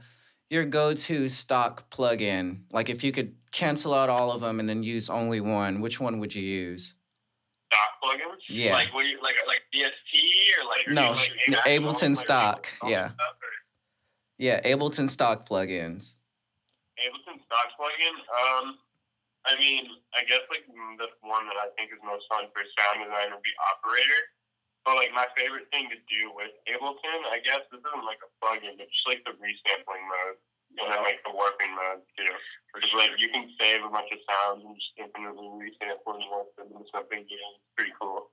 your 0.49 0.65
go-to 0.65 1.27
stock 1.27 1.89
plugin? 1.89 2.61
Like 2.71 2.89
if 2.89 3.03
you 3.03 3.11
could 3.11 3.35
cancel 3.51 3.93
out 3.93 4.09
all 4.09 4.31
of 4.31 4.41
them 4.41 4.59
and 4.59 4.69
then 4.69 4.83
use 4.83 5.09
only 5.09 5.41
one, 5.41 5.81
which 5.81 5.99
one 5.99 6.19
would 6.19 6.33
you 6.35 6.43
use? 6.43 6.93
Stock 7.73 7.89
plugins. 8.03 8.37
Yeah. 8.47 8.73
Like 8.73 8.93
what 8.93 9.03
do 9.03 9.09
you 9.09 9.21
like 9.21 9.35
like 9.47 9.61
VST 9.73 10.61
or 10.61 10.65
like 10.69 10.87
No, 10.87 11.07
like, 11.09 11.15
sh- 11.17 11.31
like, 11.49 11.65
Ableton 11.65 12.15
like, 12.15 12.25
stock. 12.25 12.67
all 12.81 12.89
Yeah. 12.89 13.09
Yeah, 14.37 14.61
Ableton 14.61 15.09
stock 15.09 15.49
plugins. 15.49 16.13
Ableton 16.99 17.41
stock 17.45 17.67
plugin. 17.79 18.61
Um, 18.61 18.77
I 19.47 19.55
mean, 19.55 19.87
I 20.11 20.27
guess 20.27 20.43
like 20.51 20.67
mm, 20.67 20.99
the 20.99 21.07
one 21.23 21.47
that 21.47 21.55
I 21.55 21.71
think 21.79 21.95
is 21.95 22.03
most 22.03 22.27
fun 22.27 22.51
for 22.51 22.61
sound 22.75 23.07
design 23.07 23.31
would 23.31 23.43
be 23.43 23.55
Operator. 23.71 24.21
But 24.83 24.99
like 24.99 25.11
my 25.11 25.27
favorite 25.35 25.67
thing 25.71 25.87
to 25.91 25.99
do 26.07 26.31
with 26.31 26.51
Ableton, 26.67 27.27
I 27.27 27.43
guess 27.43 27.63
this 27.71 27.83
isn't 27.83 28.07
like 28.07 28.23
a 28.23 28.29
plugin, 28.39 28.79
but 28.79 28.87
just 28.87 29.07
like 29.07 29.23
the 29.27 29.35
resampling 29.35 30.03
mode 30.07 30.39
and 30.79 30.87
then 30.91 31.01
like 31.03 31.19
the 31.23 31.31
warping 31.31 31.71
mode 31.75 32.03
too. 32.15 32.31
Is 32.79 32.93
like 32.93 33.17
you 33.17 33.27
can 33.27 33.49
save 33.59 33.83
a 33.83 33.89
bunch 33.89 34.11
of 34.13 34.19
sounds 34.27 34.63
and 34.63 34.75
just 34.75 34.95
infinitely 34.99 35.47
resample 35.59 36.15
and 36.15 36.27
warp 36.29 36.55
them 36.55 36.71
into 36.71 36.87
something 36.93 37.25
new. 37.25 37.47
It's 37.57 37.73
pretty 37.75 37.91
cool. 37.99 38.29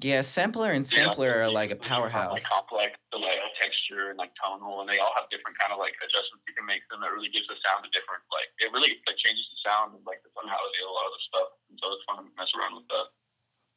Yeah, 0.00 0.22
sampler 0.22 0.72
and 0.72 0.84
Yeah. 0.84 1.04
sampler 1.04 1.42
are 1.42 1.50
like 1.50 1.70
a 1.70 1.76
powerhouse. 1.76 2.32
Like 2.32 2.44
complex, 2.44 2.98
the 3.12 3.18
like 3.18 3.38
texture 3.60 4.10
and 4.10 4.18
like 4.18 4.32
tonal, 4.42 4.80
and 4.80 4.88
they 4.88 4.98
all 4.98 5.12
have 5.14 5.28
different 5.30 5.58
kind 5.58 5.72
of 5.72 5.78
like 5.78 5.92
adjustments 6.00 6.44
you 6.48 6.54
can 6.54 6.64
make 6.64 6.82
them 6.88 7.00
that 7.00 7.12
really 7.12 7.28
gives 7.28 7.46
the 7.48 7.56
sound 7.64 7.84
a 7.84 7.90
different 7.90 8.22
like 8.32 8.48
it 8.58 8.72
really 8.72 8.96
like 9.06 9.16
changes 9.16 9.44
the 9.52 9.68
sound 9.68 9.94
and 9.94 10.04
like 10.06 10.22
the 10.22 10.30
tonality 10.32 10.80
a 10.82 10.90
lot 10.90 11.04
of 11.06 11.12
the 11.12 11.22
stuff. 11.28 11.48
And 11.68 11.78
so 11.82 11.92
it's 11.92 12.04
fun 12.08 12.24
to 12.24 12.30
mess 12.36 12.48
around 12.56 12.76
with 12.76 12.88
that. 12.88 13.06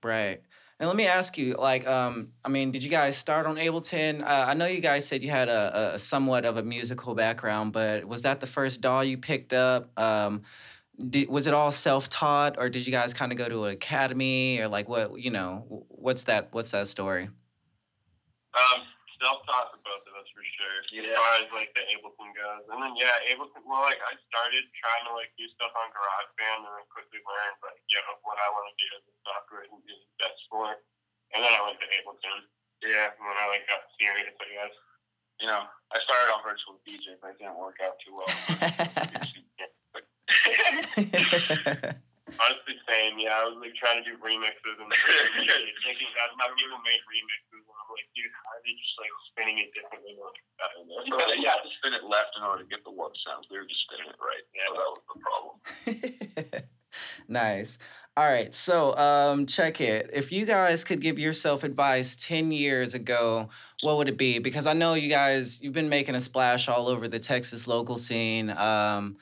Right. 0.04 0.42
And 0.80 0.88
let 0.88 0.98
me 0.98 1.08
ask 1.08 1.38
you, 1.38 1.56
like, 1.56 1.88
um, 1.88 2.34
I 2.44 2.50
mean, 2.50 2.72
did 2.72 2.84
you 2.84 2.90
guys 2.90 3.16
start 3.16 3.46
on 3.46 3.56
Ableton? 3.56 4.22
Uh, 4.22 4.46
I 4.48 4.54
know 4.54 4.66
you 4.66 4.82
guys 4.82 5.08
said 5.08 5.24
you 5.24 5.30
had 5.30 5.48
a, 5.48 5.94
a 5.94 6.00
somewhat 6.00 6.44
of 6.46 6.58
a 6.58 6.64
musical 6.64 7.16
background, 7.16 7.72
but 7.72 8.04
was 8.06 8.24
that 8.24 8.42
the 8.42 8.48
first 8.48 8.82
DAW 8.82 9.02
you 9.02 9.18
picked 9.18 9.54
up? 9.54 9.98
Um, 9.98 10.42
did, 10.98 11.30
was 11.30 11.48
it 11.48 11.54
all 11.54 11.72
self-taught, 11.72 12.56
or 12.58 12.70
did 12.70 12.86
you 12.86 12.94
guys 12.94 13.14
kind 13.14 13.32
of 13.32 13.38
go 13.38 13.50
to 13.50 13.66
an 13.66 13.74
academy, 13.74 14.62
or 14.62 14.68
like 14.68 14.88
what? 14.88 15.18
You 15.18 15.32
know, 15.32 15.86
what's 15.90 16.24
that? 16.30 16.50
What's 16.52 16.72
that 16.72 16.88
story? 16.88 17.30
Um, 18.54 18.86
self-taught 19.18 19.74
for 19.74 19.82
both 19.82 20.06
of 20.06 20.14
us 20.22 20.30
for 20.30 20.46
sure. 20.46 20.78
Yeah. 20.94 21.10
As 21.10 21.18
far 21.18 21.32
as 21.42 21.50
like 21.50 21.74
the 21.74 21.84
Ableton 21.98 22.30
goes, 22.38 22.70
and 22.70 22.78
then 22.78 22.94
yeah, 22.94 23.18
Ableton. 23.34 23.66
Well, 23.66 23.82
like 23.82 23.98
I 24.06 24.14
started 24.30 24.70
trying 24.78 25.10
to 25.10 25.18
like 25.18 25.34
do 25.34 25.50
stuff 25.58 25.74
on 25.74 25.90
GarageBand, 25.90 26.62
and 26.62 26.74
then 26.78 26.86
quickly 26.94 27.26
learned 27.26 27.58
like 27.66 27.82
you 27.90 27.98
know 28.06 28.14
what 28.22 28.38
I 28.38 28.48
want 28.54 28.70
to 28.70 28.76
do 28.78 28.88
as 28.94 29.04
a 29.10 29.14
software 29.26 29.66
and 29.66 29.82
do 29.90 29.98
best 30.22 30.38
for. 30.46 30.78
And 31.34 31.42
then 31.42 31.50
I 31.50 31.62
went 31.66 31.82
to 31.82 31.90
Ableton. 31.90 32.46
Yeah, 32.86 33.18
when 33.18 33.34
I 33.34 33.50
like 33.50 33.66
got 33.66 33.82
serious, 33.98 34.38
I 34.38 34.48
guess. 34.54 34.76
You 35.42 35.50
know, 35.50 35.66
I 35.66 35.98
started 36.06 36.30
on 36.38 36.46
virtual 36.46 36.78
DJ, 36.86 37.18
but 37.18 37.34
it 37.34 37.42
didn't 37.42 37.58
work 37.58 37.82
out 37.82 37.98
too 38.06 38.14
well. 38.14 38.30
Honestly, 42.34 42.76
same. 42.90 43.20
Yeah, 43.22 43.38
I 43.38 43.46
was 43.46 43.62
like 43.62 43.76
trying 43.78 44.02
to 44.02 44.06
do 44.06 44.18
remixes 44.18 44.78
and 44.82 44.90
thinking 45.86 46.10
that 46.18 46.34
how 46.40 46.50
people 46.58 46.82
made 46.82 47.04
remixes, 47.06 47.62
and 47.62 47.78
I'm 47.78 47.90
like, 47.94 48.10
dude, 48.18 48.34
how 48.34 48.58
are 48.58 48.64
they 48.66 48.74
just 48.74 48.96
like 48.98 49.14
spinning 49.30 49.62
it 49.62 49.70
differently? 49.76 50.18
Like, 50.18 50.40
I 50.58 50.66
don't 50.74 50.90
you, 51.06 51.14
gotta, 51.14 51.38
you 51.38 51.46
have 51.46 51.62
to 51.62 51.72
spin 51.78 51.94
it 51.94 52.04
left 52.08 52.34
in 52.38 52.42
order 52.42 52.66
to 52.66 52.70
get 52.70 52.82
the 52.82 52.92
warp 52.92 53.14
sounds. 53.22 53.46
They 53.52 53.58
were 53.62 53.70
just 53.70 53.86
spinning 53.86 54.10
it 54.10 54.18
right. 54.18 54.46
Yeah, 54.58 54.66
so 54.72 54.82
that 54.82 54.90
was 54.90 55.04
the 55.06 55.20
problem. 55.22 55.54
nice. 57.28 57.78
All 58.16 58.26
right. 58.26 58.54
So, 58.54 58.96
um, 58.96 59.46
check 59.46 59.82
it. 59.82 60.10
If 60.14 60.32
you 60.32 60.46
guys 60.46 60.84
could 60.84 61.02
give 61.02 61.18
yourself 61.18 61.64
advice 61.64 62.16
10 62.16 62.52
years 62.52 62.94
ago, 62.94 63.50
what 63.82 63.98
would 63.98 64.08
it 64.08 64.18
be? 64.18 64.38
Because 64.38 64.68
I 64.68 64.74
know 64.74 64.94
you 64.94 65.10
guys, 65.10 65.62
you've 65.62 65.74
been 65.74 65.90
making 65.90 66.14
a 66.14 66.22
splash 66.22 66.70
all 66.70 66.88
over 66.88 67.08
the 67.08 67.20
Texas 67.20 67.68
local 67.68 67.98
scene. 67.98 68.52
Um, 68.52 69.18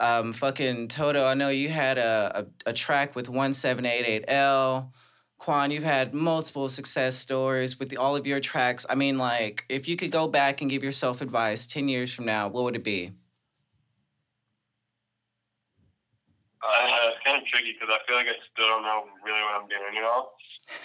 um, 0.00 0.32
fucking 0.32 0.88
Toto, 0.88 1.24
I 1.24 1.34
know 1.34 1.48
you 1.48 1.68
had 1.68 1.98
a, 1.98 2.46
a, 2.66 2.70
a 2.70 2.72
track 2.72 3.16
with 3.16 3.28
1788L. 3.28 4.90
Quan, 5.38 5.70
you've 5.70 5.84
had 5.84 6.14
multiple 6.14 6.68
success 6.68 7.16
stories 7.16 7.78
with 7.78 7.88
the, 7.90 7.96
all 7.96 8.16
of 8.16 8.26
your 8.26 8.40
tracks. 8.40 8.84
I 8.88 8.94
mean, 8.94 9.18
like, 9.18 9.64
if 9.68 9.88
you 9.88 9.96
could 9.96 10.10
go 10.10 10.26
back 10.26 10.60
and 10.60 10.70
give 10.70 10.82
yourself 10.82 11.20
advice 11.20 11.66
10 11.66 11.88
years 11.88 12.12
from 12.12 12.26
now, 12.26 12.48
what 12.48 12.64
would 12.64 12.76
it 12.76 12.84
be? 12.84 13.12
Uh, 16.62 17.08
it's 17.08 17.18
kind 17.24 17.40
of 17.40 17.46
tricky 17.46 17.72
because 17.72 17.88
I 17.94 17.98
feel 18.06 18.16
like 18.16 18.26
I 18.26 18.34
still 18.52 18.68
don't 18.68 18.82
know 18.82 19.04
really 19.24 19.40
what 19.40 19.62
I'm 19.62 19.68
doing, 19.68 19.94
you 19.94 20.02
know. 20.02 20.30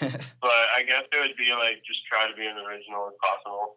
but 0.40 0.64
I 0.74 0.82
guess 0.86 1.02
it 1.12 1.20
would 1.20 1.36
be 1.36 1.50
like 1.52 1.82
just 1.84 2.06
try 2.06 2.30
to 2.30 2.34
be 2.34 2.46
as 2.46 2.56
original 2.56 3.10
as 3.10 3.14
possible. 3.20 3.76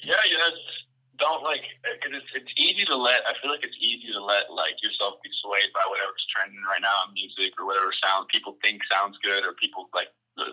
Yeah, 0.00 0.20
you 0.28 0.36
know, 0.38 0.50
just 0.50 0.85
don't 1.18 1.42
like 1.42 1.64
uh, 1.84 1.96
because 1.96 2.22
it's 2.22 2.30
it's 2.34 2.52
easy 2.56 2.84
to 2.86 2.96
let. 2.96 3.24
I 3.28 3.34
feel 3.40 3.50
like 3.50 3.64
it's 3.64 3.76
easy 3.80 4.12
to 4.12 4.22
let 4.22 4.52
like 4.52 4.76
yourself 4.82 5.20
be 5.22 5.30
swayed 5.42 5.72
by 5.72 5.84
whatever's 5.88 6.26
trending 6.32 6.62
right 6.64 6.82
now 6.82 7.08
in 7.08 7.14
music 7.14 7.56
or 7.60 7.66
whatever 7.66 7.92
sound 7.96 8.28
people 8.28 8.56
think 8.62 8.82
sounds 8.90 9.18
good 9.22 9.44
or 9.44 9.52
people 9.56 9.88
like 9.94 10.08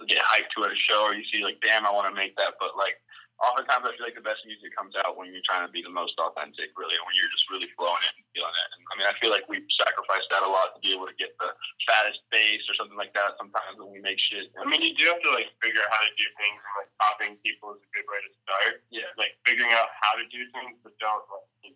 get 0.07 0.23
hyped 0.23 0.51
to 0.55 0.63
at 0.63 0.71
a 0.71 0.79
show 0.79 1.03
or 1.03 1.13
you 1.13 1.23
see 1.27 1.43
like, 1.43 1.59
damn, 1.59 1.85
I 1.85 1.91
want 1.91 2.07
to 2.07 2.15
make 2.15 2.35
that, 2.37 2.55
but 2.59 2.75
like 2.77 2.95
oftentimes 3.43 3.83
I 3.83 3.91
feel 3.99 4.07
like 4.07 4.15
the 4.15 4.23
best 4.23 4.47
music 4.47 4.71
comes 4.71 4.95
out 4.95 5.19
when 5.19 5.27
you're 5.29 5.43
trying 5.43 5.67
to 5.67 5.71
be 5.71 5.83
the 5.83 5.91
most 5.91 6.15
authentic, 6.15 6.71
really, 6.79 6.95
and 6.95 7.03
when 7.03 7.11
you're 7.13 7.29
just 7.29 7.51
really 7.51 7.67
flowing 7.75 7.99
it 8.07 8.15
and 8.15 8.23
feeling 8.31 8.55
it. 8.55 8.69
And 8.73 8.81
I 8.87 8.93
mean, 8.95 9.07
I 9.11 9.13
feel 9.19 9.29
like 9.29 9.43
we've 9.51 9.67
sacrificed 9.75 10.31
that 10.31 10.47
a 10.47 10.49
lot 10.49 10.71
to 10.73 10.79
be 10.79 10.95
able 10.95 11.11
to 11.11 11.17
get 11.19 11.35
the 11.37 11.51
fattest 11.83 12.23
bass 12.31 12.63
or 12.71 12.75
something 12.79 12.95
like 12.95 13.11
that. 13.13 13.35
Sometimes 13.35 13.75
when 13.75 13.91
we 13.91 13.99
make 13.99 14.17
shit, 14.17 14.47
I 14.55 14.63
mean, 14.63 14.79
you 14.79 14.95
do 14.95 15.11
have 15.11 15.19
to 15.27 15.31
like 15.35 15.51
figure 15.59 15.83
out 15.83 15.91
how 15.91 16.01
to 16.07 16.13
do 16.15 16.25
things, 16.39 16.57
and 16.57 16.73
like 16.79 16.91
copying 17.03 17.35
people 17.43 17.75
is 17.75 17.83
a 17.83 17.91
good 17.91 18.07
way 18.07 18.19
to 18.23 18.31
start. 18.47 18.73
Yeah. 18.87 19.11
Like 19.19 19.35
figuring 19.43 19.75
out 19.75 19.91
how 19.99 20.15
to 20.15 20.23
do 20.31 20.47
things, 20.55 20.79
but 20.79 20.95
don't 21.03 21.27
like, 21.29 21.75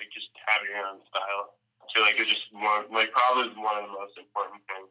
like 0.00 0.08
just 0.08 0.32
have 0.48 0.64
your 0.64 0.80
own 0.80 1.04
style. 1.12 1.60
I 1.78 1.84
feel 1.92 2.04
like 2.08 2.16
it's 2.16 2.32
just 2.32 2.48
one, 2.56 2.88
like 2.88 3.12
probably 3.12 3.52
one 3.60 3.76
of 3.76 3.84
the 3.86 3.94
most 3.94 4.16
important 4.16 4.64
things. 4.64 4.88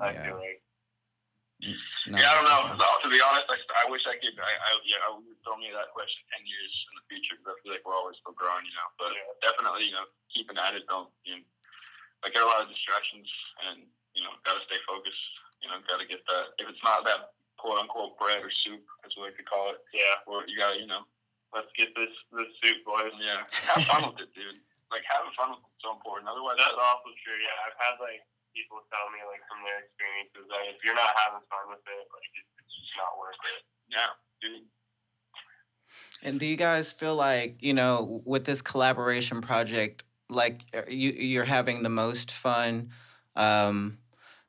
I 0.00 0.16
feel 0.16 0.40
like. 0.40 0.64
No. 1.62 2.18
yeah, 2.18 2.34
I 2.34 2.34
don't 2.42 2.48
know. 2.50 2.62
No, 2.74 2.88
to 3.02 3.08
be 3.08 3.22
honest, 3.22 3.46
I, 3.46 3.86
I 3.86 3.86
wish 3.86 4.02
I 4.10 4.18
could. 4.18 4.34
I, 4.34 4.50
I 4.50 4.70
yeah, 4.82 4.98
I 5.06 5.14
would 5.14 5.38
throw 5.46 5.54
me 5.54 5.70
that 5.70 5.94
question 5.94 6.26
ten 6.34 6.42
years 6.42 6.72
in 6.90 6.98
the 6.98 7.04
future 7.06 7.38
because 7.38 7.54
I 7.54 7.56
feel 7.62 7.72
like 7.78 7.86
we're 7.86 7.94
always 7.94 8.18
still 8.18 8.34
growing, 8.34 8.66
you 8.66 8.74
know. 8.74 8.88
But 8.98 9.14
uh, 9.14 9.32
definitely, 9.38 9.86
you 9.86 9.94
know, 9.94 10.10
keeping 10.34 10.58
at 10.58 10.74
it. 10.74 10.82
Don't 10.90 11.06
you 11.22 11.38
know, 11.38 11.46
I 12.26 12.34
get 12.34 12.42
a 12.42 12.50
lot 12.50 12.66
of 12.66 12.68
distractions, 12.72 13.30
and 13.70 13.86
you 14.18 14.26
know, 14.26 14.34
got 14.42 14.58
to 14.58 14.64
stay 14.66 14.82
focused. 14.90 15.22
You 15.62 15.70
know, 15.70 15.78
got 15.86 16.02
to 16.02 16.08
get 16.10 16.26
that. 16.26 16.58
If 16.58 16.66
it's 16.66 16.82
not 16.82 17.06
that 17.06 17.38
quote 17.62 17.78
unquote 17.78 18.18
bread 18.18 18.42
or 18.42 18.50
soup, 18.66 18.82
as 19.06 19.14
we 19.14 19.22
like 19.22 19.38
to 19.38 19.46
call 19.46 19.70
it, 19.70 19.78
Yeah. 19.94 20.26
or 20.26 20.42
you 20.50 20.58
got 20.58 20.74
to, 20.74 20.82
you 20.82 20.90
know, 20.90 21.06
Let's 21.54 21.68
get 21.78 21.92
this 21.94 22.10
this 22.34 22.48
soup, 22.64 22.80
boys. 22.82 23.12
yeah, 23.22 23.44
have 23.70 23.84
fun 23.86 24.08
with 24.10 24.24
it, 24.24 24.32
dude. 24.34 24.58
Like 24.90 25.04
having 25.06 25.30
fun 25.38 25.52
with 25.54 25.62
it's 25.70 25.84
so 25.84 25.92
important. 25.94 26.26
Otherwise, 26.26 26.56
That's 26.58 26.74
also 26.74 27.12
true. 27.22 27.38
Yeah, 27.38 27.54
I've 27.68 27.78
had 27.78 27.94
like 28.02 28.24
people 28.54 28.84
tell 28.92 29.08
me 29.10 29.20
like 29.26 29.42
from 29.48 29.64
their 29.64 29.84
experiences 29.84 30.44
that 30.48 30.62
if 30.68 30.78
you're 30.84 30.96
not 30.96 31.12
having 31.16 31.44
fun 31.48 31.72
with 31.72 31.84
it, 31.84 32.04
like 32.08 32.28
it's 32.36 32.72
just 32.72 32.94
not 32.96 33.16
worth 33.18 33.40
it. 33.40 33.60
yeah, 33.88 34.12
dude. 34.40 34.68
And 36.22 36.38
do 36.38 36.46
you 36.46 36.56
guys 36.56 36.92
feel 36.92 37.14
like, 37.14 37.56
you 37.60 37.74
know, 37.74 38.22
with 38.24 38.44
this 38.44 38.62
collaboration 38.62 39.40
project, 39.40 40.04
like 40.28 40.62
uh, 40.72 40.82
you 40.88 41.10
you're 41.10 41.44
having 41.44 41.82
the 41.82 41.88
most 41.88 42.30
fun? 42.30 42.90
Um, 43.34 43.98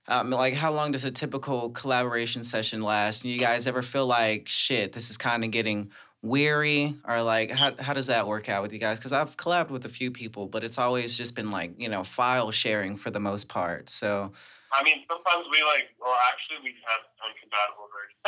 um, 0.07 0.30
like 0.30 0.53
how 0.53 0.71
long 0.71 0.91
does 0.91 1.05
a 1.05 1.11
typical 1.11 1.69
collaboration 1.71 2.43
session 2.43 2.81
last? 2.81 3.23
And 3.23 3.34
you 3.34 3.39
guys 3.39 3.67
ever 3.67 3.81
feel 3.81 4.05
like 4.05 4.47
shit, 4.47 4.93
this 4.93 5.09
is 5.09 5.17
kind 5.17 5.43
of 5.43 5.51
getting 5.51 5.91
weary, 6.23 6.97
or 7.05 7.21
like 7.21 7.51
how 7.51 7.75
how 7.77 7.93
does 7.93 8.07
that 8.07 8.27
work 8.27 8.49
out 8.49 8.63
with 8.63 8.73
you 8.73 8.79
guys? 8.79 8.97
Because 8.97 9.11
I've 9.11 9.37
collabed 9.37 9.69
with 9.69 9.85
a 9.85 9.89
few 9.89 10.09
people, 10.09 10.47
but 10.47 10.63
it's 10.63 10.79
always 10.79 11.15
just 11.15 11.35
been 11.35 11.51
like 11.51 11.79
you 11.79 11.89
know 11.89 12.03
file 12.03 12.49
sharing 12.49 12.95
for 12.95 13.11
the 13.11 13.19
most 13.19 13.47
part. 13.47 13.91
So 13.91 14.31
I 14.73 14.81
mean, 14.81 15.05
sometimes 15.05 15.45
we 15.53 15.61
like. 15.61 15.93
Well, 16.01 16.17
actually, 16.33 16.65
we 16.65 16.73
have 16.89 17.05
uncompatible 17.21 17.87
versions. 17.93 18.25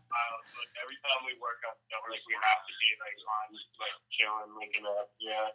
Like 0.54 0.70
every 0.80 0.96
time 1.04 1.20
we 1.28 1.34
work 1.42 1.60
on 1.66 1.76
stuff, 1.90 2.00
like 2.08 2.24
we 2.24 2.36
have 2.38 2.62
to 2.64 2.72
be 2.80 2.88
like 3.02 3.18
on, 3.20 3.46
like 3.82 3.96
chilling, 4.14 4.52
linking 4.56 4.86
up. 4.86 5.12
Yeah. 5.20 5.52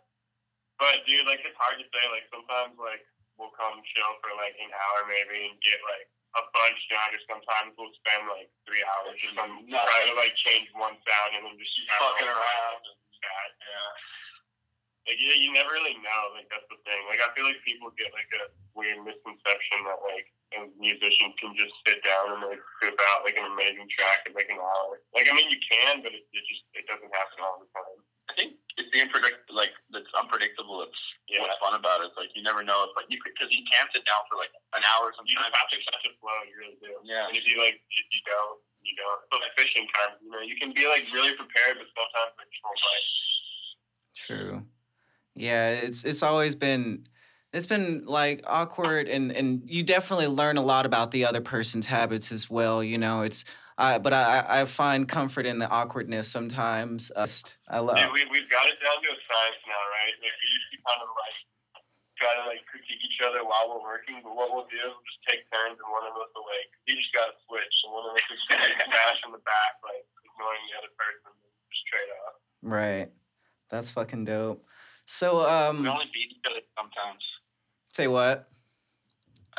But 0.77 1.01
dude, 1.07 1.25
like 1.25 1.41
it's 1.41 1.57
hard 1.57 1.81
to 1.81 1.87
say. 1.89 2.03
Like 2.13 2.29
sometimes, 2.29 2.77
like 2.77 3.01
we'll 3.41 3.55
come 3.57 3.81
chill 3.95 4.13
for 4.21 4.35
like 4.37 4.53
an 4.61 4.69
hour 4.69 5.07
maybe 5.09 5.49
and 5.49 5.57
get 5.65 5.79
like 5.87 6.11
a 6.37 6.41
bunch 6.53 6.79
done. 6.91 7.09
Or 7.15 7.21
sometimes 7.25 7.73
we'll 7.79 7.93
spend 8.03 8.27
like 8.29 8.49
three 8.69 8.83
hours 8.85 9.17
just 9.17 9.37
on 9.39 9.65
trying 9.65 10.07
to 10.11 10.15
like 10.19 10.35
change 10.37 10.69
one 10.77 10.97
sound 11.01 11.31
and 11.37 11.43
then 11.47 11.55
just 11.57 11.73
Fucking 11.97 12.29
around. 12.29 12.81
and 12.85 12.97
chat. 13.17 13.49
Yeah. 13.57 13.91
Like 15.09 15.17
yeah, 15.17 15.37
you 15.41 15.49
never 15.55 15.73
really 15.73 15.97
know. 16.05 16.21
Like 16.37 16.45
that's 16.53 16.67
the 16.69 16.77
thing. 16.85 17.01
Like 17.09 17.23
I 17.23 17.33
feel 17.33 17.47
like 17.47 17.57
people 17.65 17.89
get 17.97 18.13
like 18.13 18.29
a 18.37 18.53
weird 18.77 19.01
misconception 19.01 19.81
that 19.89 19.99
like 20.05 20.27
a 20.53 20.65
musician 20.77 21.33
can 21.41 21.53
just 21.57 21.73
sit 21.85 22.01
down 22.05 22.37
and 22.37 22.41
like 22.45 22.61
whip 22.81 22.97
out 23.13 23.25
like 23.25 23.37
an 23.37 23.45
amazing 23.49 23.89
track 23.89 24.25
in 24.29 24.37
like 24.37 24.49
an 24.53 24.61
hour. 24.61 25.01
Like 25.17 25.25
I 25.25 25.33
mean 25.33 25.49
you 25.49 25.57
can, 25.65 26.05
but 26.05 26.13
it, 26.13 26.25
it 26.29 26.43
just 26.45 26.61
it 26.77 26.85
doesn't 26.85 27.09
happen 27.09 27.41
all 27.41 27.57
the 27.57 27.69
time. 27.73 27.99
I 28.29 28.33
think 28.37 28.51
it's 28.79 28.89
the 28.95 29.03
unpredict 29.03 29.43
like 29.51 29.75
that's 29.91 30.07
unpredictable. 30.15 30.81
It's 30.87 30.95
Yeah. 31.27 31.43
what's 31.45 31.59
fun 31.59 31.75
about 31.75 32.01
it. 32.01 32.09
It's 32.09 32.17
like 32.17 32.31
you 32.33 32.41
never 32.41 32.63
know. 32.63 32.87
It's 32.87 32.95
like 32.95 33.05
you 33.11 33.19
because 33.21 33.51
you 33.51 33.61
can 33.67 33.85
sit 33.93 34.07
down 34.07 34.23
for 34.31 34.39
like 34.39 34.49
an 34.73 34.81
hour 34.95 35.11
You 35.27 35.35
just 35.35 35.43
sometimes. 35.43 35.59
have 35.59 35.69
to 35.69 35.77
such 35.83 36.05
a 36.07 36.11
flow. 36.23 36.39
You 36.47 36.55
really 36.57 36.79
do. 36.81 36.95
Yeah. 37.03 37.27
And 37.27 37.35
if 37.35 37.43
you 37.45 37.59
like, 37.59 37.77
if 37.77 38.07
you 38.09 38.21
don't, 38.25 38.57
you 38.81 38.95
don't. 38.95 39.19
But 39.29 39.43
like 39.43 39.53
fishing 39.59 39.85
time, 39.93 40.15
you 40.23 40.31
know, 40.31 40.41
you 40.41 40.55
can 40.55 40.71
be 40.71 40.87
like 40.87 41.03
really 41.11 41.35
prepared, 41.35 41.77
but 41.77 41.91
sometimes 41.93 42.33
it's 42.39 42.55
just 42.55 42.63
won't. 42.63 43.05
True. 44.15 44.55
Yeah, 45.35 45.69
it's 45.85 46.03
it's 46.03 46.23
always 46.23 46.55
been 46.55 47.07
it's 47.53 47.67
been 47.67 48.05
like 48.05 48.43
awkward 48.47 49.07
and 49.07 49.31
and 49.31 49.61
you 49.65 49.83
definitely 49.83 50.27
learn 50.27 50.57
a 50.57 50.61
lot 50.61 50.85
about 50.85 51.11
the 51.11 51.25
other 51.25 51.41
person's 51.41 51.85
habits 51.87 52.31
as 52.31 52.49
well, 52.49 52.83
you 52.83 52.97
know. 52.97 53.21
It's 53.21 53.45
I 53.79 53.95
but 53.97 54.11
I 54.11 54.43
I 54.43 54.65
find 54.67 55.07
comfort 55.07 55.47
in 55.47 55.57
the 55.57 55.69
awkwardness 55.71 56.27
sometimes. 56.27 57.15
Uh, 57.15 57.23
I 57.71 57.79
love 57.79 57.95
Dude, 57.95 58.11
we 58.11 58.27
we've 58.27 58.51
got 58.51 58.67
it 58.67 58.75
down 58.83 58.99
to 58.99 59.07
a 59.07 59.19
science 59.23 59.61
now, 59.63 59.79
right? 59.95 60.13
Like 60.19 60.35
we 60.35 60.47
used 60.51 60.69
to 60.75 60.77
kind 60.83 60.99
of 60.99 61.09
like 61.15 61.39
try 62.19 62.31
to 62.35 62.43
like 62.51 62.59
critique 62.67 62.99
each 62.99 63.23
other 63.23 63.39
while 63.47 63.71
we're 63.71 63.79
working, 63.79 64.19
but 64.19 64.35
what 64.35 64.51
we'll 64.51 64.67
do 64.67 64.75
is 64.83 64.91
we'll 64.91 65.07
just 65.07 65.23
take 65.23 65.47
turns 65.47 65.79
and 65.79 65.87
one 65.87 66.03
of 66.03 66.11
us 66.19 66.27
will 66.35 66.43
like 66.43 66.67
you 66.91 66.99
just 66.99 67.15
got 67.15 67.31
to 67.31 67.35
switch, 67.47 67.75
and 67.87 67.95
one 67.95 68.03
of 68.03 68.19
us 68.19 68.27
is 68.27 68.41
like 68.51 68.75
smash 68.83 69.19
in 69.23 69.31
the 69.31 69.43
back, 69.47 69.79
like 69.87 70.03
ignoring 70.27 70.63
the 70.67 70.75
other 70.83 70.91
person, 70.99 71.31
just 71.71 71.83
trade 71.87 72.11
off. 72.27 72.35
right. 72.59 73.09
That's 73.71 73.95
fucking 73.95 74.27
dope. 74.27 74.67
So 75.07 75.47
um 75.47 75.81
We 75.83 75.87
only 75.87 76.11
beat 76.11 76.35
each 76.35 76.43
other 76.51 76.59
sometimes. 76.75 77.23
say 77.95 78.11
what? 78.11 78.51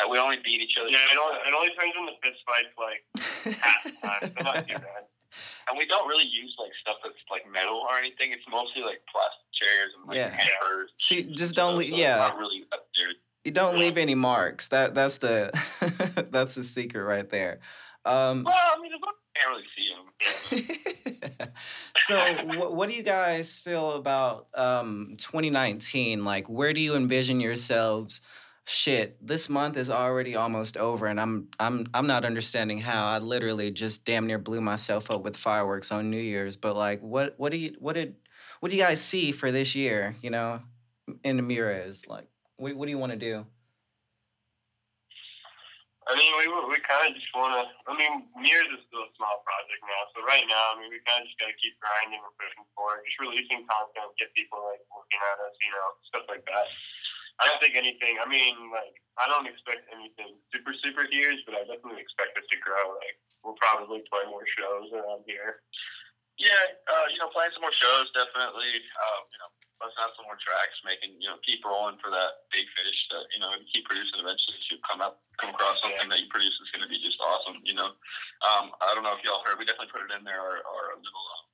Uh, 0.04 0.08
we 0.08 0.18
only 0.18 0.38
beat 0.44 0.60
each 0.60 0.76
other. 0.80 0.88
Yeah, 0.88 0.98
it 1.12 1.18
only, 1.20 1.38
it 1.46 1.54
only 1.54 1.70
turns 1.74 1.94
into 1.98 2.12
fist 2.22 2.40
fights 2.46 2.74
like 2.78 3.56
half 3.62 3.82
the 3.84 3.90
time. 4.00 4.32
They're 4.34 4.44
not 4.44 4.66
too 4.68 4.74
bad. 4.74 5.04
and 5.68 5.78
we 5.78 5.86
don't 5.86 6.08
really 6.08 6.24
use 6.24 6.54
like 6.58 6.70
stuff 6.80 6.96
that's 7.02 7.14
like 7.30 7.42
metal 7.52 7.82
or 7.90 7.96
anything. 7.98 8.32
It's 8.32 8.42
mostly 8.50 8.82
like 8.82 9.00
plastic 9.10 9.46
chairs 9.52 9.90
and 9.98 10.08
like 10.08 10.16
Yeah. 10.16 10.30
hammers. 10.30 10.90
See, 10.96 11.22
just 11.34 11.54
don't 11.54 11.76
leave. 11.76 11.90
it's 11.90 11.98
Yeah, 11.98 12.16
Not 12.16 12.38
really 12.38 12.64
up 12.72 12.86
there. 12.96 13.08
you 13.44 13.52
don't 13.52 13.78
leave 13.78 13.98
any 13.98 14.14
marks. 14.14 14.68
That 14.68 14.94
that's 14.94 15.18
the 15.18 15.50
that's 16.30 16.54
the 16.54 16.62
secret 16.64 17.02
right 17.04 17.28
there. 17.28 17.60
Um, 18.04 18.44
Well, 18.44 18.54
I 18.54 18.80
mean, 18.80 18.92
I 18.92 18.98
can't 19.38 19.50
really 19.50 19.68
see 19.76 19.90
them. 19.92 21.48
so 21.96 22.18
wh- 22.44 22.72
what 22.74 22.88
do 22.88 22.94
you 22.94 23.02
guys 23.02 23.58
feel 23.58 23.92
about 23.92 24.46
um 24.54 25.14
2019 25.18 26.24
like 26.24 26.48
where 26.48 26.72
do 26.72 26.80
you 26.80 26.94
envision 26.96 27.40
yourselves 27.40 28.20
shit 28.66 29.16
this 29.26 29.48
month 29.48 29.76
is 29.76 29.90
already 29.90 30.36
almost 30.36 30.76
over 30.76 31.06
and 31.06 31.20
i'm 31.20 31.48
i'm 31.58 31.86
i'm 31.94 32.06
not 32.06 32.24
understanding 32.24 32.78
how 32.78 33.06
i 33.06 33.18
literally 33.18 33.70
just 33.70 34.04
damn 34.04 34.26
near 34.26 34.38
blew 34.38 34.60
myself 34.60 35.10
up 35.10 35.22
with 35.22 35.36
fireworks 35.36 35.90
on 35.90 36.10
new 36.10 36.20
year's 36.20 36.56
but 36.56 36.76
like 36.76 37.00
what 37.00 37.34
what 37.38 37.50
do 37.50 37.56
you 37.56 37.74
what 37.78 37.94
did 37.94 38.14
what 38.60 38.70
do 38.70 38.76
you 38.76 38.82
guys 38.82 39.00
see 39.00 39.32
for 39.32 39.50
this 39.50 39.74
year 39.74 40.14
you 40.22 40.30
know 40.30 40.60
in 41.24 41.36
the 41.36 41.42
mirrors 41.42 42.04
like 42.06 42.28
what, 42.56 42.74
what 42.76 42.86
do 42.86 42.90
you 42.90 42.98
want 42.98 43.12
to 43.12 43.18
do 43.18 43.44
I 46.10 46.18
mean, 46.18 46.32
we 46.42 46.50
we 46.74 46.78
kind 46.82 47.06
of 47.06 47.14
just 47.14 47.30
want 47.38 47.54
to. 47.54 47.70
I 47.86 47.94
mean, 47.94 48.26
Mirrors 48.34 48.66
is 48.74 48.82
still 48.90 49.06
a 49.06 49.10
small 49.14 49.46
project 49.46 49.78
now, 49.86 50.02
so 50.10 50.26
right 50.26 50.42
now, 50.42 50.74
I 50.74 50.82
mean, 50.82 50.90
we 50.90 50.98
kind 51.06 51.22
of 51.22 51.30
just 51.30 51.38
got 51.38 51.46
to 51.46 51.58
keep 51.62 51.78
grinding 51.78 52.18
and 52.18 52.34
pushing 52.34 52.66
forward, 52.74 53.06
just 53.06 53.22
releasing 53.22 53.62
content, 53.70 54.10
get 54.18 54.34
people 54.34 54.58
like 54.58 54.82
looking 54.90 55.22
at 55.22 55.38
us, 55.38 55.54
you 55.62 55.70
know, 55.70 55.86
stuff 56.10 56.26
like 56.26 56.42
that. 56.50 56.66
I 57.40 57.48
don't 57.48 57.60
think 57.60 57.74
anything. 57.74 58.20
I 58.20 58.28
mean, 58.28 58.54
like, 58.68 58.94
I 59.16 59.26
don't 59.32 59.48
expect 59.48 59.88
anything 59.90 60.36
super 60.52 60.76
super 60.84 61.08
huge, 61.08 61.40
but 61.48 61.56
I 61.56 61.64
definitely 61.64 62.04
expect 62.04 62.36
us 62.36 62.46
to 62.52 62.58
grow. 62.60 62.94
Like, 63.00 63.16
we'll 63.42 63.58
probably 63.58 64.04
play 64.06 64.28
more 64.28 64.44
shows 64.44 64.92
around 64.92 65.24
here. 65.24 65.64
Yeah, 66.36 66.56
uh, 66.88 67.06
you 67.12 67.20
know, 67.20 67.28
playing 67.32 67.52
some 67.52 67.64
more 67.64 67.74
shows 67.74 68.08
definitely. 68.16 68.72
Um, 68.76 69.22
you 69.28 69.38
know, 69.40 69.50
busting 69.80 70.04
out 70.04 70.12
some 70.14 70.28
more 70.28 70.36
tracks, 70.36 70.76
making 70.84 71.16
you 71.16 71.28
know, 71.32 71.40
keep 71.40 71.64
rolling 71.64 71.96
for 72.04 72.12
that 72.12 72.48
big 72.52 72.68
fish 72.76 72.98
that 73.08 73.24
you 73.32 73.40
know, 73.40 73.52
keep 73.72 73.88
producing. 73.88 74.20
Eventually, 74.20 74.60
you 74.68 74.76
come 74.84 75.00
up, 75.00 75.24
come 75.40 75.56
across 75.56 75.80
something 75.80 76.12
that 76.12 76.20
you 76.20 76.28
produce 76.28 76.52
is 76.60 76.70
going 76.72 76.84
to 76.84 76.92
be 76.92 77.00
just 77.00 77.16
awesome. 77.24 77.60
You 77.64 77.74
know, 77.76 77.96
um, 78.44 78.76
I 78.84 78.92
don't 78.92 79.02
know 79.02 79.16
if 79.16 79.24
y'all 79.24 79.40
heard, 79.48 79.56
we 79.56 79.64
definitely 79.64 79.92
put 79.92 80.04
it 80.04 80.12
in 80.12 80.22
there. 80.22 80.38
Our, 80.38 80.60
our 80.60 80.86
little, 81.00 81.26
uh, 81.32 81.44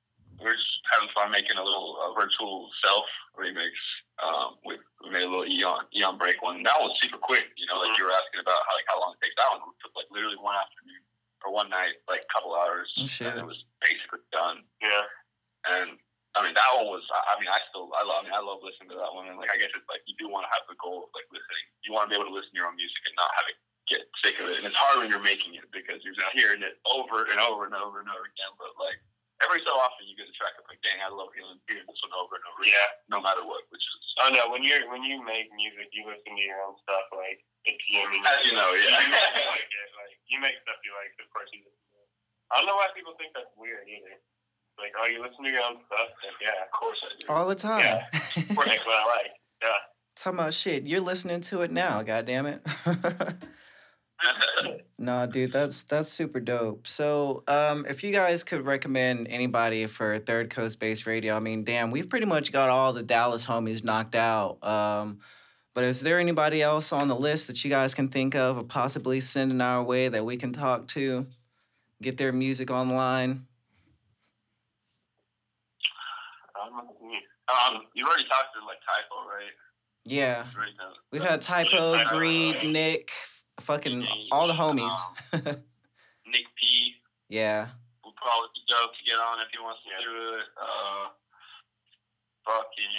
we're 0.41 0.53
just 0.55 0.73
having 0.93 1.09
fun 1.17 1.33
making 1.33 1.57
a 1.57 1.63
little 1.65 1.97
uh, 2.01 2.13
virtual 2.13 2.69
self 2.83 3.05
remix. 3.37 3.73
Um, 4.21 4.57
with 4.65 4.81
we 5.05 5.13
made 5.13 5.25
a 5.25 5.29
little 5.29 5.45
Eon 5.45 5.85
Eon 5.93 6.17
break 6.17 6.41
one. 6.41 6.61
That 6.65 6.77
one 6.81 6.89
was 6.93 6.97
super 7.01 7.17
quick. 7.21 7.49
You 7.57 7.65
know, 7.69 7.77
like 7.81 7.93
you 7.97 8.05
were 8.05 8.13
asking 8.13 8.41
about 8.41 8.61
how 8.65 8.73
like 8.77 8.87
how 8.89 8.97
long 9.01 9.13
it 9.17 9.21
takes. 9.21 9.37
That 9.37 9.49
one 9.53 9.61
took 9.81 9.93
like 9.97 10.09
literally 10.09 10.37
one 10.41 10.57
afternoon 10.57 11.01
or 11.45 11.53
one 11.53 11.69
night, 11.69 12.01
like 12.09 12.25
a 12.25 12.29
couple 12.33 12.57
hours, 12.57 12.89
Oh, 12.97 13.05
shit. 13.05 13.29
and 13.29 13.37
it 13.37 13.45
was 13.45 13.61
basically 13.77 14.25
done. 14.33 14.65
Yeah. 14.81 15.05
And 15.69 16.01
I 16.33 16.41
mean, 16.41 16.57
that 16.57 16.69
one 16.77 16.89
was. 16.89 17.05
I 17.13 17.33
I 17.33 17.41
mean, 17.41 17.49
I 17.49 17.61
still, 17.69 17.89
I 17.93 18.01
love, 18.01 18.21
I 18.21 18.23
mean, 18.25 18.33
I 18.33 18.41
love 18.41 18.65
listening 18.65 18.89
to 18.93 18.97
that 18.97 19.13
one. 19.13 19.29
And 19.29 19.37
like, 19.37 19.53
I 19.53 19.57
guess 19.61 19.69
it's 19.73 19.85
like 19.85 20.01
you 20.09 20.17
do 20.17 20.29
want 20.33 20.49
to 20.49 20.51
have 20.53 20.65
the 20.65 20.77
goal 20.81 21.05
of 21.05 21.13
like 21.13 21.29
listening. 21.29 21.65
You 21.85 21.93
want 21.93 22.09
to 22.09 22.11
be 22.13 22.17
able 22.17 22.29
to 22.29 22.35
listen 22.35 22.49
to 22.53 22.57
your 22.57 22.69
own 22.69 22.77
music 22.77 23.01
and 23.05 23.13
not 23.17 23.29
have 23.37 23.45
it 23.53 23.57
get 23.87 24.03
sick 24.19 24.35
of 24.43 24.49
it. 24.51 24.59
And 24.59 24.67
it's 24.67 24.75
hard 24.75 24.99
when 24.99 25.07
you're 25.07 25.23
making 25.23 25.55
it 25.55 25.63
because 25.71 26.03
you're 26.03 26.17
not 26.19 26.35
hearing 26.35 26.59
it 26.59 26.75
over 26.83 27.23
and 27.31 27.39
over 27.39 27.63
and 27.63 27.71
over 27.77 28.03
and 28.03 28.09
over 28.11 28.25
again. 28.27 28.51
But 28.59 28.75
like 28.81 28.99
every 29.45 29.61
so 29.65 29.73
often, 29.77 30.07
you 30.09 30.17
get 30.17 30.29
a 30.29 30.35
track 30.35 30.57
of 30.57 30.65
like, 30.65 30.81
dang, 30.81 31.01
I 31.01 31.09
love 31.13 31.29
hearing, 31.33 31.61
hearing 31.69 31.85
this 31.85 31.99
one 32.05 32.13
over 32.17 32.37
and 32.37 32.45
over. 32.49 32.61
Yeah. 32.65 32.77
Again, 32.77 33.13
no 33.13 33.19
matter 33.21 33.43
what. 33.45 33.65
Which 33.69 33.81
is, 33.83 33.95
Oh 34.17 34.33
no, 34.33 34.49
when 34.49 34.65
you're 34.65 34.81
when 34.89 35.05
you 35.05 35.21
make 35.21 35.53
music, 35.53 35.93
you 35.93 36.01
listen 36.09 36.33
to 36.33 36.41
your 36.41 36.57
own 36.65 36.73
stuff. 36.81 37.05
Like 37.13 37.37
it's 37.69 37.81
you. 37.85 38.01
I 38.01 38.09
mean, 38.09 38.25
As 38.25 38.41
you 38.41 38.53
know, 38.57 38.73
yeah. 38.73 38.97
You 38.97 39.13
make, 39.13 39.29
like, 39.45 39.69
it, 39.69 39.89
like, 39.93 40.17
you 40.25 40.37
make 40.41 40.57
stuff 40.65 40.81
you 40.81 40.89
like. 40.97 41.13
Of 41.21 41.29
course, 41.29 41.49
you 41.53 41.61
listen 41.61 41.85
to 41.93 41.97
it. 42.01 42.09
I 42.49 42.53
don't 42.57 42.65
know 42.65 42.79
why 42.81 42.89
people 42.97 43.13
think 43.21 43.37
that's 43.37 43.53
weird 43.53 43.85
either. 43.85 44.17
Like, 44.81 44.93
oh, 44.97 45.05
you 45.05 45.21
listen 45.21 45.45
to 45.45 45.49
your 45.49 45.61
own 45.61 45.85
stuff? 45.85 46.09
Then, 46.21 46.33
yeah, 46.41 46.65
of 46.65 46.71
course 46.73 46.97
I 47.05 47.09
do. 47.13 47.25
All 47.29 47.45
the 47.45 47.57
time. 47.57 47.81
Yeah. 47.81 48.09
Like 48.57 48.81
what 48.85 48.97
I 48.97 49.05
like. 49.05 49.33
Yeah. 49.61 49.69
Talking 50.15 50.39
about 50.39 50.53
shit, 50.53 50.85
you're 50.85 51.01
listening 51.01 51.41
to 51.41 51.61
it 51.61 51.71
now. 51.71 52.01
God 52.01 52.25
damn 52.25 52.45
it. 52.45 52.65
Nah, 54.99 55.27
dude, 55.27 55.51
that's 55.51 55.83
that's 55.83 56.09
super 56.09 56.39
dope. 56.39 56.87
So, 56.87 57.43
um, 57.47 57.85
if 57.87 58.03
you 58.03 58.11
guys 58.11 58.43
could 58.43 58.65
recommend 58.65 59.27
anybody 59.27 59.85
for 59.85 60.17
Third 60.19 60.49
Coast 60.49 60.79
Bass 60.79 61.05
Radio, 61.05 61.35
I 61.35 61.39
mean, 61.39 61.63
damn, 61.63 61.91
we've 61.91 62.09
pretty 62.09 62.25
much 62.25 62.51
got 62.51 62.69
all 62.69 62.93
the 62.93 63.03
Dallas 63.03 63.45
homies 63.45 63.83
knocked 63.83 64.15
out. 64.15 64.57
Um, 64.63 65.19
but 65.75 65.83
is 65.83 66.01
there 66.01 66.19
anybody 66.19 66.63
else 66.63 66.91
on 66.91 67.07
the 67.07 67.15
list 67.15 67.45
that 67.47 67.63
you 67.63 67.69
guys 67.69 67.93
can 67.93 68.07
think 68.07 68.33
of, 68.33 68.57
or 68.57 68.63
possibly 68.63 69.19
sending 69.19 69.61
our 69.61 69.83
way 69.83 70.09
that 70.09 70.25
we 70.25 70.35
can 70.35 70.51
talk 70.51 70.87
to, 70.89 71.27
get 72.01 72.17
their 72.17 72.33
music 72.33 72.71
online? 72.71 73.45
um, 76.59 76.73
um, 76.79 77.83
you've 77.93 78.07
already 78.07 78.23
talked 78.27 78.55
to 78.59 78.65
like 78.65 78.77
Typo, 78.85 79.27
right? 79.29 79.51
Yeah, 80.05 80.45
You've 80.45 80.55
already 80.55 80.71
done- 80.77 80.93
we've 81.11 81.21
had 81.21 81.41
Typo, 81.41 82.03
Greed. 82.05 82.63
Nick, 82.63 83.11
fucking 83.61 84.05
all 84.31 84.47
the 84.47 84.53
homies. 84.53 84.93
Nick 85.33 86.47
P. 86.59 86.95
yeah. 87.29 87.71
would 88.03 88.15
probably 88.15 88.49
be 88.53 88.61
dope 88.67 88.91
to 88.91 89.03
get 89.07 89.15
on 89.15 89.39
if 89.39 89.47
he 89.51 89.59
wants 89.63 89.79
to 89.83 89.91
do 90.03 90.13
it. 90.37 90.47
Uh, 90.59 91.05
fucking. 92.45 92.95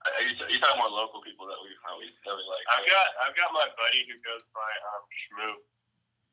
Are 0.00 0.24
you, 0.24 0.32
are 0.32 0.50
you 0.50 0.60
talking 0.64 0.80
more 0.80 0.88
local 0.88 1.20
people 1.20 1.44
that 1.44 1.60
we 1.60 1.68
that 1.76 1.96
we, 2.00 2.08
that 2.08 2.32
we 2.32 2.42
like? 2.48 2.64
I've 2.72 2.88
got 2.88 3.06
I've 3.20 3.36
got 3.36 3.52
my 3.52 3.68
buddy 3.76 4.08
who 4.08 4.16
goes 4.24 4.40
by 4.56 4.70
um 4.96 5.04
Shmoo. 5.12 5.54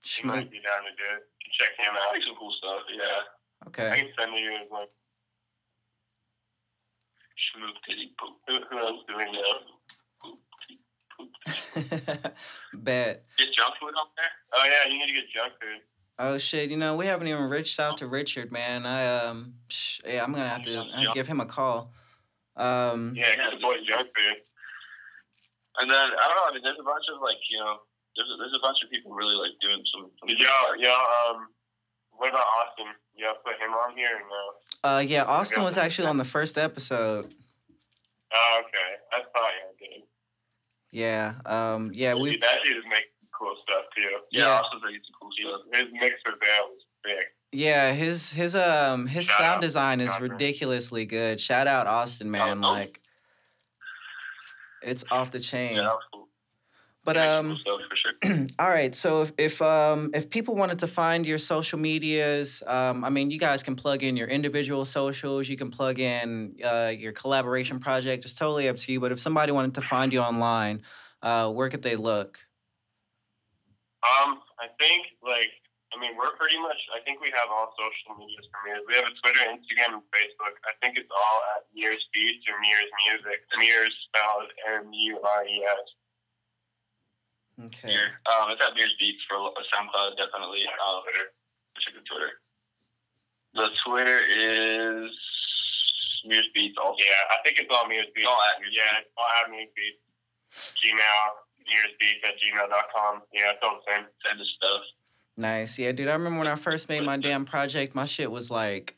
He 0.07 0.23
might 0.23 0.47
be 0.47 0.63
down 0.63 0.87
to 0.87 0.93
do 0.95 1.07
it. 1.19 1.27
You 1.43 1.51
Check 1.51 1.75
him 1.75 1.91
out. 1.91 2.15
Make 2.15 2.23
some 2.23 2.39
cool 2.39 2.55
stuff. 2.55 2.87
Yeah. 2.87 3.27
Okay. 3.67 3.91
I 3.91 3.95
can 3.99 4.11
send 4.15 4.31
you 4.39 4.55
his 4.55 4.71
like 4.71 4.87
Shmoo 7.35 7.75
titty 7.83 8.15
poop. 8.15 8.39
who, 8.47 8.55
who 8.71 8.75
else 8.79 9.03
doing 9.03 9.35
that? 9.35 9.59
Bet. 12.73 13.23
Get 13.37 13.53
junk 13.53 13.73
food 13.79 13.93
up 13.99 14.11
there. 14.15 14.25
Oh 14.53 14.65
yeah, 14.65 14.91
you 14.91 14.99
need 14.99 15.07
to 15.07 15.13
get 15.13 15.29
junk 15.29 15.53
food. 15.61 15.81
Oh 16.19 16.37
shit! 16.37 16.69
You 16.69 16.77
know 16.77 16.95
we 16.95 17.05
haven't 17.05 17.27
even 17.27 17.49
reached 17.49 17.79
out 17.79 17.97
to 17.99 18.07
Richard, 18.07 18.51
man. 18.51 18.85
I 18.85 19.07
um, 19.19 19.53
sh- 19.69 20.01
yeah, 20.05 20.23
I'm 20.23 20.31
gonna 20.31 20.47
have 20.47 20.63
to 20.63 20.79
uh, 20.79 21.13
give 21.13 21.27
him 21.27 21.39
a 21.39 21.45
call. 21.45 21.93
Um, 22.55 23.13
Yeah, 23.15 23.35
get 23.35 23.51
the 23.51 23.61
boy 23.61 23.75
junk 23.85 24.07
food. 24.15 24.41
And 25.79 25.91
then 25.91 25.95
I 25.95 26.25
don't 26.27 26.35
know. 26.35 26.49
I 26.49 26.53
mean, 26.53 26.63
there's 26.63 26.79
a 26.79 26.83
bunch 26.83 27.05
of 27.13 27.21
like 27.21 27.37
you 27.51 27.59
know, 27.59 27.77
there's 28.15 28.29
a, 28.33 28.37
there's 28.37 28.53
a 28.57 28.61
bunch 28.65 28.77
of 28.83 28.89
people 28.89 29.13
really 29.13 29.35
like 29.35 29.53
doing 29.61 29.83
some. 29.93 30.09
some 30.19 30.29
yeah, 30.29 30.47
y'all 30.49 30.75
y'all 30.81 31.35
um 31.35 31.47
what 32.17 32.29
about 32.29 32.45
Austin? 32.65 32.87
Y'all 33.15 33.35
put 33.45 33.53
him 33.61 33.73
on 33.73 33.95
here 33.95 34.09
or 34.17 34.25
no? 34.25 34.89
uh, 34.89 34.99
yeah, 34.99 35.23
Austin 35.23 35.61
was 35.61 35.77
actually 35.77 36.07
on 36.07 36.17
the 36.17 36.25
first 36.25 36.57
episode. 36.57 37.33
Oh, 38.33 38.61
okay. 38.65 38.89
I 39.13 39.17
thought 39.21 39.51
y'all 39.61 39.76
did. 39.76 39.76
Yeah, 40.91 41.33
um, 41.45 41.91
yeah, 41.93 42.13
we, 42.13 42.37
that 42.37 42.55
dude 42.65 42.77
is 42.77 42.83
making 42.89 43.07
cool 43.37 43.55
stuff 43.63 43.85
too. 43.95 44.01
Yeah, 44.31 44.43
Yeah. 44.43 44.49
Austin's 44.59 44.83
making 44.83 45.01
cool 45.21 45.29
stuff. 45.37 45.61
His 45.73 45.91
mixer 45.93 46.37
there 46.41 46.61
was 46.63 46.81
big. 47.03 47.25
yeah, 47.51 47.93
his 47.93 48.31
his 48.31 48.55
um 48.55 49.07
his 49.07 49.25
Shout 49.25 49.37
sound 49.37 49.61
design 49.61 50.01
is 50.01 50.11
ridiculously 50.19 51.05
good. 51.05 51.39
Shout 51.39 51.67
out 51.67 51.87
Austin, 51.87 52.31
man. 52.31 52.63
oh. 52.63 52.71
Like, 52.71 53.01
it's 54.81 55.03
off 55.11 55.31
the 55.31 55.39
chain. 55.39 55.75
Yeah, 55.75 55.91
cool. 56.13 56.26
But 57.07 57.15
um, 57.15 57.57
cool 57.63 57.79
stuff 57.79 57.79
for 57.89 57.95
sure. 57.95 58.47
all 58.59 58.67
right. 58.67 58.93
So 58.93 59.21
if, 59.21 59.31
if 59.37 59.61
um 59.61 60.11
if 60.13 60.29
people 60.29 60.55
wanted 60.55 60.79
to 60.79 60.87
find 60.87 61.25
your 61.25 61.37
social 61.37 61.79
medias, 61.79 62.61
um, 62.67 63.05
I 63.05 63.09
mean, 63.09 63.31
you 63.31 63.39
guys 63.39 63.63
can 63.63 63.77
plug 63.77 64.03
in 64.03 64.17
your 64.17 64.27
individual 64.27 64.83
socials. 64.83 65.47
You 65.47 65.55
can 65.55 65.71
plug 65.71 65.99
in 65.99 66.59
uh, 66.61 66.91
your 66.91 67.13
collaboration 67.13 67.79
project. 67.79 68.25
It's 68.25 68.33
totally 68.33 68.67
up 68.67 68.75
to 68.75 68.91
you. 68.91 68.99
But 68.99 69.13
if 69.13 69.21
somebody 69.21 69.53
wanted 69.53 69.75
to 69.75 69.81
find 69.81 70.11
you 70.11 70.19
online, 70.19 70.81
uh, 71.21 71.49
where 71.49 71.69
could 71.69 71.81
they 71.81 71.95
look? 71.95 72.39
Um, 74.03 74.43
I 74.59 74.67
think 74.77 75.07
like 75.23 75.55
I 75.95 76.01
mean 76.01 76.11
we're 76.19 76.35
pretty 76.35 76.59
much 76.59 76.91
I 76.91 76.99
think 77.07 77.21
we 77.21 77.31
have 77.31 77.47
all 77.47 77.71
social 77.79 78.19
medias 78.19 78.51
for 78.51 78.67
Mears. 78.67 78.83
We 78.83 78.95
have 78.99 79.07
a 79.07 79.15
Twitter, 79.23 79.47
Instagram, 79.47 79.95
and 79.95 80.03
Facebook. 80.11 80.59
I 80.67 80.75
think 80.83 80.97
it's 80.97 81.11
all 81.15 81.39
at 81.55 81.71
Mears 81.73 82.03
Beats 82.13 82.43
or 82.51 82.59
Mears 82.59 82.91
Music. 83.07 83.39
Mears 83.57 83.95
spelled 84.11 84.51
M 84.67 84.91
U 84.91 85.21
R 85.23 85.47
E 85.47 85.63
S. 85.63 85.87
Okay. 87.57 87.89
Here. 87.89 88.21
Um, 88.29 88.53
it's 88.53 88.61
at 88.61 88.75
Mears 88.75 88.93
Beats 88.99 89.21
for 89.25 89.37
a 89.37 89.63
SoundCloud, 89.73 90.17
definitely. 90.17 90.61
Um, 90.77 91.01
check 91.81 91.97
the 91.97 92.05
Twitter. 92.05 92.37
The 93.53 93.67
Twitter 93.85 94.19
is 94.21 95.09
Mears 96.25 96.49
Beats 96.53 96.77
also. 96.77 97.01
Yeah, 97.01 97.33
I 97.33 97.41
think 97.43 97.57
it's 97.57 97.69
all 97.73 97.87
Mears 97.89 98.07
Beats. 98.13 98.27
All 98.29 98.37
at 98.53 98.61
Mears 98.61 98.73
yeah, 98.77 99.01
it's 99.01 99.09
all 99.17 99.25
at 99.41 99.49
Mears 99.49 99.73
Beats. 99.73 99.97
Gmail, 100.53 101.25
Mearsbeats 101.67 102.27
at 102.27 102.35
gmail.com. 102.39 103.21
Yeah, 103.33 103.51
it's 103.51 103.59
all 103.61 103.79
the 103.85 103.91
same. 103.91 104.05
Send 104.25 104.39
us 104.39 104.47
stuff. 104.55 104.81
Nice. 105.35 105.77
Yeah, 105.77 105.91
dude. 105.91 106.07
I 106.07 106.13
remember 106.13 106.39
when 106.39 106.47
I 106.47 106.55
first 106.55 106.89
made 106.89 107.03
my 107.03 107.17
damn 107.17 107.45
project, 107.45 107.93
my 107.93 108.05
shit 108.05 108.31
was 108.31 108.49
like 108.49 108.95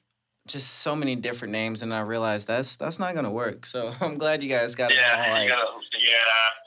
just 0.48 0.82
so 0.82 0.95
many 0.95 1.16
different 1.16 1.52
names, 1.52 1.82
and 1.82 1.94
I 1.94 2.02
realized 2.02 2.48
that's 2.48 2.78
that's 2.78 2.99
not 2.99 3.14
gonna 3.16 3.32
work. 3.32 3.66
So 3.66 3.94
I'm 4.02 4.18
glad 4.18 4.41
you 4.44 4.49
guys 4.49 4.76
got 4.76 4.91
it 4.91 4.98
Yeah, 4.98 5.20
right. 5.20 5.44
you 5.44 5.49
gotta. 5.49 5.68
Yeah, 5.99 6.16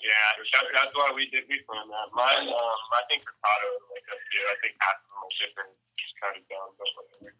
yeah. 0.04 0.28
That's 0.74 0.94
why 0.94 1.12
we 1.14 1.26
did 1.30 1.44
we 1.48 1.58
found 1.66 1.90
that. 1.90 2.08
Mine, 2.14 2.48
um, 2.48 2.80
I 2.92 3.02
think 3.08 3.24
Ricardo 3.24 3.68
is 3.78 3.84
like 3.90 4.04
that 4.06 4.20
too. 4.30 4.44
I 4.46 4.56
think 4.60 4.74
half 4.78 4.98
of 5.00 5.06
them 5.08 5.20
are 5.24 5.34
different. 5.40 5.72
It's 5.98 6.14
kind 6.20 6.34
of 6.36 6.42
dumb, 6.50 6.70
but 6.76 6.88
whatever. 6.98 7.32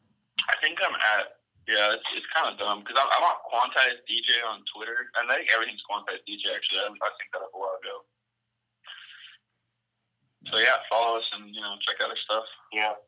I 0.48 0.54
think 0.62 0.78
I'm 0.80 0.96
at. 1.18 1.38
Yeah, 1.70 1.94
it's, 1.94 2.02
it's 2.18 2.26
kind 2.34 2.50
of 2.50 2.58
dumb 2.58 2.82
because 2.82 2.98
I'm, 2.98 3.06
I'm 3.06 3.22
on 3.22 3.38
Quantized 3.46 4.02
DJ 4.10 4.42
on 4.42 4.66
Twitter, 4.74 5.06
and 5.14 5.30
I 5.30 5.38
think 5.38 5.54
everything's 5.54 5.84
Quantized 5.86 6.26
DJ. 6.26 6.50
Actually, 6.50 6.82
I, 6.82 6.90
I 6.90 7.10
think 7.22 7.30
that 7.30 7.46
up 7.46 7.54
a 7.54 7.58
while 7.58 7.78
ago. 7.78 8.02
So 10.50 10.58
yeah, 10.58 10.82
follow 10.90 11.18
us 11.22 11.26
and 11.38 11.54
you 11.54 11.60
know 11.62 11.78
check 11.86 12.02
out 12.02 12.10
our 12.10 12.18
stuff. 12.18 12.46
Yeah. 12.72 12.98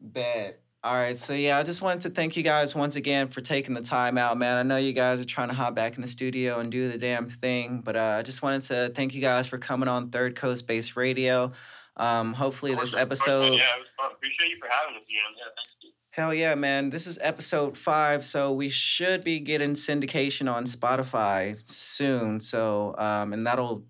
Bet. 0.00 0.64
All 0.82 0.94
right, 0.94 1.18
so 1.18 1.34
yeah, 1.34 1.58
I 1.58 1.62
just 1.62 1.82
wanted 1.82 2.00
to 2.02 2.10
thank 2.10 2.38
you 2.38 2.42
guys 2.42 2.74
once 2.74 2.96
again 2.96 3.28
for 3.28 3.42
taking 3.42 3.74
the 3.74 3.82
time 3.82 4.16
out, 4.16 4.38
man. 4.38 4.56
I 4.56 4.62
know 4.62 4.78
you 4.78 4.94
guys 4.94 5.20
are 5.20 5.26
trying 5.26 5.48
to 5.48 5.54
hop 5.54 5.74
back 5.74 5.96
in 5.96 6.00
the 6.00 6.08
studio 6.08 6.58
and 6.58 6.72
do 6.72 6.90
the 6.90 6.96
damn 6.96 7.28
thing, 7.28 7.82
but 7.84 7.96
uh, 7.96 8.16
I 8.18 8.22
just 8.22 8.40
wanted 8.40 8.62
to 8.62 8.90
thank 8.94 9.14
you 9.14 9.20
guys 9.20 9.46
for 9.46 9.58
coming 9.58 9.90
on 9.90 10.08
Third 10.08 10.36
Coast 10.36 10.66
Bass 10.66 10.96
Radio. 10.96 11.52
Um, 11.98 12.32
hopefully, 12.32 12.74
this 12.74 12.94
episode. 12.94 13.42
Yeah, 13.42 13.76
it 13.76 13.80
was 13.80 13.88
fun. 14.00 14.12
Appreciate 14.12 14.52
you 14.52 14.58
for 14.58 14.68
having 14.70 14.96
us 14.96 15.02
again. 15.06 15.20
Yeah, 15.36 15.44
thanks. 15.54 15.74
Dude. 15.82 15.90
Hell 16.12 16.32
yeah, 16.32 16.54
man. 16.54 16.88
This 16.88 17.06
is 17.06 17.18
episode 17.20 17.76
five, 17.76 18.24
so 18.24 18.50
we 18.54 18.70
should 18.70 19.22
be 19.22 19.38
getting 19.38 19.74
syndication 19.74 20.50
on 20.50 20.64
Spotify 20.64 21.60
soon. 21.62 22.40
So, 22.40 22.94
um, 22.96 23.34
and 23.34 23.46
that'll 23.46 23.84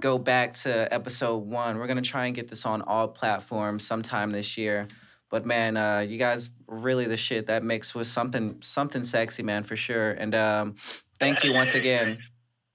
go 0.00 0.18
back 0.18 0.54
to 0.54 0.92
episode 0.92 1.44
one. 1.44 1.78
We're 1.78 1.86
gonna 1.86 2.02
try 2.02 2.26
and 2.26 2.34
get 2.34 2.48
this 2.48 2.66
on 2.66 2.82
all 2.82 3.06
platforms 3.06 3.86
sometime 3.86 4.30
this 4.30 4.58
year. 4.58 4.88
But 5.30 5.44
man, 5.44 5.76
uh, 5.76 6.00
you 6.00 6.18
guys 6.18 6.50
really 6.68 7.06
the 7.06 7.16
shit. 7.16 7.46
That 7.46 7.64
mix 7.64 7.94
was 7.94 8.10
something 8.10 8.56
something 8.60 9.02
sexy, 9.02 9.42
man, 9.42 9.64
for 9.64 9.76
sure. 9.76 10.12
And 10.12 10.34
um, 10.34 10.76
thank 11.18 11.42
you 11.42 11.52
once 11.52 11.74
again. 11.74 12.18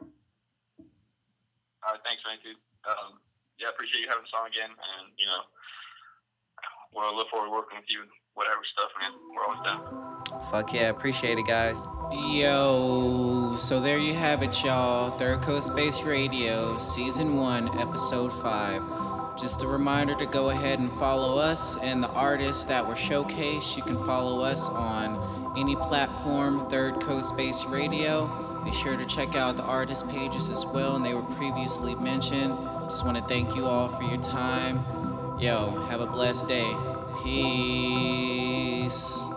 All 0.02 1.94
right, 1.94 2.00
thanks, 2.06 2.22
man, 2.28 2.38
dude. 2.44 2.58
Um, 2.88 3.20
yeah, 3.60 3.70
appreciate 3.70 4.02
you 4.02 4.08
having 4.10 4.24
us 4.24 4.32
on 4.40 4.48
again, 4.48 4.70
and 4.70 5.12
you 5.18 5.26
know, 5.26 5.42
we'll 6.94 7.16
look 7.16 7.30
forward 7.30 7.48
to 7.48 7.52
working 7.52 7.78
with 7.78 7.90
you. 7.90 8.04
Whatever 8.34 8.62
stuff, 8.72 8.92
man. 9.00 9.12
We're 9.36 9.44
always 9.44 9.62
down. 9.64 10.50
Fuck 10.52 10.74
yeah, 10.74 10.90
appreciate 10.90 11.38
it, 11.38 11.46
guys. 11.46 11.78
Yo, 12.12 13.56
so 13.58 13.82
there 13.82 13.98
you 13.98 14.14
have 14.14 14.42
it, 14.42 14.64
y'all. 14.64 15.12
Third 15.18 15.42
Coast 15.42 15.76
Bass 15.76 16.02
Radio, 16.04 16.80
Season 16.80 17.36
1, 17.36 17.80
Episode 17.80 18.32
5. 18.42 19.11
Just 19.42 19.64
a 19.64 19.68
reminder 19.68 20.14
to 20.16 20.28
go 20.28 20.52
ahead 20.52 20.78
and 20.78 20.94
follow 20.94 21.40
us 21.40 21.76
and 21.78 22.04
the 22.04 22.10
artists 22.10 22.64
that 22.66 22.88
were 22.88 22.94
showcased. 22.94 23.76
You 23.76 23.82
can 23.82 23.98
follow 24.06 24.42
us 24.42 24.70
on 24.70 25.56
any 25.58 25.76
platform, 25.76 26.70
Third 26.70 27.02
Coast 27.02 27.36
Bass 27.36 27.66
Radio. 27.66 28.62
Be 28.64 28.72
sure 28.72 28.96
to 28.96 29.06
check 29.08 29.36
out 29.36 29.58
the 29.58 29.64
artist 29.64 30.08
pages 30.10 30.52
as 30.52 30.64
well, 30.68 30.96
and 30.96 31.04
they 31.04 31.16
were 31.16 31.24
previously 31.24 31.96
mentioned. 31.96 32.56
Just 32.84 33.04
want 33.04 33.18
to 33.18 33.24
thank 33.24 33.56
you 33.56 33.66
all 33.66 33.88
for 33.88 34.04
your 34.04 34.22
time. 34.22 34.86
Yo, 35.40 35.72
have 35.90 36.02
a 36.02 36.06
blessed 36.06 36.48
day. 36.48 36.72
Peace. 37.24 39.31